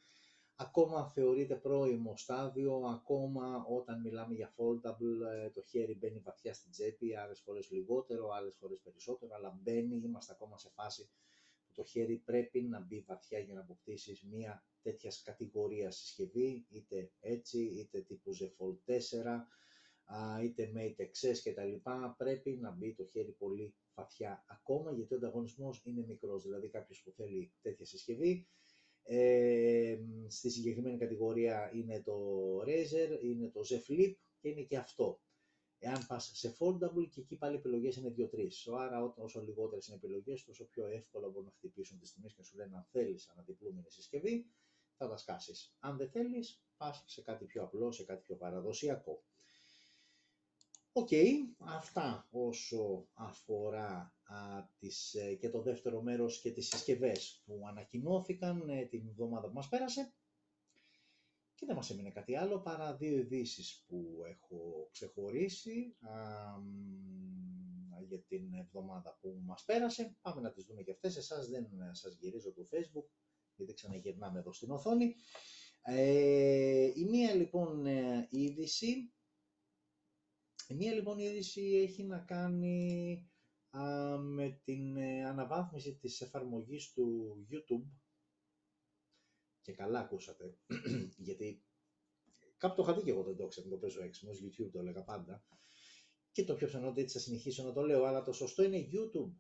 ακόμα 0.61 1.09
θεωρείται 1.09 1.55
πρώιμο 1.55 2.17
στάδιο, 2.17 2.75
ακόμα 2.75 3.65
όταν 3.69 4.01
μιλάμε 4.01 4.35
για 4.35 4.55
foldable 4.57 5.33
ε, 5.33 5.51
το 5.51 5.63
χέρι 5.63 5.95
μπαίνει 5.95 6.19
βαθιά 6.19 6.55
στην 6.55 6.71
τσέπη, 6.71 7.17
άλλες 7.17 7.41
φορές 7.41 7.71
λιγότερο, 7.71 8.31
άλλες 8.31 8.57
φορές 8.57 8.81
περισσότερο, 8.81 9.35
αλλά 9.35 9.59
μπαίνει, 9.63 9.97
είμαστε 10.05 10.33
ακόμα 10.33 10.59
σε 10.59 10.71
φάση 10.75 11.11
που 11.67 11.73
το 11.75 11.85
χέρι 11.85 12.17
πρέπει 12.17 12.63
να 12.63 12.81
μπει 12.81 13.05
βαθιά 13.07 13.39
για 13.39 13.55
να 13.55 13.61
αποκτήσεις 13.61 14.23
μια 14.23 14.65
τέτοια 14.83 15.13
κατηγορία 15.25 15.91
συσκευή, 15.91 16.67
είτε 16.71 17.11
έτσι, 17.21 17.59
είτε 17.59 18.01
τύπου 18.01 18.31
Z 18.41 18.45
Fold 18.45 18.77
4, 18.87 20.43
είτε 20.43 20.73
Mate 20.75 21.01
XS 21.01 21.39
κτλ. 21.45 21.91
Πρέπει 22.17 22.59
να 22.61 22.71
μπει 22.71 22.95
το 22.95 23.05
χέρι 23.05 23.33
πολύ 23.33 23.75
βαθιά 23.95 24.45
ακόμα, 24.49 24.93
γιατί 24.93 25.15
ο 25.15 25.17
ανταγωνισμός 25.17 25.83
είναι 25.85 26.05
μικρός, 26.07 26.43
δηλαδή 26.43 26.69
κάποιος 26.69 27.03
που 27.03 27.11
θέλει 27.11 27.53
τέτοια 27.63 27.87
συσκευή 27.87 28.49
ε, 29.13 29.99
στη 30.29 30.51
συγκεκριμένη 30.51 30.99
κατηγορία 30.99 31.71
είναι 31.75 32.03
το 32.03 32.17
Razr, 32.61 33.19
είναι 33.23 33.49
το 33.49 33.61
Z 33.71 33.75
Flip 33.75 34.15
και 34.41 34.49
είναι 34.49 34.63
και 34.63 34.77
αυτό. 34.77 35.21
Εάν 35.79 36.07
πας 36.07 36.31
σε 36.35 36.57
foldable 36.59 37.09
και 37.11 37.21
εκεί 37.21 37.37
πάλι 37.37 37.57
επιλογές 37.57 37.97
είναι 37.97 38.15
2-3. 38.17 38.49
Άρα 38.79 39.15
όσο 39.17 39.43
λιγότερες 39.43 39.87
είναι 39.87 39.97
επιλογές, 39.97 40.45
τόσο 40.45 40.65
πιο 40.65 40.87
εύκολα 40.87 41.29
μπορούν 41.29 41.45
να 41.45 41.51
χτυπήσουν 41.51 41.99
τις 41.99 42.13
τιμές 42.13 42.33
και 42.33 42.43
σου 42.43 42.57
λένε 42.57 42.77
αν 42.77 42.87
θέλεις 42.91 43.29
αναδιπλούμενη 43.29 43.91
συσκευή, 43.91 44.47
θα 44.97 45.09
τα 45.09 45.17
σκάσεις. 45.17 45.77
Αν 45.79 45.97
δεν 45.97 46.11
θέλεις, 46.11 46.63
πας 46.77 47.03
σε 47.07 47.23
κάτι 47.23 47.45
πιο 47.45 47.63
απλό, 47.63 47.93
σε 47.93 48.05
κάτι 48.05 48.23
πιο 48.23 48.37
παραδοσιακό. 48.37 49.25
Οκ, 50.93 51.09
αυτά 51.59 52.29
όσο 52.31 53.09
αφορά 53.13 54.15
α, 54.23 54.37
τις, 54.79 55.15
ε, 55.15 55.35
και 55.35 55.51
το 55.51 55.63
δεύτερο 55.63 56.03
μέρος 56.03 56.41
και 56.41 56.51
τις 56.53 56.69
συσκευές 56.69 57.43
που 57.47 57.63
ανακοινώθηκαν 57.69 58.69
ε, 58.69 58.85
την 58.85 59.09
εβδομάδα 59.09 59.47
που 59.47 59.55
μας 59.55 59.69
πέρασε. 59.69 60.13
Και 61.55 61.67
δεν 61.67 61.77
μας 61.77 61.91
έμεινε 61.91 62.11
κάτι 62.11 62.37
άλλο 62.37 62.61
παρά 62.61 62.97
δύο 62.97 63.17
ειδήσεις 63.17 63.85
που 63.89 64.23
έχω 64.29 64.89
ξεχωρίσει 64.93 65.97
α, 66.01 66.11
για 68.09 68.21
την 68.29 68.55
εβδομάδα 68.55 69.19
που 69.21 69.41
μας 69.45 69.65
πέρασε. 69.65 70.17
Πάμε 70.21 70.41
να 70.41 70.51
τις 70.51 70.65
δούμε 70.65 70.83
και 70.83 70.91
αυτές. 70.91 71.17
Εσάς 71.17 71.49
δεν 71.49 71.67
σας 71.93 72.15
γυρίζω 72.15 72.53
το 72.53 72.69
facebook 72.73 73.09
γιατί 73.57 73.75
ξαναγυρνάμε 73.75 74.39
εδώ 74.39 74.53
στην 74.53 74.71
οθόνη. 74.71 75.15
Ε, 75.83 76.91
η 76.95 77.05
μία 77.11 77.35
λοιπόν 77.35 77.87
ε, 77.87 78.27
είδηση 78.31 79.13
η 80.71 80.75
μία 80.75 80.93
λοιπόν 80.93 81.19
είδηση 81.19 81.61
έχει 81.61 82.05
να 82.05 82.19
κάνει 82.19 83.29
α, 83.71 84.17
με 84.19 84.61
την 84.65 84.97
ε, 84.97 85.25
αναβάθμιση 85.25 85.95
της 85.95 86.21
εφαρμογής 86.21 86.93
του 86.93 87.37
YouTube 87.51 87.87
και 89.61 89.73
καλά 89.73 90.01
ακούσατε, 90.01 90.59
γιατί 91.27 91.65
κάπου 92.57 92.75
το 92.75 92.83
είχα 92.83 92.95
δει 92.95 93.03
και 93.03 93.11
εγώ 93.11 93.23
δεν 93.23 93.37
το 93.37 93.47
ξέρω, 93.47 93.69
το 93.69 93.77
παίζω 93.77 94.03
έξιμο, 94.03 94.33
YouTube 94.33 94.71
το 94.73 94.79
έλεγα 94.79 95.05
πάντα 95.05 95.45
και 96.33 96.45
το 96.45 96.55
πιο 96.55 96.67
πιθανό 96.67 96.89
ότι 96.89 97.01
έτσι 97.01 97.19
θα 97.19 97.25
συνεχίσω 97.25 97.63
να 97.63 97.73
το 97.73 97.83
λέω, 97.83 98.05
αλλά 98.05 98.23
το 98.23 98.33
σωστό 98.33 98.63
είναι 98.63 98.89
YouTube. 98.93 99.33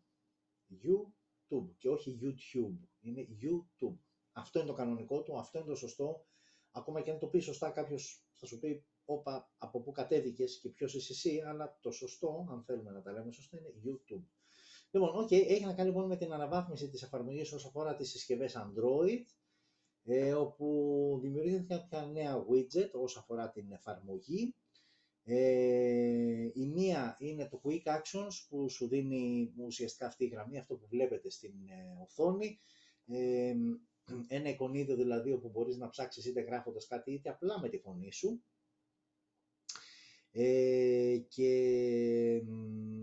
YouTube 0.82 1.74
και 1.78 1.88
όχι 1.88 2.18
YouTube, 2.22 2.88
είναι 3.00 3.26
YouTube. 3.42 3.98
Αυτό 4.32 4.58
είναι 4.58 4.68
το 4.68 4.74
κανονικό 4.74 5.22
του, 5.22 5.38
αυτό 5.38 5.58
είναι 5.58 5.68
το 5.68 5.74
σωστό. 5.74 6.26
Ακόμα 6.70 7.00
και 7.00 7.10
αν 7.10 7.18
το 7.18 7.26
πει 7.26 7.38
σωστά 7.38 7.70
κάποιος 7.70 8.26
θα 8.34 8.46
σου 8.46 8.58
πει 8.58 8.84
όπα, 9.12 9.50
από 9.58 9.80
πού 9.80 9.92
κατέβηκες 9.92 10.58
και 10.58 10.68
ποιος 10.68 10.94
είσαι 10.94 11.12
εσύ, 11.12 11.42
αλλά 11.46 11.78
το 11.80 11.90
σωστό, 11.90 12.46
αν 12.50 12.62
θέλουμε 12.62 12.90
να 12.90 13.02
τα 13.02 13.12
λέμε 13.12 13.32
σωστό, 13.32 13.56
είναι 13.56 13.72
YouTube. 13.84 14.24
Λοιπόν, 14.90 15.24
okay, 15.24 15.46
έχει 15.48 15.64
να 15.64 15.74
κάνει 15.74 15.88
λοιπόν 15.88 16.06
με 16.06 16.16
την 16.16 16.32
αναβάθμιση 16.32 16.88
της 16.88 17.02
εφαρμογής 17.02 17.52
όσον 17.52 17.68
αφορά 17.68 17.94
τις 17.94 18.10
συσκευές 18.10 18.56
Android, 18.56 19.24
ε, 20.04 20.32
όπου 20.32 21.18
δημιουργήθηκαν 21.22 21.66
κάποια 21.66 22.06
νέα 22.06 22.44
widget 22.48 22.90
όσον 22.92 23.22
αφορά 23.22 23.50
την 23.50 23.72
εφαρμογή. 23.72 24.54
Ε, 25.24 26.50
η 26.54 26.66
μία 26.66 27.16
είναι 27.18 27.48
το 27.48 27.60
Quick 27.64 27.82
Actions 27.82 28.46
που 28.48 28.68
σου 28.68 28.88
δίνει 28.88 29.52
ουσιαστικά 29.56 30.06
αυτή 30.06 30.24
η 30.24 30.28
γραμμή, 30.28 30.58
αυτό 30.58 30.74
που 30.74 30.86
βλέπετε 30.88 31.30
στην 31.30 31.52
ε, 31.68 32.02
οθόνη. 32.02 32.60
Ε, 33.06 33.54
ένα 34.28 34.48
εικονίδιο 34.48 34.96
δηλαδή 34.96 35.32
όπου 35.32 35.48
μπορείς 35.48 35.76
να 35.76 35.88
ψάξεις 35.88 36.24
είτε 36.24 36.40
γράφοντας 36.40 36.86
κάτι 36.86 37.12
είτε 37.12 37.30
απλά 37.30 37.60
με 37.60 37.68
τη 37.68 37.78
φωνή 37.78 38.12
σου. 38.12 38.42
Ε, 40.32 41.16
και 41.28 41.50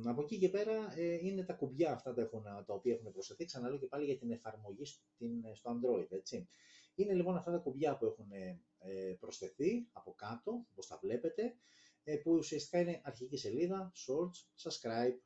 από 0.03 0.21
εκεί 0.21 0.37
και 0.37 0.49
πέρα 0.49 0.93
ε, 0.95 1.25
είναι 1.25 1.43
τα 1.43 1.53
κουμπιά 1.53 1.91
αυτά 1.91 2.13
τα, 2.13 2.21
έχουν, 2.21 2.43
τα 2.43 2.73
οποία 2.73 2.93
έχουν 2.93 3.11
προσθεθεί, 3.11 3.45
ξαναλέω 3.45 3.77
και 3.77 3.85
πάλι 3.85 4.05
για 4.05 4.17
την 4.17 4.31
εφαρμογή 4.31 4.85
στην, 4.85 5.31
στο 5.53 5.71
Android, 5.71 6.07
έτσι. 6.09 6.47
Είναι 6.95 7.13
λοιπόν 7.13 7.35
αυτά 7.35 7.51
τα 7.51 7.57
κουμπιά 7.57 7.97
που 7.97 8.05
έχουν 8.05 8.31
ε, 8.79 9.13
προσθεθεί 9.19 9.87
από 9.91 10.13
κάτω, 10.13 10.65
όπως 10.71 10.87
τα 10.87 10.99
βλέπετε, 11.01 11.55
ε, 12.03 12.15
που 12.15 12.31
ουσιαστικά 12.31 12.79
είναι 12.79 13.01
αρχική 13.03 13.37
σελίδα, 13.37 13.91
Shorts, 13.95 14.69
Subscribe 14.69 15.17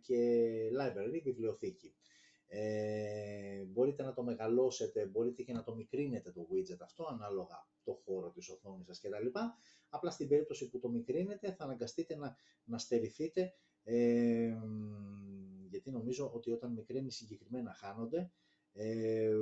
και 0.00 0.50
Library, 0.80 1.20
βιβλιοθήκη. 1.22 1.94
Ε, 2.56 3.64
μπορείτε 3.64 4.02
να 4.02 4.12
το 4.12 4.22
μεγαλώσετε, 4.22 5.06
μπορείτε 5.06 5.42
και 5.42 5.52
να 5.52 5.62
το 5.62 5.74
μικρύνετε 5.74 6.30
το 6.30 6.46
widget 6.50 6.80
αυτό, 6.82 7.06
ανάλογα 7.10 7.68
το 7.84 7.92
χώρο 8.04 8.30
της 8.30 8.48
οθόνης 8.48 8.86
σας 8.86 9.00
κτλ. 9.00 9.38
Απλά 9.88 10.10
στην 10.10 10.28
περίπτωση 10.28 10.70
που 10.70 10.78
το 10.78 10.88
μικρύνετε 10.88 11.52
θα 11.52 11.64
αναγκαστείτε 11.64 12.16
να, 12.16 12.36
να 12.64 12.78
στερηθείτε, 12.78 13.54
ε, 13.84 14.56
γιατί 15.70 15.90
νομίζω 15.90 16.30
ότι 16.34 16.50
όταν 16.50 16.72
μικρύνει 16.72 17.10
συγκεκριμένα 17.10 17.72
χάνονται, 17.72 18.30
ε, 18.72 19.32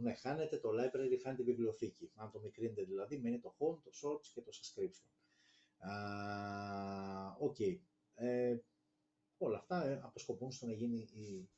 ναι, 0.00 0.14
χάνετε 0.14 0.58
το 0.58 0.68
library, 0.68 1.18
χάνετε 1.22 1.42
τη 1.42 1.50
βιβλιοθήκη. 1.50 2.10
Αν 2.14 2.30
το 2.30 2.40
μικρύνετε 2.40 2.82
δηλαδή, 2.82 3.18
μένει 3.18 3.40
το 3.40 3.54
home, 3.58 3.78
το 3.82 3.90
search 4.02 4.26
και 4.34 4.40
το 4.40 4.50
subscription. 4.54 5.08
OK. 7.38 7.56
okay. 7.58 7.78
ε, 8.14 8.56
όλα 9.38 9.56
αυτά 9.56 9.84
ε, 9.84 10.00
αποσκοπούν 10.02 10.52
στο 10.52 10.66
να 10.66 10.72
γίνει 10.72 10.98
η 10.98 11.50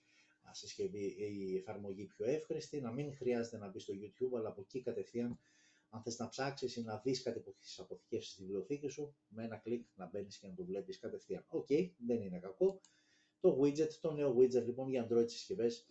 συσκευή, 0.54 1.04
η 1.18 1.56
εφαρμογή 1.56 2.04
πιο 2.04 2.26
εύχρηστη, 2.26 2.80
να 2.80 2.92
μην 2.92 3.14
χρειάζεται 3.14 3.58
να 3.58 3.68
μπει 3.68 3.78
στο 3.78 3.94
YouTube, 3.96 4.38
αλλά 4.38 4.48
από 4.48 4.60
εκεί 4.60 4.82
κατευθείαν 4.82 5.38
αν 5.94 6.02
θες 6.02 6.18
να 6.18 6.28
ψάξεις 6.28 6.76
ή 6.76 6.82
να 6.82 7.00
δεις 7.04 7.22
κάτι 7.22 7.40
που 7.40 7.50
έχεις 7.50 7.78
αποθηκεύσει 7.78 8.30
στη 8.30 8.42
βιβλιοθήκη 8.42 8.88
σου, 8.88 9.14
με 9.28 9.44
ένα 9.44 9.56
κλικ 9.56 9.86
να 9.94 10.06
μπαίνεις 10.06 10.38
και 10.38 10.46
να 10.46 10.54
το 10.54 10.64
βλέπεις 10.64 10.98
κατευθείαν. 10.98 11.44
OK, 11.48 11.66
okay, 11.68 11.90
δεν 12.06 12.22
είναι 12.22 12.38
κακό. 12.38 12.80
το 13.40 13.60
widget, 13.62 13.92
το 14.00 14.12
νέο 14.12 14.36
widget 14.36 14.64
λοιπόν 14.64 14.88
για 14.88 15.08
Android 15.08 15.28
συσκευές 15.28 15.86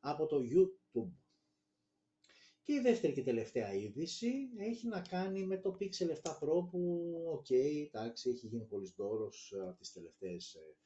από 0.00 0.26
το 0.26 0.40
YouTube. 0.40 1.12
Και 2.62 2.72
η 2.72 2.80
δεύτερη 2.80 3.12
και 3.12 3.22
τελευταία 3.22 3.74
είδηση 3.74 4.32
έχει 4.58 4.86
να 4.86 5.00
κάνει 5.00 5.46
με 5.46 5.56
το 5.58 5.76
Pixel 5.80 6.08
7 6.22 6.38
Pro 6.40 6.68
που, 6.70 7.12
OK, 7.26 7.46
okay, 7.48 7.86
εντάξει, 7.86 8.30
έχει 8.30 8.46
γίνει 8.46 8.64
πολύς 8.64 8.92
ντόρος 8.96 9.52
ε, 9.52 9.74
τις 9.78 9.92
τελευταίες, 9.92 10.54
ε, 10.54 10.76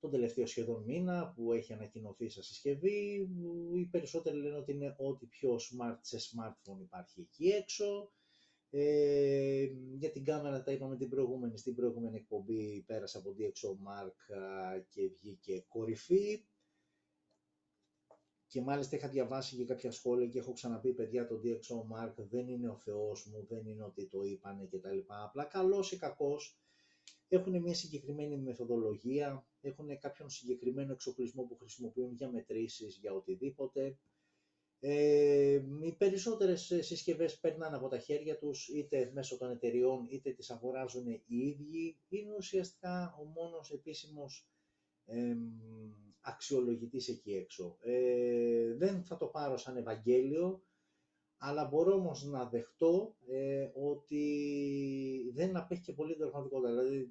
τον 0.00 0.10
τελευταίο 0.10 0.46
σχεδόν 0.46 0.82
μήνα 0.82 1.32
που 1.36 1.52
έχει 1.52 1.72
ανακοινωθεί 1.72 2.26
σα 2.26 2.42
συσκευή. 2.42 3.28
Οι 3.74 3.84
περισσότεροι 3.84 4.36
λένε 4.36 4.56
ότι 4.56 4.72
είναι 4.72 4.94
ό,τι 4.98 5.26
πιο 5.26 5.54
smart 5.54 5.98
σε 6.00 6.16
smartphone 6.16 6.80
υπάρχει 6.80 7.20
εκεί 7.20 7.48
έξω. 7.48 8.12
Ε, 8.70 9.68
για 9.98 10.10
την 10.10 10.24
κάμερα 10.24 10.62
τα 10.62 10.72
είπαμε 10.72 10.96
την 10.96 11.08
προηγούμενη, 11.08 11.58
στην 11.58 11.74
προηγούμενη 11.74 12.16
εκπομπή 12.16 12.84
πέρασε 12.86 13.18
από 13.18 13.34
DxOMark 13.38 14.34
και 14.88 15.08
βγήκε 15.08 15.64
κορυφή. 15.68 16.44
Και 18.46 18.60
μάλιστα 18.60 18.96
είχα 18.96 19.08
διαβάσει 19.08 19.56
και 19.56 19.64
κάποια 19.64 19.90
σχόλια 19.90 20.26
και 20.26 20.38
έχω 20.38 20.52
ξαναπεί 20.52 20.92
παιδιά 20.92 21.26
το 21.26 21.40
DxOMark 21.44 22.14
δεν 22.16 22.48
είναι 22.48 22.68
ο 22.68 22.76
θεός 22.76 23.26
μου, 23.26 23.46
δεν 23.48 23.66
είναι 23.66 23.84
ότι 23.84 24.06
το 24.06 24.22
είπανε 24.22 24.68
κτλ. 24.70 24.98
Απλά 25.06 25.44
καλός 25.44 25.92
ή 25.92 25.96
κακός 25.96 26.59
έχουν 27.36 27.60
μια 27.60 27.74
συγκεκριμένη 27.74 28.36
μεθοδολογία, 28.36 29.46
έχουν 29.60 29.98
κάποιον 29.98 30.30
συγκεκριμένο 30.30 30.92
εξοπλισμό 30.92 31.42
που 31.42 31.56
χρησιμοποιούν 31.56 32.12
για 32.14 32.30
μετρήσεις, 32.30 32.96
για 33.00 33.12
οτιδήποτε. 33.12 33.98
Ε, 34.82 35.62
οι 35.80 35.92
περισσότερες 35.98 36.72
συσκευές 36.80 37.38
περνάνε 37.38 37.76
από 37.76 37.88
τα 37.88 37.98
χέρια 37.98 38.38
τους, 38.38 38.68
είτε 38.68 39.10
μέσω 39.14 39.38
των 39.38 39.50
εταιριών, 39.50 40.06
είτε 40.10 40.30
τις 40.30 40.50
αγοράζουν 40.50 41.06
οι 41.08 41.22
ίδιοι. 41.26 41.98
Είναι 42.08 42.34
ουσιαστικά 42.36 43.16
ο 43.20 43.24
μόνος 43.24 43.72
επίσημος 43.72 44.48
ε, 45.06 45.36
αξιολογητής 46.20 47.08
εκεί 47.08 47.32
έξω. 47.32 47.78
Ε, 47.80 48.74
δεν 48.74 49.04
θα 49.04 49.16
το 49.16 49.26
πάρω 49.26 49.56
σαν 49.56 49.76
Ευαγγέλιο, 49.76 50.62
αλλά 51.42 51.64
μπορώ 51.64 51.94
όμως 51.94 52.24
να 52.24 52.44
δεχτώ 52.44 53.16
ε, 53.28 53.70
ότι 53.74 54.24
δεν 55.34 55.56
απέχει 55.56 55.80
και 55.80 55.92
πολύ 55.92 56.10
την 56.10 56.20
πραγματικότητα. 56.20 56.70
Δηλαδή 56.70 57.10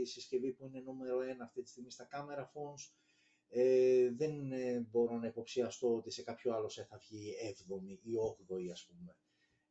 η 0.00 0.04
συσκευή 0.04 0.52
που 0.52 0.66
είναι 0.66 0.80
νούμερο 0.80 1.20
ένα 1.20 1.44
αυτή 1.44 1.62
τη 1.62 1.68
στιγμή 1.68 1.90
στα 1.90 2.08
camera 2.12 2.42
phones, 2.42 2.92
ε, 3.48 4.10
δεν 4.10 4.52
ε, 4.52 4.86
μπορώ 4.90 5.16
να 5.18 5.26
υποψιαστώ 5.26 5.94
ότι 5.94 6.10
σε 6.10 6.22
κάποιο 6.22 6.54
άλλο 6.54 6.68
σε 6.68 6.84
θα 6.84 6.98
βγει 6.98 7.34
7η 7.42 7.98
ή 8.02 8.12
8η 8.50 8.68
ας 8.72 8.86
πούμε. 8.86 9.16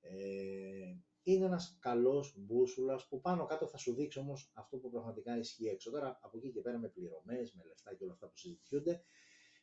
Ε, 0.01 0.95
είναι 1.23 1.45
ένας 1.45 1.77
καλός 1.79 2.35
μπούσουλας 2.37 3.07
που 3.07 3.21
πάνω 3.21 3.45
κάτω 3.45 3.67
θα 3.67 3.77
σου 3.77 3.93
δείξει 3.93 4.19
όμως 4.19 4.51
αυτό 4.53 4.77
που 4.77 4.89
πραγματικά 4.89 5.37
ισχύει 5.37 5.67
έξω. 5.67 5.91
Τώρα 5.91 6.19
από 6.21 6.37
εκεί 6.37 6.51
και 6.51 6.61
πέρα 6.61 6.77
με 6.77 6.87
πληρωμές, 6.87 7.53
με 7.53 7.63
λεφτά 7.63 7.95
και 7.95 8.03
όλα 8.03 8.13
αυτά 8.13 8.27
που 8.27 8.37
συζητιούνται, 8.37 9.03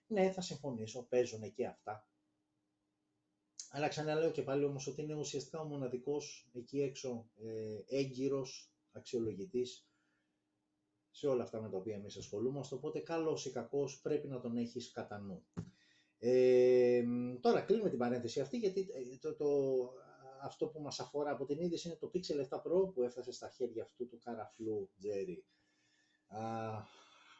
ναι 0.06 0.30
θα 0.32 0.40
συμφωνήσω, 0.40 1.06
παίζουν 1.08 1.52
και 1.52 1.66
αυτά. 1.66 2.08
Αλλά 3.70 3.88
ξαναλέω 3.88 4.30
και 4.30 4.42
πάλι 4.42 4.64
όμως 4.64 4.86
ότι 4.86 5.02
είναι 5.02 5.14
ουσιαστικά 5.14 5.60
ο 5.60 5.64
μοναδικός 5.64 6.48
εκεί 6.52 6.80
έξω 6.80 7.30
ε, 7.36 7.96
έγκυρος 7.98 8.72
αξιολογητής 8.92 9.88
σε 11.10 11.26
όλα 11.26 11.42
αυτά 11.42 11.60
με 11.60 11.68
τα 11.68 11.76
οποία 11.76 11.94
εμείς 11.94 12.16
ασχολούμαστε, 12.16 12.74
οπότε 12.74 12.98
καλός 12.98 13.46
ή 13.46 13.50
κακός 13.50 14.00
πρέπει 14.00 14.28
να 14.28 14.40
τον 14.40 14.56
έχεις 14.56 14.90
κατά 14.90 15.18
νου. 15.18 15.46
Ε, 16.18 17.04
τώρα 17.40 17.60
κλείνουμε 17.60 17.88
την 17.88 17.98
παρένθεση 17.98 18.40
αυτή 18.40 18.56
γιατί 18.56 18.80
ε, 18.80 19.16
το, 19.20 19.34
το, 19.34 19.46
αυτό 20.42 20.66
που 20.66 20.80
μας 20.80 21.00
αφορά 21.00 21.30
από 21.30 21.44
την 21.44 21.60
είδηση 21.60 21.88
είναι 21.88 21.96
το 21.96 22.10
Pixel 22.14 22.48
7 22.48 22.56
Pro 22.58 22.92
που 22.94 23.02
έφτασε 23.02 23.32
στα 23.32 23.48
χέρια 23.48 23.82
αυτού 23.82 24.06
του 24.06 24.18
καραφλού 24.18 24.90
Jerry 25.02 25.42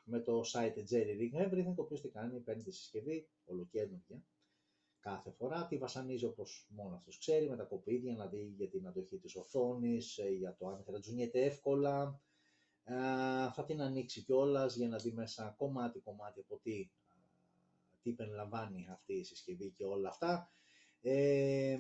με 0.05 0.21
το 0.21 0.41
site 0.53 0.79
JerryRigEverything, 0.91 1.75
το 1.75 1.83
οποίο 1.83 2.01
τι 2.01 2.09
κάνει, 2.09 2.41
παίρνει 2.41 2.63
τη 2.63 2.71
συσκευή, 2.71 3.29
ολοκαίνουργια, 3.45 4.23
κάθε 5.01 5.31
φορά, 5.31 5.67
τη 5.67 5.79
βασανίζει 5.79 6.25
όπως 6.25 6.67
μόνο 6.71 6.97
αυτός 6.97 7.19
ξέρει, 7.19 7.49
με 7.49 7.57
τα 7.57 7.65
κοπίδια 7.65 8.15
να 8.15 8.27
δει 8.27 8.55
για 8.57 8.69
την 8.69 8.87
αντοχή 8.87 9.19
της 9.19 9.37
οθόνης, 9.37 10.19
ε, 10.19 10.29
για 10.29 10.57
το 10.59 10.69
αν 10.69 10.83
γρατζουνιέται 10.85 11.45
εύκολα, 11.45 12.21
θα 13.55 13.65
την 13.67 13.81
ανοίξει 13.81 14.23
κιόλας 14.23 14.77
για 14.77 14.89
να 14.89 14.99
δει 14.99 15.13
μέσα 15.13 15.55
κομμάτι-κομμάτι 15.57 16.41
από 16.41 16.59
τι, 16.63 16.91
τι 18.03 18.13
περιλαμβάνει 18.13 18.87
αυτή 18.91 19.15
η 19.15 19.25
συσκευή 19.25 19.71
και 19.71 19.85
όλα 19.85 20.09
αυτά. 20.09 20.53
Ε, 21.01 21.79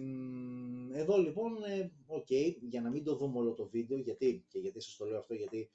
εδώ 0.92 1.16
λοιπόν, 1.16 1.62
ε, 1.62 1.92
OK, 2.06 2.26
okay, 2.30 2.56
για 2.60 2.80
να 2.80 2.90
μην 2.90 3.04
το 3.04 3.16
δούμε 3.16 3.38
όλο 3.38 3.54
το 3.54 3.68
βίντεο, 3.68 3.98
γιατί, 3.98 4.44
και 4.48 4.58
γιατί 4.58 4.80
σας 4.80 4.96
το 4.96 5.04
λέω 5.04 5.18
αυτό, 5.18 5.34
γιατί 5.34 5.70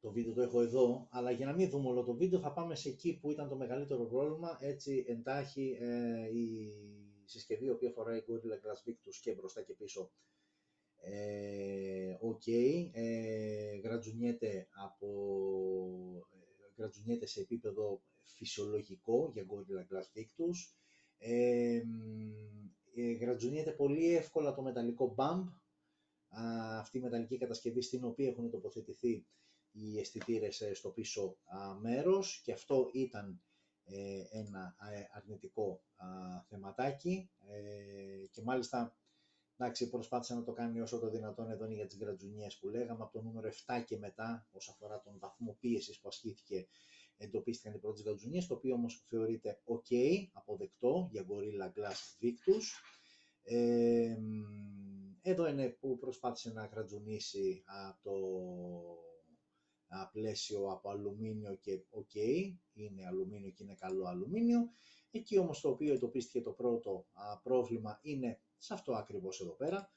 το 0.00 0.10
βίντεο 0.10 0.32
το 0.32 0.42
έχω 0.42 0.60
εδώ, 0.60 1.06
αλλά 1.10 1.30
για 1.30 1.46
να 1.46 1.52
μην 1.52 1.70
δούμε 1.70 1.88
όλο 1.88 2.04
το 2.04 2.14
βίντεο 2.14 2.40
θα 2.40 2.52
πάμε 2.52 2.74
σε 2.74 2.88
εκεί 2.88 3.18
που 3.20 3.30
ήταν 3.30 3.48
το 3.48 3.56
μεγαλύτερο 3.56 4.04
πρόβλημα, 4.04 4.58
έτσι 4.60 5.04
εντάξει 5.08 5.76
ε, 5.80 6.38
η 6.38 6.72
συσκευή 7.24 7.64
η 7.64 7.70
οποία 7.70 7.90
φοράει 7.90 8.22
Gorilla 8.26 8.66
Glass 8.66 8.88
Victus 8.88 9.14
και 9.22 9.32
μπροστά 9.32 9.62
και 9.62 9.74
πίσω. 9.74 10.10
Ε, 11.02 12.16
οκ, 12.20 12.46
ε, 12.46 13.80
γρατζουνιέται, 13.82 14.68
από, 14.84 15.08
ε, 16.30 16.72
γρατζουνιέται 16.76 17.26
σε 17.26 17.40
επίπεδο 17.40 18.02
φυσιολογικό 18.24 19.30
για 19.32 19.46
Gorilla 19.48 19.94
Glass 19.94 20.18
Victus, 20.18 20.74
ε, 21.18 21.82
ε, 22.94 23.12
γρατζουνιέται 23.12 23.70
πολύ 23.70 24.14
εύκολα 24.14 24.54
το 24.54 24.62
μεταλλικό 24.62 25.14
bump, 25.18 25.44
αυτή 26.78 26.98
η 26.98 27.00
μεταλλική 27.00 27.38
κατασκευή 27.38 27.82
στην 27.82 28.04
οποία 28.04 28.28
έχουν 28.28 28.50
τοποθετηθεί 28.50 29.26
οι 29.72 29.98
αισθητήρες 29.98 30.60
ε, 30.60 30.74
στο 30.74 30.90
πίσω 30.90 31.36
μέρος 31.80 32.40
και 32.44 32.52
αυτό 32.52 32.90
ήταν 32.92 33.42
ένα 34.30 34.76
αρνητικό 35.12 35.82
θεματάκι 36.48 37.30
και 38.30 38.42
μάλιστα 38.42 39.00
Εντάξει, 39.62 39.90
προσπάθησε 39.90 40.34
να 40.34 40.42
το 40.42 40.52
κάνει 40.52 40.80
όσο 40.80 40.98
το 40.98 41.10
δυνατόν 41.10 41.50
εδώ 41.50 41.66
για 41.66 41.86
τις 41.86 41.98
γρατζουνιές 41.98 42.58
που 42.58 42.68
λέγαμε, 42.68 43.02
από 43.02 43.12
το 43.12 43.22
νούμερο 43.22 43.48
7 43.66 43.82
και 43.86 43.98
μετά, 43.98 44.48
όσον 44.52 44.74
αφορά 44.74 45.00
τον 45.00 45.18
βαθμό 45.18 45.56
πίεσης 45.60 46.00
που 46.00 46.08
ασκήθηκε, 46.08 46.66
εντοπίστηκαν 47.16 47.74
οι 47.74 47.78
πρώτες 47.78 48.02
γρατζουνιές, 48.02 48.46
το 48.46 48.54
οποίο 48.54 48.74
όμως 48.74 49.04
θεωρείται 49.08 49.60
ok, 49.64 49.94
αποδεκτό 50.32 51.08
για 51.12 51.26
Gorilla 51.28 51.66
Glass 51.78 52.24
Victus. 52.24 52.62
Ε, 53.42 54.16
εδώ 55.22 55.48
είναι 55.48 55.68
που 55.68 55.98
προσπάθησε 55.98 56.52
να 56.52 56.64
γρατζουνίσει 56.66 57.64
το 58.02 58.12
πλαίσιο 60.12 60.70
από 60.70 60.90
αλουμίνιο 60.90 61.54
και 61.54 61.80
ok, 61.90 62.14
είναι 62.72 63.06
αλουμίνιο 63.06 63.50
και 63.50 63.62
είναι 63.62 63.74
καλό 63.74 64.06
αλουμίνιο. 64.06 64.70
Εκεί 65.10 65.38
όμως 65.38 65.60
το 65.60 65.68
οποίο 65.68 65.92
εντοπίστηκε 65.92 66.42
το 66.42 66.50
πρώτο 66.50 67.06
πρόβλημα 67.42 67.98
είναι 68.02 68.40
σε 68.58 68.74
αυτό 68.74 68.92
ακριβώς 68.92 69.40
εδώ 69.40 69.52
πέρα 69.52 69.90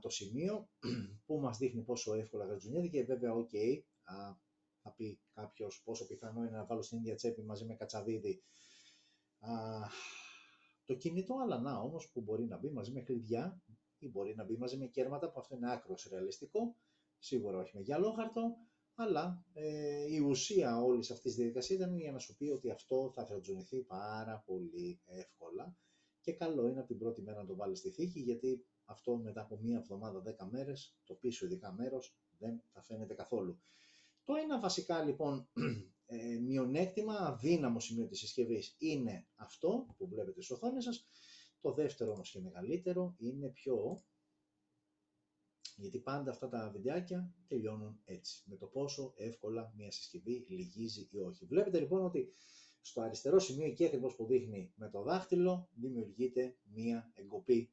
το 0.00 0.08
σημείο 0.08 0.68
που 1.26 1.40
μας 1.40 1.58
δείχνει 1.58 1.82
πόσο 1.82 2.14
εύκολα 2.14 2.44
γρατζουνιέται 2.44 2.88
και 2.88 3.04
βέβαια, 3.04 3.32
OK, 3.32 3.48
okay, 3.52 3.82
θα 4.82 4.90
πει 4.90 5.20
κάποιος 5.34 5.82
πόσο 5.84 6.06
πιθανό 6.06 6.40
είναι 6.40 6.56
να 6.56 6.64
βάλω 6.64 6.82
στην 6.82 6.98
ίδια 6.98 7.14
τσέπη 7.14 7.42
μαζί 7.42 7.64
με 7.64 7.74
κατσαβίδι 7.74 8.42
το 10.84 10.94
κινητό, 10.94 11.34
αλλά 11.42 11.58
να 11.58 11.78
όμως 11.78 12.10
που 12.10 12.20
μπορεί 12.20 12.44
να 12.46 12.58
μπει 12.58 12.70
μαζί 12.70 12.92
με 12.92 13.00
κλειδιά 13.00 13.62
ή 13.98 14.08
μπορεί 14.08 14.34
να 14.34 14.44
μπει 14.44 14.56
μαζί 14.56 14.76
με 14.76 14.86
κέρματα 14.86 15.30
που 15.30 15.40
αυτό 15.40 15.56
είναι 15.56 15.72
άκρος 15.72 16.08
ρεαλιστικό, 16.10 16.76
σίγουρα 17.18 17.58
όχι 17.58 17.70
με 17.74 17.80
γυαλόχαρτο, 17.80 18.56
αλλά 18.94 19.44
ε, 19.52 20.14
η 20.14 20.18
ουσία 20.18 20.82
όλης 20.82 21.10
αυτής 21.10 21.24
της 21.24 21.34
διαδικασίας 21.34 21.78
ήταν 21.78 21.98
για 21.98 22.12
να 22.12 22.18
σου 22.18 22.36
πει 22.36 22.48
ότι 22.48 22.70
αυτό 22.70 23.10
θα 23.14 23.22
γρατζουνηθεί 23.22 23.78
πάρα 23.82 24.42
πολύ 24.46 25.00
εύκολα 25.04 25.76
και 26.20 26.32
καλό 26.32 26.66
είναι 26.68 26.78
από 26.78 26.88
την 26.88 26.98
πρώτη 26.98 27.22
μέρα 27.22 27.38
να 27.38 27.46
το 27.46 27.56
βάλεις 27.56 27.78
στη 27.78 27.90
θήκη 27.90 28.20
γιατί 28.20 28.64
αυτό 28.84 29.16
μετά 29.16 29.40
από 29.40 29.58
μία 29.62 29.76
εβδομάδα, 29.76 30.20
δέκα 30.20 30.46
μέρες, 30.46 30.96
το 31.04 31.14
πίσω 31.14 31.46
ειδικά 31.46 31.72
μέρος 31.72 32.16
δεν 32.38 32.62
θα 32.72 32.82
φαίνεται 32.82 33.14
καθόλου. 33.14 33.58
Το 34.24 34.34
ένα 34.34 34.60
βασικά 34.60 35.02
λοιπόν 35.02 35.48
ε, 36.06 36.38
μειονέκτημα, 36.38 37.14
αδύναμο 37.14 37.80
σημείο 37.80 38.06
της 38.06 38.18
συσκευής 38.18 38.74
είναι 38.78 39.26
αυτό 39.34 39.86
που 39.96 40.08
βλέπετε 40.08 40.42
στις 40.42 40.56
οθόνες 40.56 40.84
σας. 40.84 41.06
Το 41.60 41.72
δεύτερο 41.72 42.12
όμως 42.12 42.30
και 42.30 42.40
μεγαλύτερο 42.40 43.14
είναι 43.18 43.48
πιο 43.48 44.02
γιατί 45.76 45.98
πάντα 45.98 46.30
αυτά 46.30 46.48
τα 46.48 46.70
βιντεάκια 46.72 47.34
τελειώνουν 47.48 48.00
έτσι, 48.04 48.42
με 48.46 48.56
το 48.56 48.66
πόσο 48.66 49.14
εύκολα 49.16 49.72
μια 49.76 49.90
συσκευή 49.90 50.46
λυγίζει 50.48 51.08
ή 51.10 51.18
όχι. 51.18 51.46
Βλέπετε 51.46 51.80
λοιπόν 51.80 52.04
ότι 52.04 52.34
στο 52.80 53.00
αριστερό 53.00 53.38
σημείο, 53.38 53.66
εκεί 53.66 53.84
ακριβώς 53.84 54.14
που 54.14 54.26
δείχνει 54.26 54.72
με 54.76 54.90
το 54.90 55.02
δάχτυλο, 55.02 55.68
δημιουργείται 55.74 56.56
μία 56.62 57.12
εγκοπή. 57.14 57.72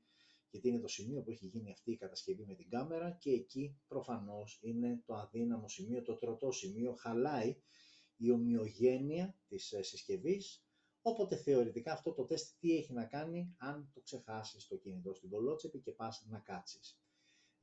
Γιατί 0.50 0.68
είναι 0.68 0.80
το 0.80 0.88
σημείο 0.88 1.22
που 1.22 1.32
έχει 1.32 1.46
γίνει 1.46 1.72
αυτή 1.72 1.92
η 1.92 1.98
κατασκευή 1.98 2.46
με 2.46 2.56
την 2.56 2.70
κάμερα 2.70 3.12
και 3.12 3.32
εκεί 3.32 3.80
προφανώς 3.88 4.60
είναι 4.62 5.02
το 5.06 5.14
αδύναμο 5.14 5.68
σημείο, 5.68 6.02
το 6.02 6.16
τροτό 6.16 6.52
σημείο, 6.52 6.94
χαλάει 6.94 7.56
η 8.18 8.32
ομοιογένεια 8.32 9.36
της 9.48 9.72
ε, 9.72 9.82
συσκευής, 9.82 10.66
Όποτε 11.04 11.36
θεωρητικά 11.36 11.92
αυτό 11.92 12.14
το 12.14 12.26
τεστ 12.26 12.60
τι 12.60 12.76
έχει 12.78 12.94
να 12.94 13.06
κάνει 13.06 13.56
αν 13.58 13.92
το 13.94 14.02
ξεχάσεις 14.02 14.68
το 14.68 14.76
κινητό 14.76 15.14
στην 15.14 15.30
κολότσεπη 15.30 15.80
και 15.80 15.92
πας 15.92 16.26
να 16.30 16.40
κάτσεις. 16.40 17.01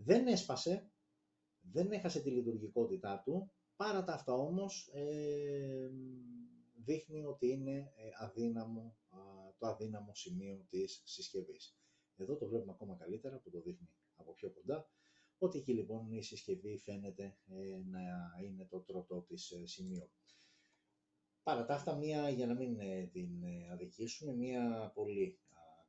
Δεν 0.00 0.26
έσπασε, 0.26 0.90
δεν 1.60 1.92
έχασε 1.92 2.20
τη 2.20 2.30
λειτουργικότητά 2.30 3.22
του, 3.24 3.52
Παρά 3.78 4.04
τα 4.04 4.12
αυτά 4.12 4.32
όμως, 4.32 4.90
ε, 4.92 5.90
δείχνει 6.84 7.24
ότι 7.24 7.48
είναι 7.48 7.92
ε, 7.96 8.10
αδύναμο, 8.18 8.96
το 9.58 9.66
αδύναμο 9.66 10.14
σημείο 10.14 10.66
της 10.68 11.02
συσκευής. 11.04 11.78
Εδώ 12.16 12.36
το 12.36 12.46
βλέπουμε 12.46 12.72
ακόμα 12.72 12.96
καλύτερα 12.96 13.38
που 13.38 13.50
το 13.50 13.60
δείχνει 13.60 13.88
από 14.14 14.32
πιο 14.32 14.50
κοντά, 14.50 14.88
ότι 15.38 15.58
εκεί 15.58 15.72
λοιπόν 15.72 16.12
η 16.12 16.22
συσκευή 16.22 16.78
φαίνεται 16.78 17.38
ε, 17.48 17.80
να 17.90 18.00
είναι 18.44 18.66
το 18.70 18.80
τροτό 18.80 19.22
της 19.22 19.50
ε, 19.50 19.66
σημείο. 19.66 20.10
Παρά 21.42 21.64
τα 21.64 21.74
αυτά, 21.74 21.96
μία, 21.96 22.28
για 22.28 22.46
να 22.46 22.54
μην 22.54 22.78
την 23.10 23.30
αδικήσουμε, 23.72 24.32
μία 24.32 24.92
πολύ 24.94 25.38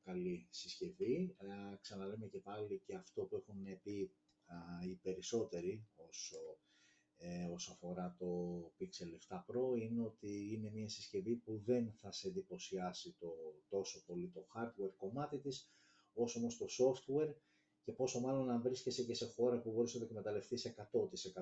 καλή 0.03 0.47
συσκευή. 0.49 1.35
Ξαναλέμε 1.81 2.27
και 2.27 2.39
πάλι 2.39 2.81
και 2.85 2.95
αυτό 2.95 3.21
που 3.23 3.35
έχουν 3.35 3.81
πει 3.83 4.11
οι 4.87 4.95
περισσότεροι 4.95 5.87
όσο 5.95 6.59
ε, 7.21 7.45
όσο 7.53 7.71
αφορά 7.71 8.15
το 8.19 8.61
Pixel 8.79 9.35
7 9.35 9.37
Pro 9.37 9.79
είναι 9.79 10.01
ότι 10.01 10.53
είναι 10.53 10.69
μια 10.71 10.89
συσκευή 10.89 11.35
που 11.35 11.61
δεν 11.65 11.91
θα 11.91 12.11
σε 12.11 12.27
εντυπωσιάσει 12.27 13.15
το, 13.19 13.33
τόσο 13.69 14.03
πολύ 14.05 14.29
το 14.29 14.47
hardware 14.55 14.93
κομμάτι 14.97 15.39
της, 15.39 15.71
όσο 16.13 16.39
όμως 16.39 16.57
το 16.57 16.65
software 16.79 17.33
και 17.83 17.91
πόσο 17.91 18.19
μάλλον 18.19 18.45
να 18.45 18.59
βρίσκεσαι 18.59 19.03
και 19.03 19.13
σε 19.13 19.25
χώρα 19.25 19.61
που 19.61 19.71
μπορείς 19.71 19.93
να 19.93 19.99
το 19.99 20.05
εκμεταλλευτείς 20.05 20.73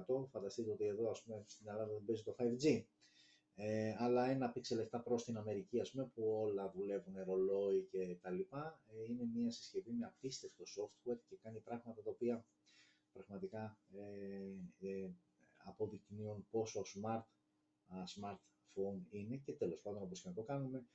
100%. 0.06 0.28
Φανταστείτε 0.30 0.72
ότι 0.72 0.86
εδώ 0.86 1.10
ας 1.10 1.24
πούμε 1.24 1.44
στην 1.48 1.68
Ελλάδα 1.68 1.94
δεν 1.94 2.06
παίζει 2.06 2.24
το 2.24 2.36
5G. 2.40 2.84
Ε, 3.60 3.96
αλλά 3.98 4.30
ένα 4.30 4.54
Pixel 4.56 5.00
7 5.00 5.04
Pro 5.04 5.20
στην 5.20 5.38
Αμερική, 5.38 5.80
ας 5.80 5.92
πούμε, 5.92 6.06
που 6.06 6.24
όλα 6.42 6.72
δουλεύουν 6.72 7.24
ρολόι 7.24 7.88
και 7.92 8.18
τα 8.22 8.30
λοιπά, 8.30 8.82
ε, 8.88 9.04
είναι 9.04 9.26
μια 9.34 9.52
συσκευή 9.52 9.92
με 9.92 10.06
απίστευτο 10.06 10.64
software 10.64 11.20
και 11.28 11.36
κάνει 11.42 11.60
πράγματα 11.60 12.02
τα 12.02 12.10
οποία 12.10 12.46
πραγματικά 13.14 13.80
ε, 13.94 14.88
ε 14.88 15.10
αποδεικνύουν 15.64 16.48
πόσο 16.50 16.82
smart 16.82 17.24
smartphone 18.16 19.02
είναι 19.10 19.38
και 19.38 19.54
τέλος 19.54 19.82
πάντων 19.82 20.02
όπως 20.02 20.22
και 20.22 20.28
να 20.28 20.34
το 20.34 20.44
κάνουμε 20.44 20.86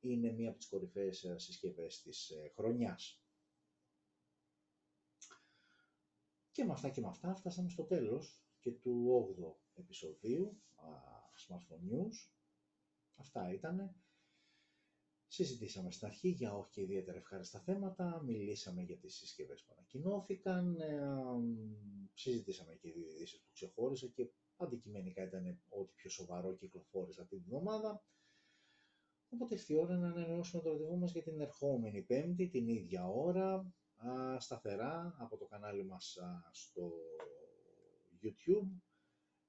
είναι 0.00 0.32
μία 0.32 0.48
από 0.48 0.58
τις 0.58 0.68
κορυφαίες 0.68 1.24
ε, 1.24 1.38
συσκευές 1.38 2.02
της 2.02 2.30
ε, 2.30 2.52
χρονιάς. 2.54 3.22
Και 6.50 6.64
με 6.64 6.72
αυτά 6.72 6.88
και 6.88 7.00
με 7.00 7.08
αυτά 7.08 7.34
φτάσαμε 7.34 7.68
στο 7.68 7.84
τέλος 7.84 8.42
και 8.60 8.70
του 8.70 9.26
8ου 9.38 9.78
επεισοδίου 9.80 10.62
Smartphone 11.46 11.92
News. 11.92 12.30
Αυτά 13.16 13.52
ήτανε. 13.52 13.94
Συζητήσαμε 15.26 15.90
στην 15.90 16.06
αρχή 16.06 16.28
για 16.28 16.54
όχι 16.54 16.70
και 16.70 16.80
ιδιαίτερα 16.80 17.18
ευχάριστα 17.18 17.60
θέματα, 17.60 18.22
μιλήσαμε 18.24 18.82
για 18.82 18.96
τις 18.96 19.16
συσκευές 19.16 19.62
που 19.62 19.72
ανακοινώθηκαν, 19.76 20.80
ε, 20.80 21.00
συζητήσαμε 22.14 22.74
και 22.74 22.92
δύο 22.92 23.08
ειδήσεις 23.08 23.40
που 23.40 23.50
ξεχώρισα 23.52 24.06
και 24.06 24.30
αντικειμενικά 24.56 25.22
ήταν 25.22 25.60
ό,τι 25.68 25.92
πιο 25.94 26.10
σοβαρό 26.10 26.54
κυκλοφόρησε 26.54 27.20
αυτή 27.20 27.36
την 27.36 27.44
εβδομάδα. 27.44 28.02
Οπότε 29.28 29.54
ήρθε 29.54 29.72
η 29.72 29.76
ώρα 29.76 29.96
να 29.96 30.08
ανανεώσουμε 30.08 30.62
το 30.62 30.70
ραντεβού 30.70 30.98
μας 30.98 31.12
για 31.12 31.22
την 31.22 31.40
ερχόμενη 31.40 32.02
Πέμπτη, 32.02 32.48
την 32.48 32.68
ίδια 32.68 33.08
ώρα, 33.08 33.72
σταθερά 34.38 35.16
από 35.18 35.36
το 35.36 35.46
κανάλι 35.46 35.84
μας 35.84 36.18
στο 36.50 36.92
YouTube. 38.22 38.68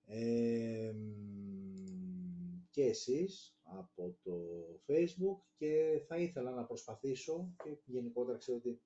Ε, 0.06 0.94
και 2.80 2.86
εσείς 2.86 3.58
από 3.64 4.18
το 4.24 4.34
Facebook 4.88 5.42
και 5.58 6.02
θα 6.08 6.18
ήθελα 6.18 6.52
να 6.52 6.66
προσπαθήσω 6.66 7.54
και 7.64 7.78
γενικότερα 7.86 8.38
ξέρω 8.38 8.58
ότι 8.58 8.82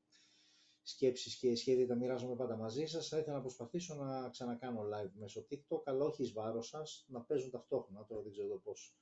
σκέψεις 0.81 1.35
και 1.35 1.55
σχέδια 1.55 1.87
τα 1.87 1.95
μοιράζομαι 1.95 2.35
πάντα 2.35 2.55
μαζί 2.55 2.85
σας. 2.85 3.07
Θα 3.07 3.17
ήθελα 3.17 3.35
να 3.35 3.41
προσπαθήσω 3.41 3.95
να 3.95 4.29
ξανακάνω 4.29 4.81
live 4.81 5.11
μέσω 5.13 5.45
TikTok, 5.49 5.81
αλλά 5.85 6.05
όχι 6.05 6.21
εις 6.21 6.33
βάρος 6.33 6.67
σας, 6.67 7.05
να 7.09 7.21
παίζουν 7.21 7.51
ταυτόχρονα. 7.51 8.05
Τώρα 8.05 8.21
δεν 8.21 8.31
ξέρω 8.31 8.59
πώς, 8.59 8.97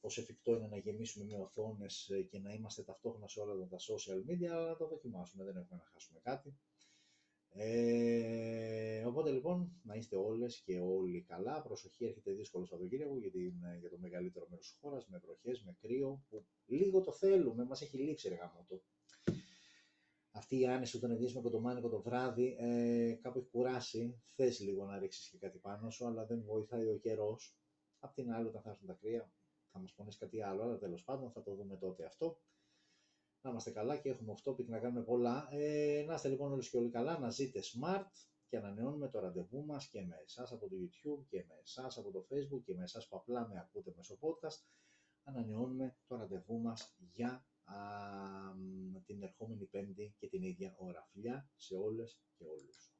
πώς 0.00 0.18
εφικτό 0.18 0.56
είναι 0.56 0.66
να 0.66 0.76
γεμίσουμε 0.76 1.24
με 1.24 1.42
οθόνες 1.42 2.10
και 2.28 2.38
να 2.38 2.52
είμαστε 2.52 2.82
ταυτόχρονα 2.82 3.28
σε 3.28 3.40
όλα 3.40 3.66
τα 3.66 3.76
social 3.76 4.30
media, 4.30 4.46
αλλά 4.46 4.68
να 4.68 4.76
το 4.76 4.88
δοκιμάσουμε, 4.88 5.44
δεν 5.44 5.56
έχουμε 5.56 5.78
να 5.78 5.90
χάσουμε 5.92 6.20
κάτι. 6.20 6.58
Ε, 7.58 9.04
οπότε 9.04 9.30
λοιπόν 9.30 9.80
να 9.82 9.94
είστε 9.94 10.16
όλες 10.16 10.62
και 10.64 10.78
όλοι 10.78 11.22
καλά. 11.22 11.62
Προσοχή, 11.62 12.04
έρχεται 12.04 12.32
δύσκολο 12.32 12.64
Σαββατοκύριακο 12.64 13.18
για, 13.18 13.30
την, 13.30 13.54
για 13.80 13.90
το 13.90 13.98
μεγαλύτερο 13.98 14.46
μέρος 14.48 14.66
της 14.66 14.78
χώρας, 14.80 15.06
με 15.08 15.18
βροχές, 15.18 15.62
με 15.62 15.76
κρύο, 15.80 16.24
που 16.28 16.46
λίγο 16.66 17.00
το 17.00 17.12
θέλουμε, 17.12 17.64
μας 17.64 17.82
έχει 17.82 17.98
λείψει 17.98 18.28
ρε 18.28 18.38
το. 18.68 18.82
Αυτή 20.30 20.58
η 20.58 20.66
άνεση 20.66 20.96
όταν 20.96 21.10
είναι 21.10 21.40
με 21.50 21.58
μάνικο 21.60 21.88
το 21.88 22.02
βράδυ, 22.02 22.56
ε, 22.58 23.18
κάπου 23.20 23.38
έχει 23.38 23.48
κουράσει. 23.48 24.22
Θες 24.34 24.60
λίγο 24.60 24.84
να 24.84 24.98
ρίξεις 24.98 25.28
και 25.28 25.38
κάτι 25.38 25.58
πάνω 25.58 25.90
σου, 25.90 26.06
αλλά 26.06 26.26
δεν 26.26 26.42
βοηθάει 26.42 26.88
ο 26.88 26.98
καιρός. 26.98 27.56
Απ' 27.98 28.14
την 28.14 28.32
άλλη, 28.32 28.46
όταν 28.46 28.62
θα 28.62 28.70
έρθουν 28.70 28.86
τα 28.86 28.92
κρύα, 28.92 29.32
θα 29.72 29.78
μας 29.78 29.92
πονέσει 29.92 30.18
κάτι 30.18 30.42
άλλο, 30.42 30.62
αλλά 30.62 30.78
τέλος 30.78 31.04
πάντων 31.04 31.30
θα 31.30 31.42
το 31.42 31.54
δούμε 31.54 31.76
τότε 31.76 32.04
αυτό 32.04 32.38
να 33.46 33.52
είμαστε 33.52 33.70
καλά 33.70 33.96
και 33.96 34.08
έχουμε 34.08 34.32
αυτό 34.32 34.52
που 34.52 34.64
να 34.68 34.78
κάνουμε 34.78 35.02
πολλά. 35.02 35.48
Ε, 35.50 36.04
να 36.06 36.14
είστε 36.14 36.28
λοιπόν 36.28 36.52
όλοι 36.52 36.68
και 36.68 36.76
όλοι 36.76 36.90
καλά, 36.90 37.18
να 37.18 37.30
ζείτε 37.30 37.60
smart 37.60 38.10
και 38.48 38.56
ανανεώνουμε 38.56 39.08
το 39.08 39.20
ραντεβού 39.20 39.64
μας 39.64 39.88
και 39.88 40.02
με 40.02 40.16
εσάς 40.24 40.52
από 40.52 40.68
το 40.68 40.76
YouTube 40.76 41.24
και 41.28 41.44
με 41.48 41.54
εσάς 41.62 41.98
από 41.98 42.10
το 42.10 42.26
Facebook 42.30 42.62
και 42.64 42.74
με 42.74 42.82
εσάς 42.82 43.08
που 43.08 43.16
απλά 43.16 43.48
με 43.48 43.58
ακούτε 43.58 43.92
μέσω 43.96 44.18
podcast. 44.20 44.64
Ανανεώνουμε 45.22 45.96
το 46.06 46.16
ραντεβού 46.16 46.60
μας 46.60 46.96
για 47.12 47.46
α, 47.64 47.76
την 49.06 49.22
ερχόμενη 49.22 49.64
Πέμπτη 49.64 50.14
και 50.18 50.28
την 50.28 50.42
ίδια 50.42 50.74
ώρα. 50.78 51.08
Φιλιά 51.12 51.50
σε 51.56 51.76
όλες 51.76 52.20
και 52.36 52.44
όλους. 52.44 52.95